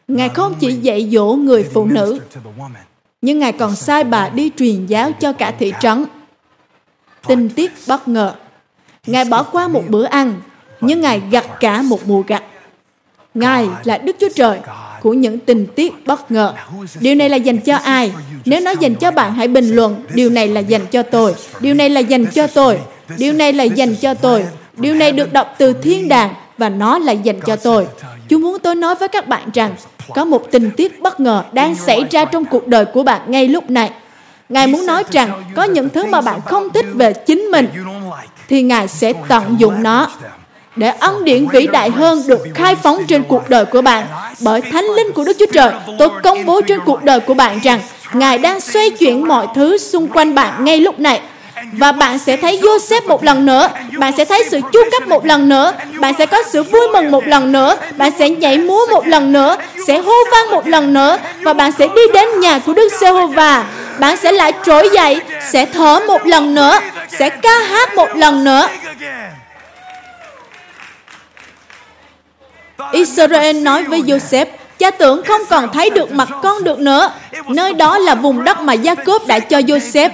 Ngài 0.07 0.29
không 0.29 0.53
chỉ 0.59 0.71
dạy 0.71 1.09
dỗ 1.11 1.25
người 1.25 1.63
phụ 1.63 1.85
nữ 1.85 2.19
nhưng 3.21 3.39
Ngài 3.39 3.51
còn 3.51 3.75
sai 3.75 4.03
bà 4.03 4.29
đi 4.29 4.51
truyền 4.57 4.85
giáo 4.85 5.11
cho 5.11 5.33
cả 5.33 5.53
thị 5.59 5.73
trấn. 5.81 6.05
Tình 7.27 7.49
tiết 7.49 7.71
bất 7.87 8.07
ngờ. 8.07 8.33
Ngài 9.07 9.25
bỏ 9.25 9.43
qua 9.43 9.67
một 9.67 9.83
bữa 9.87 10.05
ăn, 10.05 10.33
nhưng 10.81 11.01
Ngài 11.01 11.21
gặt 11.31 11.45
cả 11.59 11.81
một 11.81 12.07
mùa 12.07 12.23
gặt. 12.27 12.43
Ngài 13.33 13.67
là 13.83 13.97
Đức 13.97 14.15
Chúa 14.19 14.29
Trời 14.35 14.59
của 15.01 15.13
những 15.13 15.39
tình 15.39 15.67
tiết 15.75 16.05
bất 16.05 16.31
ngờ. 16.31 16.53
Điều 16.99 17.15
này 17.15 17.29
là 17.29 17.37
dành 17.37 17.57
cho 17.57 17.75
ai? 17.75 18.11
Nếu 18.45 18.61
nó 18.61 18.71
dành 18.71 18.95
cho 18.95 19.11
bạn 19.11 19.33
hãy 19.33 19.47
bình 19.47 19.75
luận, 19.75 20.05
điều 20.13 20.29
này 20.29 20.47
là 20.47 20.59
dành 20.59 20.85
cho 20.91 21.03
tôi. 21.03 21.35
Điều 21.59 21.73
này 21.73 21.89
là 21.89 21.99
dành 21.99 22.25
cho 22.25 22.47
tôi. 22.47 22.79
Điều 23.17 23.33
này 23.33 23.53
là 23.53 23.63
dành 23.63 23.95
cho 23.95 24.13
tôi. 24.13 24.45
Điều 24.77 24.95
này 24.95 25.11
được 25.11 25.33
đọc 25.33 25.55
từ 25.57 25.73
thiên 25.73 26.07
đàng 26.07 26.33
và 26.57 26.69
nó 26.69 26.99
là 26.99 27.11
dành 27.11 27.39
cho 27.45 27.55
tôi. 27.55 27.87
Chúa 28.29 28.37
muốn 28.37 28.59
tôi 28.59 28.75
nói 28.75 28.95
với 28.95 29.07
các 29.07 29.27
bạn 29.27 29.49
rằng 29.53 29.75
có 30.15 30.25
một 30.25 30.51
tình 30.51 30.71
tiết 30.77 31.01
bất 31.01 31.19
ngờ 31.19 31.43
đang 31.51 31.75
xảy 31.75 32.03
ra 32.11 32.25
trong 32.25 32.45
cuộc 32.45 32.67
đời 32.67 32.85
của 32.85 33.03
bạn 33.03 33.21
ngay 33.27 33.47
lúc 33.47 33.69
này. 33.69 33.91
Ngài 34.49 34.67
muốn 34.67 34.85
nói 34.85 35.03
rằng 35.11 35.43
có 35.55 35.63
những 35.63 35.89
thứ 35.89 36.05
mà 36.05 36.21
bạn 36.21 36.41
không 36.45 36.69
thích 36.69 36.85
về 36.93 37.13
chính 37.13 37.39
mình 37.41 37.67
thì 38.47 38.61
Ngài 38.61 38.87
sẽ 38.87 39.13
tận 39.27 39.55
dụng 39.59 39.83
nó 39.83 40.07
để 40.75 40.89
ân 40.89 41.23
điển 41.23 41.47
vĩ 41.47 41.67
đại 41.67 41.89
hơn 41.89 42.23
được 42.27 42.39
khai 42.53 42.75
phóng 42.75 43.03
trên 43.07 43.23
cuộc 43.23 43.49
đời 43.49 43.65
của 43.65 43.81
bạn. 43.81 44.05
Bởi 44.41 44.61
thánh 44.61 44.85
linh 44.85 45.11
của 45.11 45.23
Đức 45.23 45.37
Chúa 45.39 45.45
Trời. 45.53 45.71
Tôi 45.99 46.09
công 46.23 46.45
bố 46.45 46.61
trên 46.61 46.79
cuộc 46.85 47.03
đời 47.03 47.19
của 47.19 47.33
bạn 47.33 47.59
rằng 47.63 47.79
Ngài 48.13 48.37
đang 48.37 48.59
xoay 48.59 48.89
chuyển 48.89 49.27
mọi 49.27 49.47
thứ 49.55 49.77
xung 49.77 50.07
quanh 50.07 50.35
bạn 50.35 50.65
ngay 50.65 50.79
lúc 50.79 50.99
này 50.99 51.21
và 51.71 51.91
bạn 51.91 52.19
sẽ 52.19 52.37
thấy 52.37 52.59
Joseph 52.61 53.07
một 53.07 53.23
lần 53.23 53.45
nữa. 53.45 53.69
Bạn 53.97 54.13
sẽ 54.17 54.25
thấy 54.25 54.43
sự 54.51 54.61
chu 54.73 54.79
cấp 54.91 55.07
một 55.07 55.25
lần 55.25 55.49
nữa. 55.49 55.73
Bạn 55.99 56.13
sẽ 56.17 56.25
có 56.25 56.43
sự 56.49 56.63
vui 56.63 56.87
mừng 56.93 57.11
một 57.11 57.27
lần 57.27 57.51
nữa. 57.51 57.75
Bạn 57.97 58.11
sẽ 58.19 58.29
nhảy 58.29 58.57
múa 58.57 58.85
một 58.91 59.07
lần 59.07 59.31
nữa. 59.31 59.57
Sẽ 59.87 59.97
hô 59.97 60.13
vang 60.31 60.51
một 60.51 60.67
lần 60.67 60.93
nữa. 60.93 61.17
Và 61.41 61.53
bạn 61.53 61.71
sẽ 61.71 61.87
đi 61.95 62.01
đến 62.13 62.39
nhà 62.39 62.59
của 62.59 62.73
Đức 62.73 62.91
Giê-hô-va. 62.99 63.65
Bạn 63.99 64.17
sẽ 64.17 64.31
lại 64.31 64.53
trỗi 64.65 64.89
dậy, 64.93 65.21
sẽ 65.51 65.65
thở 65.65 65.99
một 66.07 66.25
lần 66.25 66.55
nữa, 66.55 66.79
sẽ 67.09 67.29
ca 67.29 67.59
hát 67.59 67.95
một 67.95 68.09
lần 68.15 68.43
nữa. 68.43 68.67
Israel 72.91 73.55
nói 73.61 73.83
với 73.83 74.01
Joseph, 74.01 74.45
Cha 74.79 74.91
tưởng 74.91 75.23
không 75.25 75.41
còn 75.49 75.73
thấy 75.73 75.89
được 75.89 76.11
mặt 76.11 76.29
con 76.43 76.63
được 76.63 76.79
nữa. 76.79 77.11
Nơi 77.47 77.73
đó 77.73 77.97
là 77.97 78.15
vùng 78.15 78.43
đất 78.43 78.59
mà 78.59 78.73
Gia 78.73 78.95
đã 79.27 79.39
cho 79.39 79.57
Joseph 79.59 80.09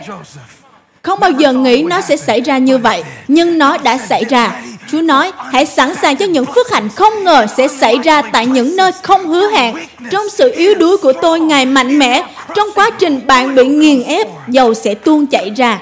không 1.06 1.20
bao 1.20 1.32
giờ 1.32 1.54
nghĩ 1.54 1.84
nó 1.84 2.02
sẽ 2.02 2.18
xảy 2.18 2.42
ra 2.42 2.58
như 2.58 2.78
vậy, 2.78 3.04
nhưng 3.28 3.58
nó 3.58 3.78
đã 3.78 3.98
xảy 3.98 4.24
ra. 4.30 4.62
Chúa 4.92 5.02
nói, 5.02 5.32
hãy 5.52 5.66
sẵn 5.66 5.96
sàng 5.96 6.16
cho 6.16 6.26
những 6.26 6.46
phước 6.46 6.72
hạnh 6.72 6.90
không 6.96 7.24
ngờ 7.24 7.46
sẽ 7.58 7.68
xảy 7.68 7.98
ra 8.04 8.22
tại 8.22 8.46
những 8.46 8.76
nơi 8.76 8.92
không 9.04 9.28
hứa 9.28 9.48
hẹn. 9.48 9.76
Trong 10.12 10.30
sự 10.30 10.52
yếu 10.56 10.76
đuối 10.76 10.98
của 10.98 11.14
tôi, 11.14 11.40
Ngài 11.40 11.66
mạnh 11.66 12.00
mẽ. 12.00 12.24
Trong 12.56 12.68
quá 12.76 12.90
trình 13.00 13.28
bạn 13.28 13.56
bị 13.56 13.68
nghiền 13.68 14.04
ép, 14.04 14.28
dầu 14.48 14.74
sẽ 14.74 14.96
tuôn 14.96 15.28
chảy 15.28 15.50
ra. 15.50 15.82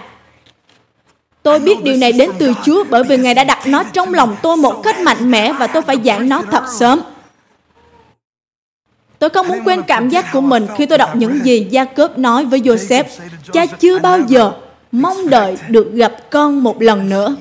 Tôi 1.43 1.59
biết 1.59 1.83
điều 1.83 1.97
này 1.97 2.11
đến 2.11 2.29
từ 2.39 2.53
Chúa 2.63 2.83
bởi 2.89 3.03
vì 3.03 3.17
Ngài 3.17 3.33
đã 3.33 3.43
đặt 3.43 3.67
nó 3.67 3.83
trong 3.83 4.13
lòng 4.13 4.35
tôi 4.41 4.57
một 4.57 4.83
cách 4.83 4.99
mạnh 4.99 5.31
mẽ 5.31 5.53
và 5.53 5.67
tôi 5.67 5.81
phải 5.81 5.97
giảng 6.05 6.29
nó 6.29 6.41
thật 6.51 6.63
sớm. 6.79 7.01
Tôi 9.19 9.29
không 9.29 9.47
muốn 9.47 9.63
quên 9.63 9.81
cảm 9.81 10.09
giác 10.09 10.25
của 10.33 10.41
mình 10.41 10.67
khi 10.77 10.85
tôi 10.85 10.97
đọc 10.97 11.15
những 11.15 11.39
gì 11.45 11.67
Gia 11.69 11.85
Cớp 11.85 12.17
nói 12.17 12.45
với 12.45 12.59
Joseph. 12.59 13.03
Cha 13.53 13.65
chưa 13.65 13.99
bao 13.99 14.19
giờ 14.27 14.51
mong 14.93 15.29
đợi 15.29 15.57
được 15.69 15.93
gặp 15.93 16.13
con 16.29 16.63
một 16.63 16.81
lần 16.81 17.09
nữa. 17.09 17.35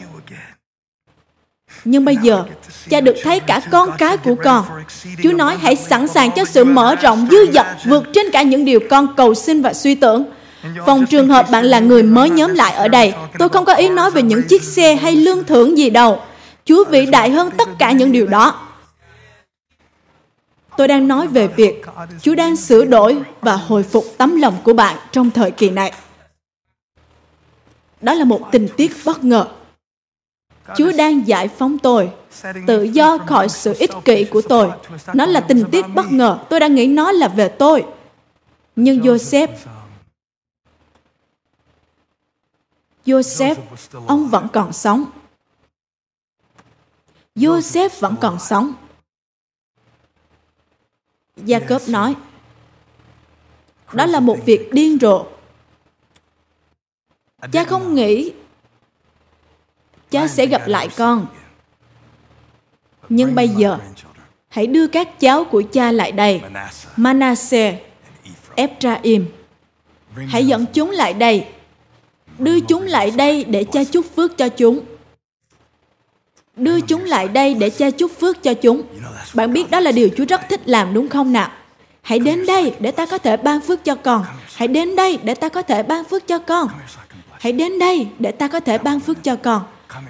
Nhưng 1.84 2.04
bây 2.04 2.16
giờ, 2.16 2.44
cha 2.88 3.00
được 3.00 3.16
thấy 3.22 3.40
cả 3.40 3.60
con 3.70 3.90
cái 3.98 4.16
của 4.16 4.34
con. 4.44 4.64
Chúa 5.22 5.32
nói 5.32 5.56
hãy 5.56 5.76
sẵn 5.76 6.08
sàng 6.08 6.30
cho 6.36 6.44
sự 6.44 6.64
mở 6.64 6.94
rộng 6.94 7.28
dư 7.30 7.52
dật 7.52 7.66
vượt 7.84 8.04
trên 8.14 8.30
cả 8.30 8.42
những 8.42 8.64
điều 8.64 8.80
con 8.90 9.14
cầu 9.16 9.34
xin 9.34 9.62
và 9.62 9.72
suy 9.74 9.94
tưởng. 9.94 10.24
Phòng 10.86 11.06
trường 11.06 11.28
hợp 11.28 11.50
bạn 11.50 11.64
là 11.64 11.78
người 11.78 12.02
mới 12.02 12.30
nhóm 12.30 12.54
lại 12.54 12.72
ở 12.72 12.88
đây, 12.88 13.12
tôi 13.38 13.48
không 13.48 13.64
có 13.64 13.74
ý 13.74 13.88
nói 13.88 14.10
về 14.10 14.22
những 14.22 14.42
chiếc 14.48 14.62
xe 14.62 14.94
hay 14.94 15.16
lương 15.16 15.44
thưởng 15.44 15.78
gì 15.78 15.90
đâu. 15.90 16.20
Chúa 16.64 16.84
vĩ 16.84 17.06
đại 17.06 17.30
hơn 17.30 17.50
tất 17.58 17.68
cả 17.78 17.92
những 17.92 18.12
điều 18.12 18.26
đó. 18.26 18.68
Tôi 20.76 20.88
đang 20.88 21.08
nói 21.08 21.26
về 21.26 21.46
việc 21.46 21.84
Chúa 22.22 22.34
đang 22.34 22.56
sửa 22.56 22.84
đổi 22.84 23.16
và 23.40 23.56
hồi 23.56 23.82
phục 23.82 24.04
tấm 24.18 24.40
lòng 24.40 24.54
của 24.62 24.72
bạn 24.72 24.96
trong 25.12 25.30
thời 25.30 25.50
kỳ 25.50 25.70
này. 25.70 25.92
Đó 28.02 28.14
là 28.14 28.24
một 28.24 28.48
tình 28.52 28.68
tiết 28.76 28.92
bất 29.04 29.24
ngờ. 29.24 29.48
Chúa 30.76 30.92
đang 30.98 31.28
giải 31.28 31.48
phóng 31.48 31.78
tôi, 31.78 32.10
tự 32.66 32.82
do 32.82 33.18
khỏi 33.18 33.48
sự 33.48 33.74
ích 33.78 33.90
kỷ 34.04 34.24
của 34.24 34.42
tôi. 34.42 34.70
Nó 35.14 35.26
là 35.26 35.40
tình 35.40 35.64
tiết 35.72 35.86
bất 35.94 36.12
ngờ. 36.12 36.38
Tôi 36.50 36.60
đang 36.60 36.74
nghĩ 36.74 36.86
nó 36.86 37.12
là 37.12 37.28
về 37.28 37.48
tôi. 37.48 37.86
Nhưng 38.76 39.00
Joseph, 39.00 39.48
Joseph, 43.06 43.56
ông 44.06 44.28
vẫn 44.28 44.48
còn 44.52 44.72
sống. 44.72 45.04
Joseph 47.36 47.90
vẫn 48.00 48.14
còn 48.20 48.38
sống. 48.38 48.72
Jacob 51.36 51.90
nói, 51.90 52.14
đó 53.92 54.06
là 54.06 54.20
một 54.20 54.36
việc 54.44 54.68
điên 54.72 54.98
rồ. 55.00 55.26
Cha 57.50 57.64
không 57.64 57.94
nghĩ 57.94 58.32
cha 60.10 60.28
sẽ 60.28 60.46
gặp 60.46 60.62
lại 60.66 60.88
con. 60.96 61.26
Nhưng 63.08 63.34
bây 63.34 63.48
giờ, 63.48 63.78
hãy 64.48 64.66
đưa 64.66 64.86
các 64.86 65.20
cháu 65.20 65.44
của 65.44 65.62
cha 65.72 65.92
lại 65.92 66.12
đây. 66.12 66.40
Manasseh, 66.96 67.74
Ephraim. 68.54 69.26
Hãy 70.28 70.46
dẫn 70.46 70.66
chúng 70.72 70.90
lại 70.90 71.14
đây. 71.14 71.46
Đưa 72.38 72.60
chúng 72.60 72.82
lại 72.82 73.10
đây 73.10 73.44
để 73.44 73.64
cha 73.64 73.84
chúc 73.84 74.06
phước 74.16 74.38
cho 74.38 74.48
chúng. 74.48 74.80
Đưa 76.56 76.80
chúng 76.80 77.04
lại 77.04 77.28
đây 77.28 77.54
để 77.54 77.70
cha 77.70 77.90
chúc 77.90 78.10
phước 78.20 78.42
cho 78.42 78.54
chúng. 78.54 78.82
Bạn 79.34 79.52
biết 79.52 79.70
đó 79.70 79.80
là 79.80 79.92
điều 79.92 80.08
Chúa 80.16 80.24
rất 80.28 80.40
thích 80.48 80.60
làm 80.64 80.94
đúng 80.94 81.08
không 81.08 81.32
nào? 81.32 81.50
Hãy 82.02 82.18
đến 82.18 82.46
đây 82.46 82.74
để 82.80 82.90
ta 82.90 83.06
có 83.06 83.18
thể 83.18 83.36
ban 83.36 83.60
phước 83.60 83.84
cho 83.84 83.94
con. 83.94 84.24
Hãy 84.54 84.68
đến 84.68 84.96
đây 84.96 85.18
để 85.22 85.34
ta 85.34 85.48
có 85.48 85.62
thể 85.62 85.82
ban 85.82 86.04
phước 86.04 86.26
cho 86.26 86.38
con. 86.38 86.68
Hãy 87.42 87.52
đến 87.52 87.78
đây 87.78 88.06
để 88.18 88.32
ta 88.32 88.48
có 88.48 88.60
thể 88.60 88.78
ban 88.78 89.00
phước 89.00 89.24
cho 89.24 89.36
con. 89.36 89.62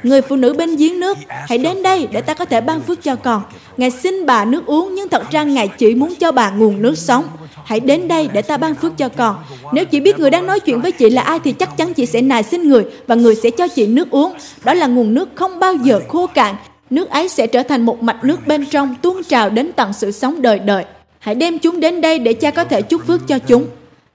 Người 0.03 0.23
phụ 0.23 0.37
nữ 0.37 0.53
bên 0.53 0.77
giếng 0.77 1.01
nước, 1.01 1.19
hãy 1.29 1.59
đến 1.59 1.83
đây 1.83 2.09
để 2.13 2.21
ta 2.21 2.35
có 2.35 2.45
thể 2.45 2.61
ban 2.61 2.81
phước 2.81 3.03
cho 3.03 3.17
con. 3.17 3.43
Ngài 3.77 3.91
xin 3.91 4.27
bà 4.27 4.45
nước 4.45 4.67
uống, 4.67 4.95
nhưng 4.95 5.09
thật 5.09 5.23
ra 5.31 5.43
Ngài 5.43 5.69
chỉ 5.69 5.95
muốn 5.95 6.15
cho 6.15 6.33
bà 6.33 6.51
nguồn 6.51 6.83
nước 6.83 6.99
sống. 6.99 7.25
Hãy 7.65 7.81
đến 7.81 8.09
đây 8.09 8.29
để 8.33 8.43
ta 8.43 8.57
ban 8.57 8.75
phước 8.75 8.97
cho 8.97 9.09
con. 9.09 9.37
Nếu 9.73 9.85
chị 9.85 10.01
biết 10.01 10.19
người 10.19 10.31
đang 10.31 10.47
nói 10.47 10.61
chuyện 10.61 10.81
với 10.81 10.93
chị 10.93 11.11
là 11.11 11.23
ai 11.23 11.39
thì 11.45 11.53
chắc 11.53 11.77
chắn 11.77 11.95
chị 11.95 12.07
sẽ 12.07 12.23
nài 12.23 12.43
xin 12.43 12.69
người 12.69 12.85
và 13.07 13.15
người 13.15 13.35
sẽ 13.35 13.51
cho 13.51 13.69
chị 13.69 13.87
nước 13.87 14.11
uống. 14.11 14.33
Đó 14.65 14.75
là 14.75 14.87
nguồn 14.87 15.15
nước 15.15 15.29
không 15.35 15.59
bao 15.59 15.75
giờ 15.75 16.01
khô 16.09 16.27
cạn. 16.27 16.55
Nước 16.91 17.11
ấy 17.11 17.29
sẽ 17.29 17.47
trở 17.47 17.63
thành 17.63 17.83
một 17.83 18.03
mạch 18.03 18.25
nước 18.25 18.47
bên 18.47 18.67
trong 18.67 18.95
tuôn 19.03 19.25
trào 19.25 19.51
đến 19.51 19.73
tận 19.77 19.93
sự 19.93 20.11
sống 20.11 20.43
đời 20.43 20.59
đời. 20.59 20.85
Hãy 21.19 21.35
đem 21.35 21.59
chúng 21.59 21.81
đến 21.81 22.01
đây 22.01 22.19
để 22.19 22.33
cha 22.33 22.51
có 22.51 22.65
thể 22.65 22.83
chúc 22.83 23.07
phước 23.07 23.29
cho 23.29 23.39
chúng. 23.39 23.67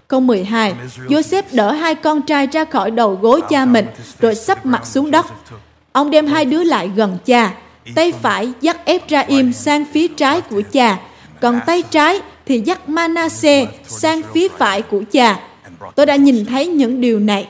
Câu 0.07 0.19
12, 0.19 0.73
Joseph 1.07 1.43
đỡ 1.51 1.71
hai 1.71 1.95
con 1.95 2.21
trai 2.21 2.47
ra 2.47 2.65
khỏi 2.65 2.91
đầu 2.91 3.19
gối 3.21 3.41
cha 3.49 3.65
mình, 3.65 3.85
rồi 4.19 4.35
sắp 4.35 4.65
mặt 4.65 4.85
xuống 4.85 5.11
đất. 5.11 5.25
Ông 5.91 6.11
đem 6.11 6.27
hai 6.27 6.45
đứa 6.45 6.63
lại 6.63 6.91
gần 6.95 7.17
cha, 7.25 7.53
tay 7.95 8.11
phải 8.11 8.51
dắt 8.61 8.77
Ephraim 8.85 9.53
sang 9.53 9.85
phía 9.91 10.07
trái 10.07 10.41
của 10.41 10.61
cha, 10.71 10.99
còn 11.41 11.59
tay 11.65 11.81
trái 11.81 12.21
thì 12.45 12.59
dắt 12.59 12.89
Manasseh 12.89 13.69
sang 13.87 14.21
phía 14.33 14.47
phải 14.47 14.81
của 14.81 15.01
cha. 15.11 15.39
Tôi 15.95 16.05
đã 16.05 16.15
nhìn 16.15 16.45
thấy 16.45 16.67
những 16.67 17.01
điều 17.01 17.19
này 17.19 17.47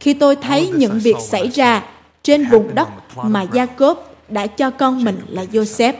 khi 0.00 0.14
tôi 0.14 0.36
thấy 0.36 0.72
những 0.74 0.98
việc 0.98 1.16
xảy 1.20 1.48
ra 1.48 1.82
trên 2.22 2.46
vùng 2.50 2.74
đất 2.74 2.88
mà 3.22 3.42
Gia 3.52 3.66
Cốp 3.66 4.14
đã 4.28 4.46
cho 4.46 4.70
con 4.70 5.04
mình 5.04 5.20
là 5.28 5.44
Joseph. 5.52 5.92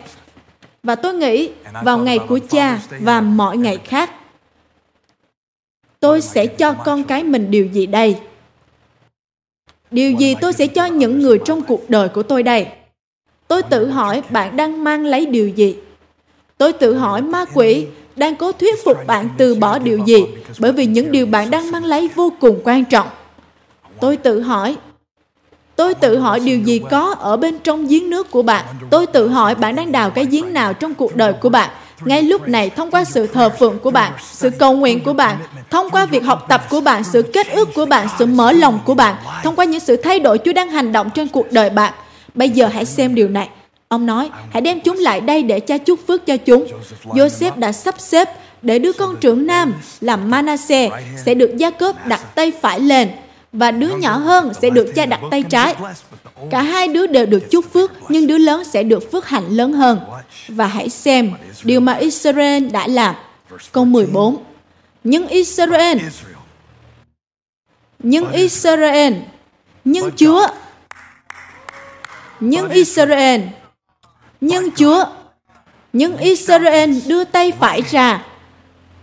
Và 0.83 0.95
tôi 0.95 1.15
nghĩ 1.15 1.51
vào 1.83 1.99
ngày 1.99 2.19
của 2.19 2.39
cha 2.51 2.81
và 3.01 3.21
mọi 3.21 3.57
ngày 3.57 3.79
khác, 3.85 4.11
tôi 6.03 6.21
sẽ 6.21 6.47
cho 6.47 6.73
con 6.73 7.05
cái 7.05 7.25
mình 7.25 7.51
điều 7.51 7.67
gì 7.67 7.87
đây? 7.87 8.17
Điều 9.91 10.13
gì 10.13 10.35
tôi 10.41 10.53
sẽ 10.53 10.67
cho 10.67 10.85
những 10.87 11.19
người 11.19 11.39
trong 11.45 11.63
cuộc 11.63 11.91
đời 11.91 12.09
của 12.09 12.23
tôi 12.23 12.43
đây? 12.43 12.67
Tôi 13.49 13.63
tự 13.63 13.89
hỏi 13.89 14.23
bạn 14.31 14.57
đang 14.57 14.85
mang 14.85 15.05
lấy 15.05 15.27
điều 15.27 15.49
gì? 15.49 15.77
Tôi 16.59 16.73
tự 16.73 16.95
hỏi 16.95 17.23
ma 17.23 17.45
quỷ 17.55 17.87
đang 18.17 18.37
cố 18.37 18.53
thuyết 18.53 18.85
phục 18.85 19.07
bạn 19.07 19.29
từ 19.39 19.55
bỏ 19.55 19.79
điều 19.79 19.99
gì, 20.07 20.25
bởi 20.59 20.73
vì 20.73 20.87
những 20.87 21.13
điều 21.13 21.27
bạn 21.27 21.51
đang 21.51 21.71
mang 21.71 21.85
lấy 21.85 22.09
vô 22.15 22.33
cùng 22.41 22.61
quan 22.65 22.85
trọng. 22.85 23.09
Tôi 24.01 24.17
tự 24.17 24.41
hỏi, 24.41 24.77
Tôi 25.77 25.95
tự 25.95 26.19
hỏi 26.19 26.41
điều 26.41 26.59
gì 26.59 26.81
có 26.91 27.15
ở 27.19 27.37
bên 27.37 27.59
trong 27.59 27.87
giếng 27.87 28.11
nước 28.11 28.31
của 28.31 28.43
bạn. 28.43 28.65
Tôi 28.91 29.07
tự 29.07 29.29
hỏi 29.29 29.55
bạn 29.55 29.75
đang 29.75 29.93
đào 29.93 30.11
cái 30.11 30.27
giếng 30.27 30.53
nào 30.53 30.75
trong 30.75 30.95
cuộc 30.95 31.17
đời 31.17 31.33
của 31.33 31.49
bạn. 31.49 31.71
Ngay 32.05 32.23
lúc 32.23 32.49
này, 32.49 32.71
thông 32.71 32.91
qua 32.91 33.05
sự 33.05 33.27
thờ 33.27 33.51
phượng 33.59 33.79
của 33.79 33.91
bạn, 33.91 34.13
sự 34.33 34.51
cầu 34.51 34.73
nguyện 34.77 35.05
của 35.05 35.13
bạn, 35.13 35.37
thông 35.71 35.91
qua 35.91 36.07
việc 36.07 36.25
học 36.25 36.47
tập 36.49 36.63
của 36.71 36.81
bạn, 36.81 37.05
sự 37.05 37.23
kết 37.23 37.49
ước 37.51 37.75
của 37.75 37.87
bạn, 37.87 38.09
sự 38.19 38.27
mở 38.27 38.53
lòng 38.53 38.79
của 38.85 38.95
bạn, 38.95 39.15
thông 39.43 39.57
qua 39.57 39.65
những 39.65 39.81
sự 39.81 39.97
thay 39.97 40.21
đổi 40.21 40.39
Chúa 40.39 40.53
đang 40.53 40.69
hành 40.69 40.93
động 40.93 41.11
trên 41.11 41.29
cuộc 41.29 41.53
đời 41.53 41.71
bạn. 41.71 41.93
Bây 42.35 42.49
giờ 42.49 42.67
hãy 42.67 42.85
xem 42.85 43.15
điều 43.15 43.29
này. 43.29 43.49
Ông 43.89 44.07
nói, 44.07 44.31
hãy 44.51 44.61
đem 44.61 44.81
chúng 44.81 44.99
lại 44.99 45.21
đây 45.21 45.43
để 45.43 45.61
cha 45.61 45.79
chúc 45.79 46.07
phước 46.07 46.27
cho 46.27 46.37
chúng. 46.37 46.67
Joseph 47.05 47.53
đã 47.57 47.73
sắp 47.73 47.95
xếp 47.99 48.29
để 48.63 48.79
đứa 48.79 48.93
con 48.93 49.17
trưởng 49.17 49.47
nam 49.47 49.75
là 50.01 50.17
Manasseh 50.17 50.93
sẽ 51.25 51.35
được 51.35 51.57
Gia 51.57 51.71
Cốp 51.71 52.07
đặt 52.07 52.35
tay 52.35 52.53
phải 52.61 52.81
lên 52.81 53.09
và 53.53 53.71
đứa 53.71 53.97
nhỏ 53.97 54.17
hơn 54.17 54.53
sẽ 54.63 54.71
được 54.71 54.93
cha 54.95 55.07
đặt 55.07 55.21
tay 55.31 55.43
trái. 55.43 55.75
Cả 56.51 56.63
hai 56.63 56.89
đứa 56.89 57.07
đều 57.07 57.27
được 57.27 57.51
chúc 57.51 57.73
phước, 57.73 57.93
nhưng 58.09 58.27
đứa 58.27 58.39
lớn 58.39 58.65
sẽ 58.65 58.83
được 58.83 59.13
phước 59.13 59.29
hạnh 59.29 59.49
lớn 59.49 59.73
hơn. 59.73 60.01
Và 60.49 60.67
hãy 60.67 60.89
xem 60.89 61.33
điều 61.65 61.81
mà 61.81 61.93
Israel 61.93 62.69
đã 62.69 62.87
làm. 62.87 63.15
Câu 63.73 63.85
14. 63.85 64.45
Nhưng 65.05 65.29
Israel, 65.29 65.99
nhưng 67.99 68.33
Israel, 68.33 69.15
nhưng 69.85 70.11
Chúa, 70.17 70.47
nhưng 72.41 72.69
Israel, 72.69 73.41
nhưng 74.41 74.71
Chúa, 74.71 75.05
nhưng 75.93 76.17
Israel 76.17 76.99
đưa 77.07 77.25
tay 77.25 77.53
phải 77.61 77.83
ra 77.91 78.25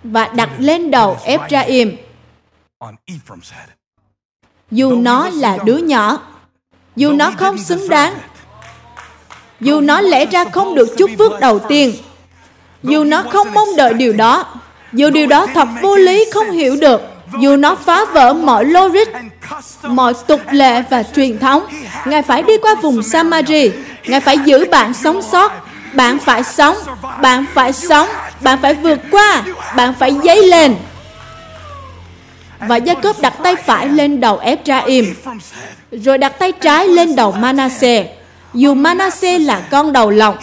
và 0.03 0.27
đặt 0.27 0.49
lên 0.57 0.91
đầu 0.91 1.17
Ephraim 1.23 1.97
dù 4.71 4.95
nó 4.95 5.29
là 5.29 5.57
đứa 5.65 5.77
nhỏ 5.77 6.19
dù 6.95 7.11
nó 7.11 7.31
không 7.37 7.57
xứng 7.57 7.89
đáng 7.89 8.13
dù 9.59 9.81
nó 9.81 10.01
lẽ 10.01 10.25
ra 10.25 10.43
không 10.43 10.75
được 10.75 10.97
chúc 10.97 11.11
phước 11.17 11.39
đầu 11.39 11.59
tiên. 11.59 11.93
Dù 12.83 13.03
nó 13.03 13.23
không 13.29 13.47
mong 13.53 13.75
đợi 13.77 13.93
điều 13.93 14.13
đó 14.13 14.45
dù 14.93 15.09
điều 15.09 15.27
đó 15.27 15.47
thật 15.53 15.67
vô 15.81 15.95
lý 15.95 16.25
không 16.33 16.51
hiểu 16.51 16.75
được. 16.81 17.01
dù 17.39 17.55
nó 17.55 17.75
phá 17.75 18.05
vỡ 18.05 18.33
mọi 18.33 18.65
logic 18.65 19.07
mọi 19.83 20.13
tục 20.27 20.41
lệ 20.51 20.83
và 20.89 21.03
truyền 21.03 21.39
thống 21.39 21.65
ngài 22.05 22.21
phải 22.21 22.43
đi 22.43 22.57
qua 22.57 22.75
vùng 22.81 23.03
samari 23.03 23.71
ngài 24.05 24.19
phải 24.19 24.37
giữ 24.45 24.65
bạn 24.71 24.93
sống 24.93 25.21
sót 25.21 25.51
bạn 25.93 26.19
phải 26.19 26.43
sống 26.43 26.75
bạn 27.21 27.45
phải 27.53 27.73
sống 27.73 28.09
bạn 28.41 28.59
phải 28.61 28.73
vượt 28.73 28.99
qua 29.11 29.43
bạn 29.75 29.93
phải 29.99 30.15
dấy 30.23 30.43
lên 30.43 30.75
và 32.59 32.77
Jacob 32.77 33.13
đặt 33.21 33.33
tay 33.43 33.55
phải 33.55 33.89
lên 33.89 34.19
đầu 34.19 34.37
Ephraim, 34.37 35.15
rồi 35.91 36.17
đặt 36.17 36.39
tay 36.39 36.51
trái 36.51 36.87
lên 36.87 37.15
đầu 37.15 37.31
Manasseh. 37.31 38.07
Dù 38.53 38.73
Manasseh 38.73 39.41
là 39.41 39.61
con 39.71 39.93
đầu 39.93 40.09
lòng, 40.09 40.37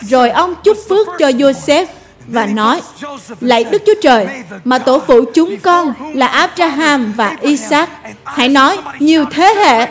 rồi 0.00 0.30
ông 0.30 0.54
chúc 0.64 0.76
phước 0.88 1.06
cho 1.18 1.28
Joseph 1.28 1.86
và 2.30 2.46
nói, 2.46 2.80
Lạy 3.40 3.64
Đức 3.64 3.82
Chúa 3.86 3.94
Trời, 4.02 4.26
mà 4.64 4.78
tổ 4.78 5.02
phụ 5.06 5.24
chúng 5.34 5.58
con 5.58 5.92
là 6.14 6.26
Abraham 6.26 7.12
và 7.16 7.36
Isaac. 7.40 7.90
Hãy 8.24 8.48
nói, 8.48 8.78
nhiều 8.98 9.24
thế 9.30 9.54
hệ. 9.54 9.86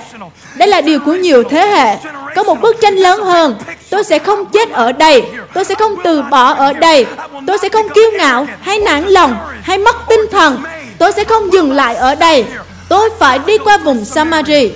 Đây 0.57 0.67
là 0.67 0.81
điều 0.81 0.99
của 0.99 1.13
nhiều 1.13 1.43
thế 1.43 1.65
hệ. 1.67 1.97
Có 2.35 2.43
một 2.43 2.61
bức 2.61 2.81
tranh 2.81 2.95
lớn 2.95 3.23
hơn. 3.23 3.55
Tôi 3.89 4.03
sẽ 4.03 4.19
không 4.19 4.45
chết 4.45 4.69
ở 4.69 4.91
đây. 4.91 5.23
Tôi 5.53 5.65
sẽ 5.65 5.75
không 5.75 5.95
từ 6.03 6.21
bỏ 6.21 6.53
ở 6.53 6.73
đây. 6.73 7.05
Tôi 7.47 7.57
sẽ 7.57 7.69
không 7.69 7.89
kiêu 7.89 8.11
ngạo 8.17 8.47
hay 8.61 8.79
nản 8.79 9.03
lòng 9.07 9.35
hay 9.61 9.77
mất 9.77 9.95
tinh 10.09 10.21
thần 10.31 10.61
Tôi 10.97 11.11
sẽ 11.11 11.23
không 11.23 11.53
dừng 11.53 11.71
lại 11.71 11.95
ở 11.95 12.15
đây 12.15 12.45
Tôi 12.89 13.09
phải 13.19 13.39
đi 13.45 13.57
qua 13.57 13.77
vùng 13.77 14.05
Samari 14.05 14.71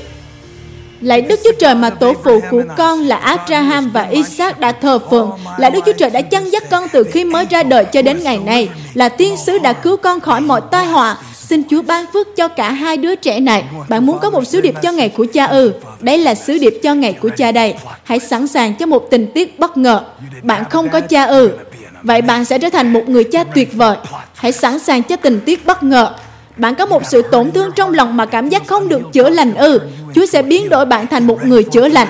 Lạy 1.04 1.22
Đức 1.22 1.40
Chúa 1.44 1.52
Trời 1.60 1.76
mà 1.76 1.90
tổ 1.90 2.14
phụ 2.24 2.40
của 2.52 2.64
con 2.78 3.00
là 3.00 3.16
Abraham 3.16 3.90
và 3.90 4.04
Isaac 4.04 4.60
đã 4.60 4.72
thờ 4.72 5.00
phượng. 5.10 5.32
Là 5.58 5.70
Đức 5.70 5.80
Chúa 5.86 5.94
Trời 5.94 6.10
đã 6.10 6.22
chăn 6.22 6.52
dắt 6.52 6.64
con 6.70 6.88
từ 6.92 7.04
khi 7.04 7.26
mới 7.26 7.46
ra 7.50 7.64
đời 7.64 7.86
cho 7.86 8.02
đến 8.02 8.20
ngày 8.24 8.38
nay. 8.38 8.70
Là 8.94 9.10
tiên 9.10 9.38
sứ 9.46 9.58
đã 9.58 9.74
cứu 9.74 9.98
con 9.98 10.20
khỏi 10.20 10.42
mọi 10.42 10.62
tai 10.72 10.86
họa. 10.86 11.18
Xin 11.36 11.64
Chúa 11.70 11.82
ban 11.82 12.06
phước 12.14 12.36
cho 12.36 12.48
cả 12.48 12.72
hai 12.72 12.98
đứa 12.98 13.16
trẻ 13.16 13.40
này. 13.40 13.64
Bạn 13.90 14.06
muốn 14.06 14.20
có 14.20 14.30
một 14.30 14.44
sứ 14.48 14.62
điệp 14.62 14.76
cho 14.82 14.92
ngày 14.92 15.10
của 15.10 15.26
cha 15.34 15.46
ư? 15.46 15.72
Ừ, 15.72 15.80
Đây 16.02 16.18
là 16.18 16.36
sứ 16.36 16.58
điệp 16.58 16.80
cho 16.84 16.94
ngày 16.94 17.14
của 17.14 17.30
cha 17.38 17.52
đây. 17.52 17.76
Hãy 18.04 18.20
sẵn 18.20 18.48
sàng 18.48 18.76
cho 18.76 18.86
một 18.86 19.08
tình 19.12 19.28
tiết 19.34 19.60
bất 19.60 19.78
ngờ. 19.78 20.02
Bạn 20.44 20.64
không 20.70 20.90
có 20.90 21.00
cha 21.02 21.24
ư. 21.24 21.48
Ừ, 21.50 21.58
Vậy 22.04 22.22
bạn 22.22 22.46
sẽ 22.46 22.58
trở 22.60 22.70
thành 22.70 22.94
một 22.94 23.10
người 23.10 23.24
cha 23.24 23.44
tuyệt 23.44 23.74
vời. 23.74 23.98
Hãy 24.36 24.52
sẵn 24.52 24.80
sàng 24.80 25.04
cho 25.04 25.16
tình 25.16 25.40
tiết 25.46 25.66
bất 25.66 25.84
ngờ. 25.84 26.16
Bạn 26.58 26.76
có 26.76 26.86
một 26.86 27.02
sự 27.06 27.22
tổn 27.22 27.52
thương 27.52 27.72
trong 27.76 27.94
lòng 27.94 28.18
mà 28.18 28.26
cảm 28.26 28.50
giác 28.50 28.68
không 28.68 28.90
được 28.90 29.02
chữa 29.14 29.30
lành 29.30 29.56
ư. 29.56 29.80
Chúa 30.16 30.26
sẽ 30.26 30.42
biến 30.42 30.70
đổi 30.70 30.86
bạn 30.86 31.08
thành 31.08 31.28
một 31.28 31.44
người 31.44 31.64
chữa 31.64 31.88
lành. 31.88 32.08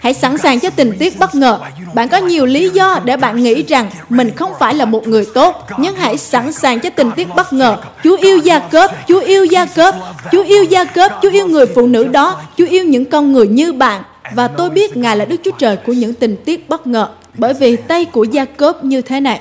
Hãy 0.00 0.14
sẵn 0.14 0.38
sàng 0.38 0.60
cho 0.60 0.70
tình 0.70 0.92
tiết 0.98 1.18
bất 1.18 1.34
ngờ. 1.34 1.58
Bạn 1.94 2.08
có 2.08 2.18
nhiều 2.18 2.46
lý 2.46 2.68
do 2.68 3.00
để 3.04 3.16
bạn 3.16 3.42
nghĩ 3.42 3.62
rằng 3.62 3.90
mình 4.08 4.30
không 4.36 4.52
phải 4.58 4.74
là 4.74 4.84
một 4.84 5.08
người 5.08 5.26
tốt, 5.34 5.66
nhưng 5.78 5.96
hãy 5.96 6.18
sẵn 6.18 6.52
sàng 6.52 6.80
cho 6.80 6.90
tình 6.90 7.10
tiết 7.12 7.28
bất 7.34 7.52
ngờ. 7.52 7.76
Chúa 8.04 8.16
yêu 8.16 8.38
Gia 8.38 8.58
Cớp, 8.58 8.90
Chúa 9.08 9.20
yêu 9.20 9.44
Gia 9.44 9.66
Cớp, 9.66 9.94
Chúa 10.32 10.42
yêu 10.42 10.64
Gia 10.64 10.84
Cớp, 10.84 11.12
Chúa 11.22 11.30
yêu 11.30 11.46
người 11.46 11.66
phụ 11.66 11.86
nữ 11.86 12.04
đó, 12.04 12.40
Chúa 12.58 12.66
yêu 12.66 12.84
những 12.84 13.04
con 13.04 13.32
người 13.32 13.48
như 13.48 13.72
bạn. 13.72 14.02
Và 14.32 14.48
tôi 14.48 14.70
biết 14.70 14.96
Ngài 14.96 15.16
là 15.16 15.24
Đức 15.24 15.36
Chúa 15.44 15.50
Trời 15.58 15.76
của 15.76 15.92
những 15.92 16.14
tình 16.14 16.36
tiết 16.44 16.68
bất 16.68 16.86
ngờ, 16.86 17.08
bởi 17.34 17.54
vì 17.54 17.76
tay 17.76 18.04
của 18.04 18.24
Gia 18.24 18.44
Cớp 18.44 18.84
như 18.84 19.02
thế 19.02 19.20
này. 19.20 19.40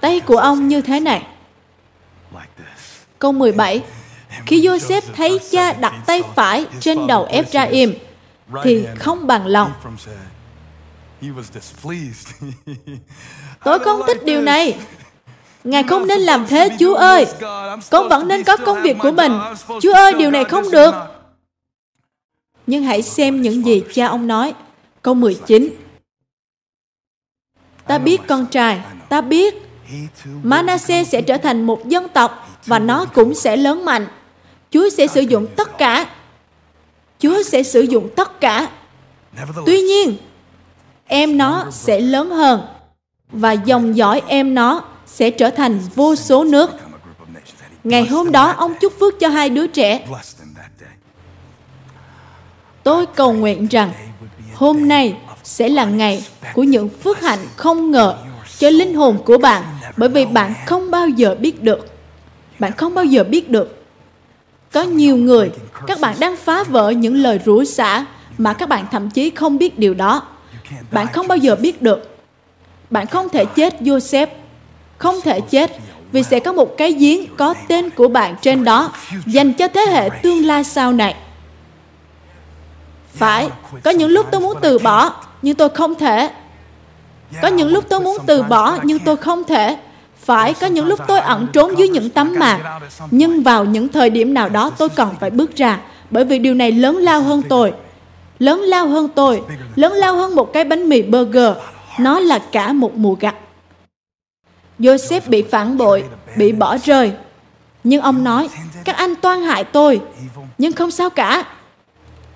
Tay 0.00 0.20
của 0.20 0.36
ông 0.36 0.68
như 0.68 0.80
thế 0.80 1.00
này. 1.00 1.22
Câu 3.18 3.32
17 3.32 3.82
khi 4.46 4.60
Joseph 4.60 5.02
thấy 5.16 5.38
cha 5.50 5.72
đặt 5.72 5.94
tay 6.06 6.22
phải 6.34 6.66
trên 6.80 7.06
đầu 7.06 7.24
Ephraim, 7.24 7.94
thì 8.64 8.86
không 8.98 9.26
bằng 9.26 9.46
lòng. 9.46 9.72
Tôi 13.64 13.78
không 13.78 14.00
thích 14.06 14.24
điều 14.24 14.42
này. 14.42 14.76
Ngài 15.64 15.82
không 15.82 16.06
nên 16.06 16.20
làm 16.20 16.46
thế, 16.46 16.76
Chúa 16.80 16.94
ơi. 16.94 17.26
Con 17.90 18.08
vẫn 18.08 18.28
nên 18.28 18.44
có 18.44 18.56
công 18.56 18.82
việc 18.82 18.96
của 18.98 19.10
mình. 19.10 19.32
Chúa 19.82 19.94
ơi, 19.94 20.12
điều 20.18 20.30
này 20.30 20.44
không 20.44 20.70
được. 20.70 20.94
Nhưng 22.66 22.82
hãy 22.82 23.02
xem 23.02 23.42
những 23.42 23.64
gì 23.64 23.82
cha 23.94 24.06
ông 24.06 24.26
nói. 24.26 24.54
Câu 25.02 25.14
19. 25.14 25.68
Ta 27.86 27.98
biết 27.98 28.20
con 28.28 28.46
trai, 28.46 28.80
ta 29.08 29.20
biết 29.20 29.54
Manasseh 30.42 31.08
sẽ 31.08 31.22
trở 31.22 31.36
thành 31.36 31.62
một 31.66 31.88
dân 31.88 32.08
tộc 32.08 32.48
và 32.66 32.78
nó 32.78 33.04
cũng 33.04 33.34
sẽ 33.34 33.56
lớn 33.56 33.84
mạnh. 33.84 34.06
Chúa 34.74 34.88
sẽ 34.90 35.06
sử 35.06 35.20
dụng 35.20 35.46
tất 35.56 35.78
cả. 35.78 36.06
Chúa 37.18 37.42
sẽ 37.42 37.62
sử 37.62 37.80
dụng 37.80 38.08
tất 38.16 38.40
cả. 38.40 38.68
Tuy 39.66 39.80
nhiên, 39.80 40.16
em 41.06 41.38
nó 41.38 41.66
sẽ 41.70 42.00
lớn 42.00 42.30
hơn 42.30 42.60
và 43.32 43.52
dòng 43.52 43.96
dõi 43.96 44.22
em 44.26 44.54
nó 44.54 44.84
sẽ 45.06 45.30
trở 45.30 45.50
thành 45.50 45.80
vô 45.94 46.16
số 46.16 46.44
nước. 46.44 46.70
Ngày 47.84 48.06
hôm 48.06 48.32
đó, 48.32 48.50
ông 48.50 48.74
chúc 48.80 48.92
phước 49.00 49.20
cho 49.20 49.28
hai 49.28 49.50
đứa 49.50 49.66
trẻ. 49.66 50.06
Tôi 52.82 53.06
cầu 53.06 53.32
nguyện 53.32 53.66
rằng 53.66 53.92
hôm 54.54 54.88
nay 54.88 55.16
sẽ 55.42 55.68
là 55.68 55.84
ngày 55.84 56.26
của 56.54 56.62
những 56.62 56.88
phước 56.88 57.20
hạnh 57.20 57.46
không 57.56 57.90
ngờ 57.90 58.16
cho 58.58 58.70
linh 58.70 58.94
hồn 58.94 59.18
của 59.24 59.38
bạn 59.38 59.64
bởi 59.96 60.08
vì 60.08 60.26
bạn 60.26 60.54
không 60.66 60.90
bao 60.90 61.08
giờ 61.08 61.34
biết 61.40 61.62
được. 61.62 61.86
Bạn 62.58 62.72
không 62.72 62.94
bao 62.94 63.04
giờ 63.04 63.24
biết 63.24 63.50
được 63.50 63.83
có 64.74 64.82
nhiều 64.82 65.16
người, 65.16 65.50
các 65.86 66.00
bạn 66.00 66.16
đang 66.20 66.36
phá 66.36 66.64
vỡ 66.64 66.90
những 66.90 67.14
lời 67.14 67.40
rủa 67.44 67.64
xả 67.64 68.04
mà 68.38 68.52
các 68.52 68.68
bạn 68.68 68.86
thậm 68.90 69.10
chí 69.10 69.30
không 69.30 69.58
biết 69.58 69.78
điều 69.78 69.94
đó. 69.94 70.22
Bạn 70.90 71.06
không 71.12 71.28
bao 71.28 71.38
giờ 71.38 71.56
biết 71.56 71.82
được. 71.82 72.16
Bạn 72.90 73.06
không 73.06 73.28
thể 73.28 73.44
chết 73.44 73.80
Joseph. 73.80 74.26
Không 74.98 75.20
thể 75.20 75.40
chết 75.40 75.70
vì 76.12 76.22
sẽ 76.22 76.40
có 76.40 76.52
một 76.52 76.76
cái 76.76 76.92
giếng 76.92 77.36
có 77.36 77.54
tên 77.68 77.90
của 77.90 78.08
bạn 78.08 78.36
trên 78.40 78.64
đó 78.64 78.92
dành 79.26 79.52
cho 79.52 79.68
thế 79.68 79.80
hệ 79.80 80.08
tương 80.22 80.46
lai 80.46 80.64
sau 80.64 80.92
này. 80.92 81.14
Phải, 83.14 83.48
có 83.84 83.90
những 83.90 84.10
lúc 84.10 84.26
tôi 84.30 84.40
muốn 84.40 84.58
từ 84.60 84.78
bỏ, 84.78 85.12
nhưng 85.42 85.56
tôi 85.56 85.68
không 85.68 85.94
thể. 85.94 86.30
Có 87.42 87.48
những 87.48 87.68
lúc 87.68 87.84
tôi 87.88 88.00
muốn 88.00 88.18
từ 88.26 88.42
bỏ, 88.42 88.78
nhưng 88.82 88.98
tôi 88.98 89.16
không 89.16 89.44
thể. 89.44 89.76
Phải 90.24 90.54
có 90.54 90.66
những 90.66 90.86
lúc 90.86 91.00
tôi 91.08 91.20
ẩn 91.20 91.46
trốn 91.52 91.78
dưới 91.78 91.88
những 91.88 92.10
tấm 92.10 92.34
màn, 92.38 92.80
nhưng 93.10 93.42
vào 93.42 93.64
những 93.64 93.88
thời 93.88 94.10
điểm 94.10 94.34
nào 94.34 94.48
đó 94.48 94.70
tôi 94.78 94.88
còn 94.88 95.16
phải 95.20 95.30
bước 95.30 95.56
ra, 95.56 95.80
bởi 96.10 96.24
vì 96.24 96.38
điều 96.38 96.54
này 96.54 96.72
lớn 96.72 96.96
lao 96.96 97.20
hơn 97.22 97.42
tôi. 97.48 97.72
Lớn 98.38 98.60
lao 98.60 98.86
hơn 98.86 99.08
tôi, 99.14 99.42
lớn 99.76 99.92
lao 99.92 100.16
hơn 100.16 100.34
một 100.34 100.52
cái 100.52 100.64
bánh 100.64 100.88
mì 100.88 101.02
burger. 101.02 101.52
Nó 102.00 102.20
là 102.20 102.38
cả 102.38 102.72
một 102.72 102.94
mùa 102.94 103.14
gặt. 103.14 103.34
Joseph 104.78 105.20
bị 105.26 105.42
phản 105.42 105.76
bội, 105.76 106.04
bị 106.36 106.52
bỏ 106.52 106.76
rơi. 106.76 107.12
Nhưng 107.84 108.00
ông 108.00 108.24
nói, 108.24 108.48
các 108.84 108.96
anh 108.96 109.14
toan 109.14 109.42
hại 109.42 109.64
tôi, 109.64 110.00
nhưng 110.58 110.72
không 110.72 110.90
sao 110.90 111.10
cả. 111.10 111.44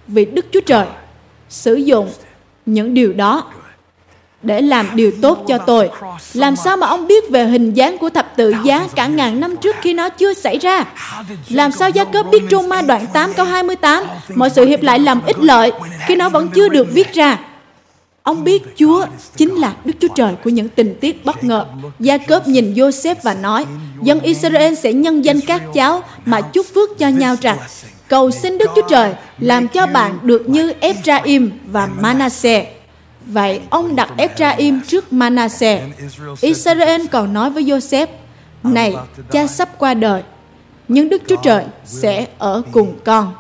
Vì 0.07 0.25
Đức 0.25 0.47
Chúa 0.53 0.61
Trời 0.61 0.87
sử 1.49 1.75
dụng 1.75 2.11
những 2.67 2.95
điều 2.95 3.13
đó 3.13 3.45
để 4.49 4.63
làm 4.63 4.87
điều 4.95 5.13
tốt 5.23 5.45
cho 5.49 5.59
tôi. 5.59 5.91
Làm 6.35 6.57
sao 6.57 6.77
mà 6.77 6.87
ông 6.87 7.07
biết 7.07 7.31
về 7.31 7.45
hình 7.45 7.75
dáng 7.75 7.99
của 7.99 8.11
thập 8.11 8.37
tự 8.37 8.53
giá 8.65 8.89
cả 8.95 9.07
ngàn 9.07 9.41
năm 9.41 9.57
trước 9.57 9.77
khi 9.81 9.95
nó 9.95 10.09
chưa 10.09 10.35
xảy 10.35 10.59
ra? 10.59 10.85
Làm 11.49 11.73
sao 11.73 11.91
Gia 11.91 12.05
Cớp 12.05 12.27
biết 12.31 12.43
trong 12.51 12.69
ma 12.69 12.83
đoạn 12.83 13.07
8 13.13 13.33
câu 13.33 13.47
28 13.47 14.05
mọi 14.35 14.51
sự 14.51 14.65
hiệp 14.65 14.83
lại 14.83 14.99
làm 14.99 15.27
ích 15.27 15.39
lợi 15.39 15.73
khi 16.07 16.17
nó 16.17 16.29
vẫn 16.29 16.49
chưa 16.55 16.69
được 16.69 16.89
viết 16.93 17.13
ra? 17.13 17.39
Ông 18.23 18.45
biết 18.45 18.63
Chúa 18.77 19.07
chính 19.37 19.55
là 19.55 19.73
Đức 19.85 19.95
Chúa 20.01 20.09
Trời 20.15 20.35
của 20.45 20.51
những 20.51 20.69
tình 20.69 20.95
tiết 21.01 21.25
bất 21.25 21.45
ngờ. 21.45 21.67
Gia 22.01 22.19
Cớp 22.19 22.49
nhìn 22.49 22.75
Joseph 22.75 23.15
và 23.23 23.35
nói, 23.35 23.65
dân 24.03 24.21
Israel 24.21 24.75
sẽ 24.75 24.93
nhân 24.93 25.25
danh 25.25 25.41
các 25.41 25.63
cháu 25.75 26.03
mà 26.27 26.41
chúc 26.41 26.67
phước 26.75 26.99
cho 26.99 27.09
nhau 27.09 27.37
rằng, 27.41 27.59
cầu 28.09 28.31
xin 28.31 28.59
Đức 28.59 28.71
Chúa 28.77 28.89
Trời 28.89 29.15
làm 29.39 29.69
cho 29.69 29.87
bạn 29.87 30.19
được 30.23 30.49
như 30.49 30.73
Ephraim 30.81 31.51
và 31.67 31.89
Manasseh 32.01 32.78
Vậy 33.27 33.61
ông 33.71 33.97
đặt 33.97 34.11
Ephraim 34.17 34.81
trước 34.87 35.13
Manasseh. 35.13 35.83
Israel 36.41 37.07
còn 37.11 37.33
nói 37.33 37.51
với 37.51 37.65
Joseph, 37.65 38.07
Này, 38.63 38.95
cha 39.31 39.47
sắp 39.47 39.69
qua 39.79 39.95
đời, 39.95 40.23
nhưng 40.89 41.09
Đức 41.09 41.23
Chúa 41.29 41.37
Trời 41.43 41.65
sẽ 41.85 42.27
ở 42.39 42.63
cùng 42.73 42.99
con. 43.05 43.35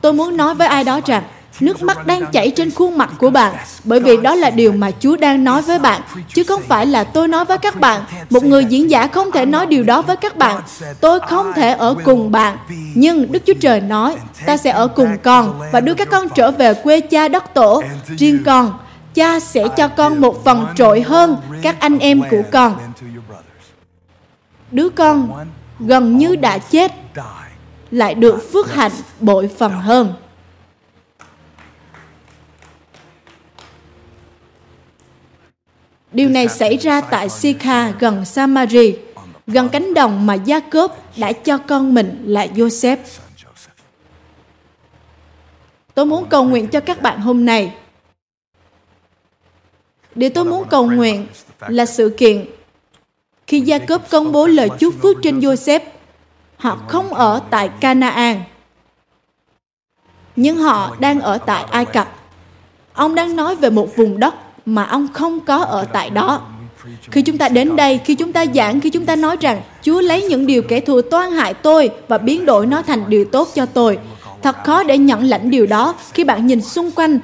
Tôi 0.00 0.12
muốn 0.12 0.36
nói 0.36 0.54
với 0.54 0.68
ai 0.68 0.84
đó 0.84 1.00
rằng, 1.06 1.22
Nước 1.60 1.82
mắt 1.82 2.06
đang 2.06 2.26
chảy 2.32 2.50
trên 2.50 2.70
khuôn 2.70 2.98
mặt 2.98 3.10
của 3.18 3.30
bạn 3.30 3.54
bởi 3.84 4.00
vì 4.00 4.16
đó 4.16 4.34
là 4.34 4.50
điều 4.50 4.72
mà 4.72 4.90
Chúa 5.00 5.16
đang 5.16 5.44
nói 5.44 5.62
với 5.62 5.78
bạn, 5.78 6.02
chứ 6.34 6.44
không 6.44 6.62
phải 6.68 6.86
là 6.86 7.04
tôi 7.04 7.28
nói 7.28 7.44
với 7.44 7.58
các 7.58 7.80
bạn. 7.80 8.02
Một 8.30 8.44
người 8.44 8.64
diễn 8.64 8.90
giả 8.90 9.06
không 9.06 9.32
thể 9.32 9.46
nói 9.46 9.66
điều 9.66 9.84
đó 9.84 10.02
với 10.02 10.16
các 10.16 10.36
bạn. 10.36 10.62
Tôi 11.00 11.20
không 11.20 11.52
thể 11.52 11.72
ở 11.72 11.94
cùng 12.04 12.32
bạn. 12.32 12.56
Nhưng 12.94 13.32
Đức 13.32 13.42
Chúa 13.46 13.54
Trời 13.60 13.80
nói, 13.80 14.16
ta 14.46 14.56
sẽ 14.56 14.70
ở 14.70 14.88
cùng 14.88 15.16
con 15.22 15.60
và 15.72 15.80
đưa 15.80 15.94
các 15.94 16.08
con 16.10 16.28
trở 16.28 16.50
về 16.50 16.74
quê 16.74 17.00
cha 17.00 17.28
đất 17.28 17.54
tổ. 17.54 17.82
Riêng 18.18 18.42
con, 18.46 18.78
cha 19.14 19.40
sẽ 19.40 19.68
cho 19.76 19.88
con 19.88 20.20
một 20.20 20.44
phần 20.44 20.66
trội 20.76 21.00
hơn 21.00 21.36
các 21.62 21.80
anh 21.80 21.98
em 21.98 22.22
của 22.30 22.42
con. 22.52 22.78
Đứa 24.70 24.88
con 24.88 25.46
gần 25.80 26.18
như 26.18 26.36
đã 26.36 26.58
chết 26.58 26.92
lại 27.90 28.14
được 28.14 28.52
phước 28.52 28.74
hạnh 28.74 28.92
bội 29.20 29.50
phần 29.58 29.72
hơn. 29.72 30.12
Điều 36.12 36.28
này 36.28 36.48
xảy 36.48 36.76
ra 36.76 37.00
tại 37.00 37.28
Sikha 37.28 37.90
gần 37.90 38.24
Samari, 38.24 38.96
gần 39.46 39.68
cánh 39.68 39.94
đồng 39.94 40.26
mà 40.26 40.34
Gia 40.34 40.60
Cốp 40.60 41.18
đã 41.18 41.32
cho 41.32 41.58
con 41.58 41.94
mình 41.94 42.22
là 42.26 42.46
Joseph. 42.46 42.96
Tôi 45.94 46.06
muốn 46.06 46.26
cầu 46.28 46.44
nguyện 46.44 46.68
cho 46.68 46.80
các 46.80 47.02
bạn 47.02 47.20
hôm 47.20 47.44
nay. 47.44 47.74
Điều 50.14 50.30
tôi 50.30 50.44
muốn 50.44 50.68
cầu 50.68 50.90
nguyện 50.90 51.26
là 51.68 51.86
sự 51.86 52.14
kiện 52.18 52.46
khi 53.46 53.60
Gia 53.60 53.78
Cốp 53.78 54.10
công 54.10 54.32
bố 54.32 54.46
lời 54.46 54.68
chúc 54.78 54.94
phước 55.02 55.16
trên 55.22 55.40
Joseph, 55.40 55.80
họ 56.56 56.78
không 56.88 57.14
ở 57.14 57.42
tại 57.50 57.70
Canaan, 57.80 58.42
nhưng 60.36 60.56
họ 60.56 60.96
đang 61.00 61.20
ở 61.20 61.38
tại 61.38 61.64
Ai 61.70 61.84
Cập. 61.84 62.08
Ông 62.92 63.14
đang 63.14 63.36
nói 63.36 63.56
về 63.56 63.70
một 63.70 63.96
vùng 63.96 64.20
đất 64.20 64.34
mà 64.66 64.84
ông 64.84 65.08
không 65.12 65.40
có 65.40 65.56
ở 65.56 65.84
tại 65.84 66.10
đó. 66.10 66.40
Khi 67.10 67.22
chúng 67.22 67.38
ta 67.38 67.48
đến 67.48 67.76
đây, 67.76 68.00
khi 68.04 68.14
chúng 68.14 68.32
ta 68.32 68.44
giảng, 68.54 68.80
khi 68.80 68.90
chúng 68.90 69.06
ta 69.06 69.16
nói 69.16 69.36
rằng 69.40 69.62
Chúa 69.82 70.00
lấy 70.00 70.22
những 70.22 70.46
điều 70.46 70.62
kẻ 70.62 70.80
thù 70.80 71.00
toan 71.02 71.32
hại 71.32 71.54
tôi 71.54 71.90
và 72.08 72.18
biến 72.18 72.46
đổi 72.46 72.66
nó 72.66 72.82
thành 72.82 73.04
điều 73.08 73.24
tốt 73.24 73.48
cho 73.54 73.66
tôi. 73.66 73.98
Thật 74.42 74.56
khó 74.64 74.82
để 74.82 74.98
nhận 74.98 75.24
lãnh 75.24 75.50
điều 75.50 75.66
đó 75.66 75.94
khi 76.12 76.24
bạn 76.24 76.46
nhìn 76.46 76.60
xung 76.60 76.90
quanh 76.90 77.18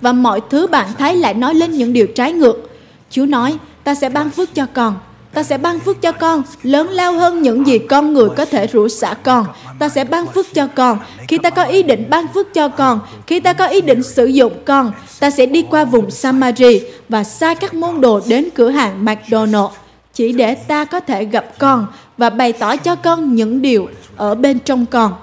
và 0.00 0.12
mọi 0.12 0.40
thứ 0.50 0.66
bạn 0.66 0.88
thấy 0.98 1.16
lại 1.16 1.34
nói 1.34 1.54
lên 1.54 1.70
những 1.70 1.92
điều 1.92 2.06
trái 2.06 2.32
ngược. 2.32 2.70
Chúa 3.10 3.26
nói, 3.26 3.58
ta 3.84 3.94
sẽ 3.94 4.08
ban 4.08 4.30
phước 4.30 4.54
cho 4.54 4.66
con, 4.72 4.94
ta 5.34 5.42
sẽ 5.42 5.58
ban 5.58 5.80
phước 5.80 6.02
cho 6.02 6.12
con, 6.12 6.42
lớn 6.62 6.88
lao 6.88 7.12
hơn 7.12 7.42
những 7.42 7.66
gì 7.66 7.78
con 7.78 8.12
người 8.12 8.28
có 8.36 8.44
thể 8.44 8.66
rủa 8.72 8.88
xả 8.88 9.14
con. 9.22 9.46
Ta 9.78 9.88
sẽ 9.88 10.04
ban 10.04 10.26
phước 10.26 10.54
cho 10.54 10.66
con. 10.66 10.98
Khi 11.28 11.38
ta 11.38 11.50
có 11.50 11.62
ý 11.62 11.82
định 11.82 12.06
ban 12.10 12.26
phước 12.34 12.54
cho 12.54 12.68
con, 12.68 13.00
khi 13.26 13.40
ta 13.40 13.52
có 13.52 13.66
ý 13.66 13.80
định 13.80 14.02
sử 14.02 14.26
dụng 14.26 14.52
con, 14.64 14.92
ta 15.20 15.30
sẽ 15.30 15.46
đi 15.46 15.62
qua 15.62 15.84
vùng 15.84 16.10
samari 16.10 16.80
và 17.08 17.24
sai 17.24 17.54
các 17.54 17.74
môn 17.74 18.00
đồ 18.00 18.20
đến 18.28 18.48
cửa 18.54 18.70
hàng 18.70 19.04
mcdonald 19.04 19.70
chỉ 20.14 20.32
để 20.32 20.54
ta 20.54 20.84
có 20.84 21.00
thể 21.00 21.24
gặp 21.24 21.58
con 21.58 21.86
và 22.18 22.30
bày 22.30 22.52
tỏ 22.52 22.76
cho 22.76 22.96
con 22.96 23.34
những 23.34 23.62
điều 23.62 23.88
ở 24.16 24.34
bên 24.34 24.58
trong 24.58 24.86
con. 24.86 25.14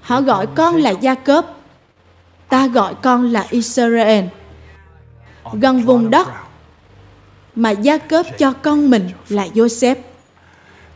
Họ 0.00 0.20
gọi 0.20 0.46
con 0.46 0.76
là 0.76 0.90
gia 0.90 1.14
cớp 1.14 1.46
ta 2.48 2.66
gọi 2.66 2.94
con 3.02 3.32
là 3.32 3.46
israel. 3.50 4.24
Gần 5.52 5.82
vùng 5.82 6.10
đất 6.10 6.28
mà 7.54 7.70
gia 7.70 7.98
cớp 7.98 8.38
cho 8.38 8.52
con 8.52 8.90
mình 8.90 9.08
là 9.28 9.46
Joseph. 9.54 9.96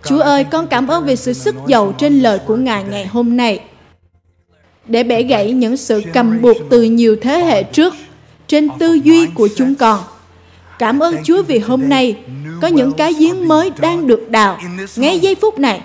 Chúa 0.05 0.19
ơi, 0.19 0.45
con 0.45 0.67
cảm 0.67 0.89
ơn 0.89 1.05
vì 1.05 1.17
sự 1.17 1.33
sức 1.33 1.55
giàu 1.67 1.95
trên 1.99 2.21
lời 2.21 2.39
của 2.39 2.57
Ngài 2.57 2.85
ngày 2.85 3.07
hôm 3.07 3.37
nay. 3.37 3.61
để 4.87 5.03
bẻ 5.03 5.23
gãy 5.23 5.53
những 5.53 5.77
sự 5.77 6.03
cầm 6.13 6.43
buộc 6.43 6.57
từ 6.71 6.83
nhiều 6.83 7.17
thế 7.23 7.39
hệ 7.39 7.63
trước 7.63 7.95
trên 8.47 8.69
tư 8.79 8.93
duy 8.93 9.27
của 9.27 9.49
chúng 9.57 9.75
con. 9.75 10.01
Cảm 10.79 10.99
ơn 10.99 11.17
Chúa 11.25 11.43
vì 11.43 11.59
hôm 11.59 11.89
nay 11.89 12.17
có 12.63 12.69
những 12.69 12.93
cái 12.93 13.13
giếng 13.13 13.49
mới 13.49 13.71
đang 13.81 14.07
được 14.07 14.31
đào 14.31 14.59
ngay 14.97 15.19
giây 15.19 15.35
phút 15.35 15.59
này 15.59 15.81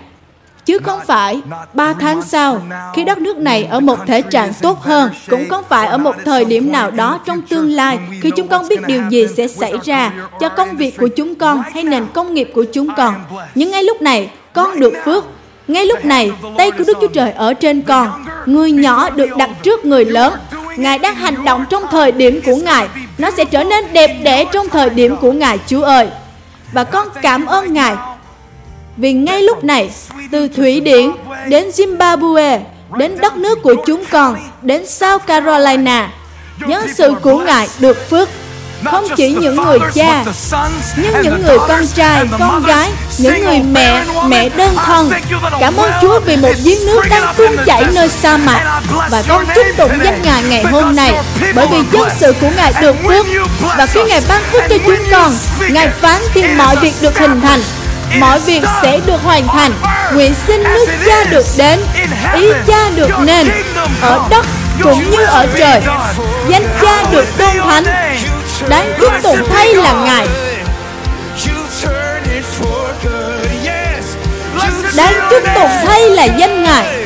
chứ 0.72 0.80
không 0.84 0.99
phải 1.07 1.41
ba 1.74 1.93
tháng 1.93 2.22
sau 2.22 2.61
khi 2.95 3.03
đất 3.03 3.17
nước 3.17 3.38
này 3.38 3.63
ở 3.63 3.80
một 3.80 3.99
thể 4.07 4.22
trạng 4.22 4.53
tốt 4.61 4.82
hơn 4.82 5.11
cũng 5.30 5.49
không 5.49 5.63
phải 5.69 5.88
ở 5.88 5.97
một 5.97 6.15
thời 6.26 6.45
điểm 6.45 6.72
nào 6.72 6.91
đó 6.91 7.19
trong 7.26 7.41
tương 7.41 7.72
lai 7.72 7.99
khi 8.22 8.32
chúng 8.36 8.47
con 8.47 8.67
biết 8.67 8.80
điều 8.88 9.01
gì 9.09 9.28
sẽ 9.38 9.47
xảy 9.47 9.74
ra 9.84 10.11
cho 10.39 10.49
công 10.49 10.78
việc 10.78 10.97
của 10.97 11.07
chúng 11.07 11.36
con 11.36 11.63
hay 11.74 11.84
nền 11.84 12.05
công 12.13 12.34
nghiệp 12.34 12.51
của 12.53 12.65
chúng 12.74 12.88
con. 12.97 13.15
nhưng 13.55 13.72
ngay 13.72 13.84
lúc 13.84 14.01
này 14.01 14.30
con 14.53 14.80
được 14.80 14.93
phước. 15.05 15.26
Ngay 15.67 15.86
lúc 15.86 16.05
này 16.05 16.32
tay 16.57 16.72
của 16.72 16.84
đức 16.88 16.97
chúa 17.01 17.07
trời 17.07 17.32
ở 17.32 17.53
trên 17.53 17.82
con. 17.82 18.26
người 18.45 18.72
nhỏ 18.72 19.09
được 19.09 19.30
đặt 19.38 19.49
trước 19.63 19.86
người 19.86 20.05
lớn. 20.05 20.34
ngài 20.78 20.99
đang 20.99 21.15
hành 21.15 21.45
động 21.45 21.65
trong 21.69 21.84
thời 21.91 22.11
điểm 22.11 22.41
của 22.45 22.55
ngài. 22.55 22.88
nó 23.17 23.32
sẽ 23.32 23.45
trở 23.45 23.63
nên 23.63 23.86
đẹp 23.93 24.19
đẽ 24.24 24.45
trong 24.51 24.69
thời 24.69 24.89
điểm 24.89 25.15
của 25.15 25.32
ngài 25.32 25.59
chúa 25.67 25.84
ơi. 25.84 26.07
Và 26.74 26.84
con 26.84 27.07
cảm 27.22 27.45
ơn 27.45 27.74
ngài 27.74 27.95
vì 28.98 29.14
ngay 29.14 29.42
lúc 29.42 29.64
này, 29.64 29.92
từ 30.32 30.48
Thụy 30.48 30.80
Điển 30.80 31.12
đến 31.48 31.70
Zimbabwe, 31.70 32.60
đến 32.98 33.18
đất 33.22 33.38
nước 33.38 33.62
của 33.62 33.76
chúng 33.86 34.04
con, 34.12 34.38
đến 34.62 34.88
South 34.88 35.26
Carolina, 35.28 36.10
nhân 36.60 36.88
sự 36.98 37.14
của 37.22 37.38
Ngài 37.38 37.68
được 37.80 38.10
phước. 38.10 38.30
Không 38.86 39.08
chỉ 39.18 39.32
những 39.34 39.56
người 39.56 39.80
cha 39.94 40.26
nhưng 40.96 41.22
những 41.22 41.44
người 41.44 41.58
con 41.68 41.88
trai 41.88 42.26
con 42.39 42.64
gái 42.64 42.92
những 43.18 43.46
người 43.46 43.60
mẹ 43.60 44.04
mẹ 44.28 44.50
đơn 44.50 44.76
thân. 44.86 45.12
Cảm 45.60 45.78
ơn 45.78 45.92
chúa 46.02 46.20
vì 46.20 46.38
một 46.38 46.52
giếng 46.64 46.86
nước 46.86 47.02
đang 47.10 47.34
tuôn 47.38 47.56
chảy 47.66 47.84
nơi 47.94 48.10
sa 48.10 48.38
mạc. 48.38 48.82
Và 49.12 49.24
con 49.28 49.46
chúc 49.56 49.66
tụng 49.78 49.92
danh 50.04 50.22
ngài 50.24 50.44
ngày 50.44 50.64
hôm 50.64 50.96
nay 50.96 51.14
bởi 51.56 51.68
vì 51.72 51.78
dân 51.92 52.10
sự 52.20 52.34
của 52.42 52.50
ngài 52.58 52.74
được 52.82 52.96
phước. 53.08 53.26
Và 53.78 53.86
khi 53.86 54.00
ngài 54.10 54.22
ban 54.30 54.42
phước 54.52 54.62
cho 54.70 54.78
chúng 54.86 55.06
con 55.12 55.34
ngài 55.70 55.89
phán 55.89 56.22
thì 56.34 56.44
mọi 56.58 56.76
việc 56.76 56.94
được 57.02 57.18
hình 57.18 57.42
thành 57.42 57.60
mọi 58.20 58.39
việc 58.39 58.64
sẽ 58.82 58.99
được 59.05 59.24
hoàn 59.24 59.47
thành. 59.47 59.72
nguyện 60.14 60.34
xin 60.47 60.64
nước 60.64 60.86
cha 61.05 61.24
được 61.30 61.45
đến 61.57 61.80
ý 62.36 62.47
cha 62.68 62.89
được 62.95 63.12
nên 63.20 63.47
ở 64.01 64.20
đất 64.30 64.45
cũng 64.84 65.12
như 65.12 65.26
ở 65.26 65.47
trời. 65.57 65.82
danh 66.49 66.64
cha 66.82 67.03
được 67.12 67.26
tôn 67.38 67.57
thánh. 67.70 67.84
đáng 68.70 68.93
chúc 68.99 69.14
tụng 69.24 69.49
thay 69.49 69.74
là 69.74 69.93
ngài. 69.93 70.28
Đáng 74.95 75.14
chúc 75.30 75.43
tụng 75.55 75.70
thay 75.86 76.09
là 76.09 76.24
danh 76.24 76.64
ngài. 76.64 77.01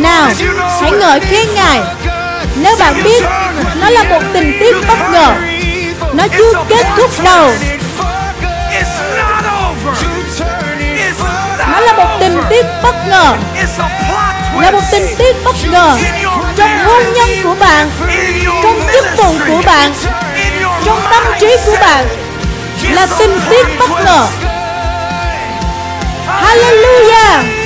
Nào 0.00 0.30
hãy 0.80 0.90
ngợi 0.90 1.20
khen 1.20 1.46
ngài 1.54 1.80
nếu 2.56 2.76
bạn 2.76 3.02
biết 3.04 3.22
nó 3.80 3.90
là 3.90 4.02
một 4.02 4.22
tình 4.32 4.56
tiết 4.60 4.76
bất 4.88 5.10
ngờ. 5.12 5.34
Nó 6.12 6.24
chưa 6.38 6.52
kết 6.68 6.86
thúc 6.96 7.10
đâu. 7.24 7.50
Nó 11.72 11.80
là 11.80 11.92
một 11.92 12.16
tình 12.20 12.42
tiết 12.50 12.66
bất 12.82 12.94
ngờ. 13.08 13.36
Là 14.60 14.70
một 14.70 14.80
tình 14.92 15.06
tiết 15.18 15.36
bất 15.44 15.56
ngờ 15.70 15.98
Trong 16.56 16.78
hôn 16.84 17.02
nhân 17.14 17.28
của 17.44 17.54
bạn 17.60 17.90
Trong 18.62 18.80
chức 18.92 19.04
vụ 19.16 19.34
của 19.48 19.62
bạn 19.66 19.92
Trong 20.84 21.00
tâm 21.10 21.22
trí 21.40 21.46
của 21.66 21.76
bạn. 21.80 22.06
Là 22.90 23.06
tình 23.18 23.40
tiết 23.50 23.66
bất 23.78 23.90
ngờ. 24.04 24.26
Hallelujah 26.26 27.57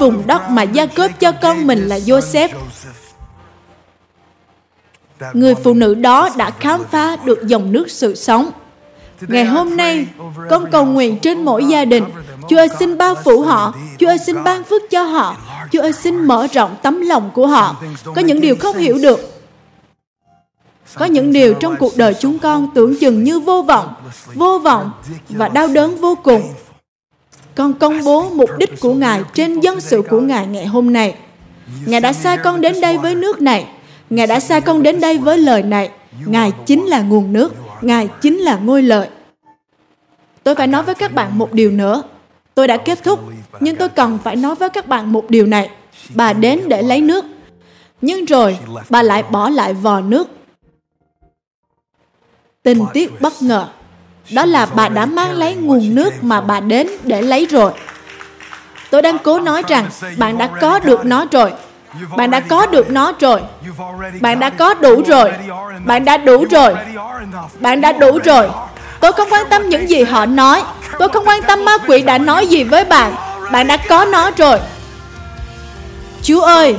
trên 0.00 0.12
vùng 0.12 0.26
đất 0.26 0.50
mà 0.50 0.62
Gia 0.62 0.86
cướp 0.86 1.10
cho 1.20 1.32
con 1.32 1.66
mình 1.66 1.88
là 1.88 1.98
Joseph. 1.98 2.48
Người 5.32 5.54
phụ 5.54 5.74
nữ 5.74 5.94
đó 5.94 6.28
đã 6.36 6.50
khám 6.50 6.84
phá 6.90 7.16
được 7.24 7.46
dòng 7.46 7.72
nước 7.72 7.90
sự 7.90 8.14
sống. 8.14 8.50
Ngày 9.20 9.44
hôm 9.44 9.76
nay, 9.76 10.06
con 10.50 10.70
cầu 10.70 10.84
nguyện 10.84 11.18
trên 11.18 11.44
mỗi 11.44 11.64
gia 11.64 11.84
đình. 11.84 12.04
Chúa 12.48 12.56
ơi 12.56 12.68
xin 12.78 12.98
bao 12.98 13.14
phủ 13.14 13.42
họ. 13.42 13.74
Chúa 13.98 14.06
ơi 14.06 14.18
xin 14.18 14.44
ban 14.44 14.64
phước 14.64 14.82
cho 14.90 15.02
họ. 15.02 15.36
Chúa 15.72 15.80
ơi 15.80 15.92
xin 15.92 16.16
mở 16.26 16.46
rộng 16.52 16.76
tấm 16.82 17.00
lòng 17.00 17.30
của 17.34 17.46
họ. 17.46 17.76
Có 18.04 18.20
những 18.20 18.40
điều 18.40 18.56
không 18.56 18.76
hiểu 18.76 18.98
được. 19.02 19.30
Có 20.94 21.04
những 21.04 21.32
điều 21.32 21.54
trong 21.54 21.76
cuộc 21.76 21.96
đời 21.96 22.14
chúng 22.14 22.38
con 22.38 22.68
tưởng 22.74 22.96
chừng 23.00 23.24
như 23.24 23.40
vô 23.40 23.62
vọng, 23.62 23.94
vô 24.34 24.58
vọng 24.58 24.90
và 25.28 25.48
đau 25.48 25.68
đớn 25.68 25.96
vô 25.96 26.14
cùng. 26.22 26.42
Con 27.54 27.74
công 27.74 28.04
bố 28.04 28.30
mục 28.30 28.50
đích 28.58 28.80
của 28.80 28.94
Ngài 28.94 29.22
trên 29.34 29.60
dân 29.60 29.80
sự 29.80 30.02
của 30.10 30.20
Ngài 30.20 30.46
ngày 30.46 30.66
hôm 30.66 30.92
nay. 30.92 31.14
Ngài 31.86 32.00
đã 32.00 32.12
sai 32.12 32.38
con 32.38 32.60
đến 32.60 32.80
đây 32.80 32.98
với 32.98 33.14
nước 33.14 33.40
này. 33.40 33.66
Ngài 34.10 34.26
đã 34.26 34.40
sai 34.40 34.60
con 34.60 34.82
đến 34.82 35.00
đây 35.00 35.18
với 35.18 35.38
lời 35.38 35.62
này. 35.62 35.90
Ngài 36.26 36.52
chính 36.66 36.84
là 36.84 37.02
nguồn 37.02 37.32
nước. 37.32 37.54
Ngài 37.82 38.08
chính 38.20 38.38
là 38.38 38.56
ngôi 38.56 38.82
lợi. 38.82 39.08
Tôi 40.42 40.54
phải 40.54 40.66
nói 40.66 40.82
với 40.82 40.94
các 40.94 41.14
bạn 41.14 41.38
một 41.38 41.52
điều 41.52 41.70
nữa. 41.70 42.02
Tôi 42.54 42.68
đã 42.68 42.76
kết 42.76 43.02
thúc, 43.02 43.20
nhưng 43.60 43.76
tôi 43.76 43.88
cần 43.88 44.18
phải 44.24 44.36
nói 44.36 44.54
với 44.54 44.70
các 44.70 44.88
bạn 44.88 45.12
một 45.12 45.30
điều 45.30 45.46
này. 45.46 45.70
Bà 46.14 46.32
đến 46.32 46.60
để 46.68 46.82
lấy 46.82 47.00
nước. 47.00 47.24
Nhưng 48.00 48.24
rồi, 48.24 48.58
bà 48.90 49.02
lại 49.02 49.22
bỏ 49.22 49.48
lại 49.48 49.74
vò 49.74 50.00
nước. 50.00 50.28
Tình 52.62 52.84
tiết 52.92 53.20
bất 53.20 53.32
ngờ 53.42 53.68
đó 54.30 54.44
là 54.44 54.66
bà 54.66 54.88
đã 54.88 55.06
mang 55.06 55.32
lấy 55.32 55.54
nguồn 55.54 55.94
nước 55.94 56.24
mà 56.24 56.40
bà 56.40 56.60
đến 56.60 56.86
để 57.02 57.22
lấy 57.22 57.46
rồi. 57.46 57.72
Tôi 58.90 59.02
đang 59.02 59.18
cố 59.18 59.40
nói 59.40 59.62
rằng 59.68 59.86
bạn 60.16 60.38
đã 60.38 60.46
có 60.60 60.78
được 60.78 61.04
nó 61.04 61.26
rồi. 61.32 61.52
Bạn 62.16 62.30
đã 62.30 62.40
có 62.40 62.66
được 62.66 62.90
nó 62.90 63.12
rồi. 63.20 63.40
Bạn 64.20 64.40
đã 64.40 64.50
có 64.50 64.74
đủ 64.74 65.02
rồi. 65.06 65.32
Bạn 65.84 66.04
đã 66.04 66.16
đủ 66.16 66.44
rồi. 66.50 66.74
Bạn 67.60 67.80
đã 67.80 67.92
đủ 67.92 68.18
rồi. 68.24 68.48
Tôi 69.00 69.12
không 69.12 69.28
quan 69.30 69.46
tâm 69.50 69.68
những 69.68 69.88
gì 69.88 70.02
họ 70.02 70.26
nói. 70.26 70.62
Tôi 70.98 71.08
không 71.08 71.28
quan 71.28 71.42
tâm 71.42 71.64
ma 71.64 71.78
quỷ 71.88 72.02
đã 72.02 72.18
nói 72.18 72.46
gì 72.46 72.64
với 72.64 72.84
bạn. 72.84 73.14
Bạn 73.52 73.66
đã 73.66 73.76
có 73.76 74.04
nó 74.04 74.30
rồi. 74.36 74.58
Chúa 76.22 76.40
ơi, 76.40 76.76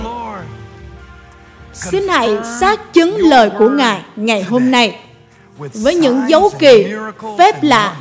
xin 1.74 2.08
hãy 2.08 2.38
xác 2.60 2.94
chứng 2.94 3.18
lời 3.18 3.50
của 3.60 3.70
Ngài 3.70 4.02
ngày 4.16 4.44
hôm 4.44 4.72
nay 4.72 5.00
với 5.58 5.96
những 5.96 6.30
dấu 6.30 6.52
kỳ, 6.60 6.86
phép 7.40 7.64
lạ. 7.64 7.94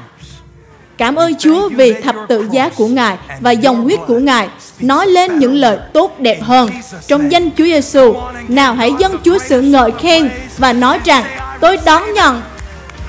Cảm 0.98 1.14
ơn 1.14 1.34
Chúa 1.34 1.68
vì 1.68 1.92
thập 1.92 2.16
tự 2.28 2.48
giá 2.50 2.68
của 2.68 2.86
Ngài 2.86 3.16
và 3.40 3.50
dòng 3.50 3.84
huyết 3.84 4.00
của 4.06 4.18
Ngài 4.18 4.48
nói 4.80 5.06
lên 5.06 5.38
những 5.38 5.54
lời 5.54 5.78
tốt 5.92 6.20
đẹp 6.20 6.42
hơn. 6.42 6.70
Trong 7.06 7.32
danh 7.32 7.50
Chúa 7.50 7.64
Giêsu, 7.64 8.14
nào 8.48 8.74
hãy 8.74 8.92
dâng 8.98 9.16
Chúa 9.24 9.38
sự 9.38 9.60
ngợi 9.60 9.90
khen 10.00 10.30
và 10.58 10.72
nói 10.72 10.98
rằng 11.04 11.24
tôi 11.60 11.78
đón 11.84 12.12
nhận, 12.14 12.42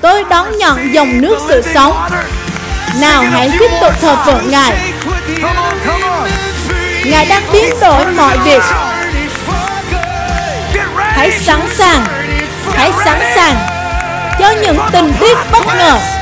tôi 0.00 0.24
đón 0.30 0.58
nhận 0.58 0.94
dòng 0.94 1.20
nước 1.20 1.36
sự 1.48 1.62
sống. 1.74 1.96
Nào 3.00 3.22
hãy 3.22 3.50
tiếp 3.58 3.70
tục 3.80 3.92
thờ 4.00 4.16
phượng 4.24 4.50
Ngài. 4.50 4.92
Ngài 7.04 7.26
đang 7.26 7.42
biến 7.52 7.74
đổi 7.80 8.06
mọi 8.06 8.38
việc. 8.38 8.62
Hãy 10.96 11.30
sẵn 11.30 11.60
sàng, 11.74 12.04
hãy 12.74 12.92
sẵn 13.04 13.18
sàng 13.34 13.75
cho 14.38 14.50
những 14.62 14.76
tình 14.92 15.12
tiết 15.20 15.36
bất 15.52 15.66
ngờ. 15.66 16.15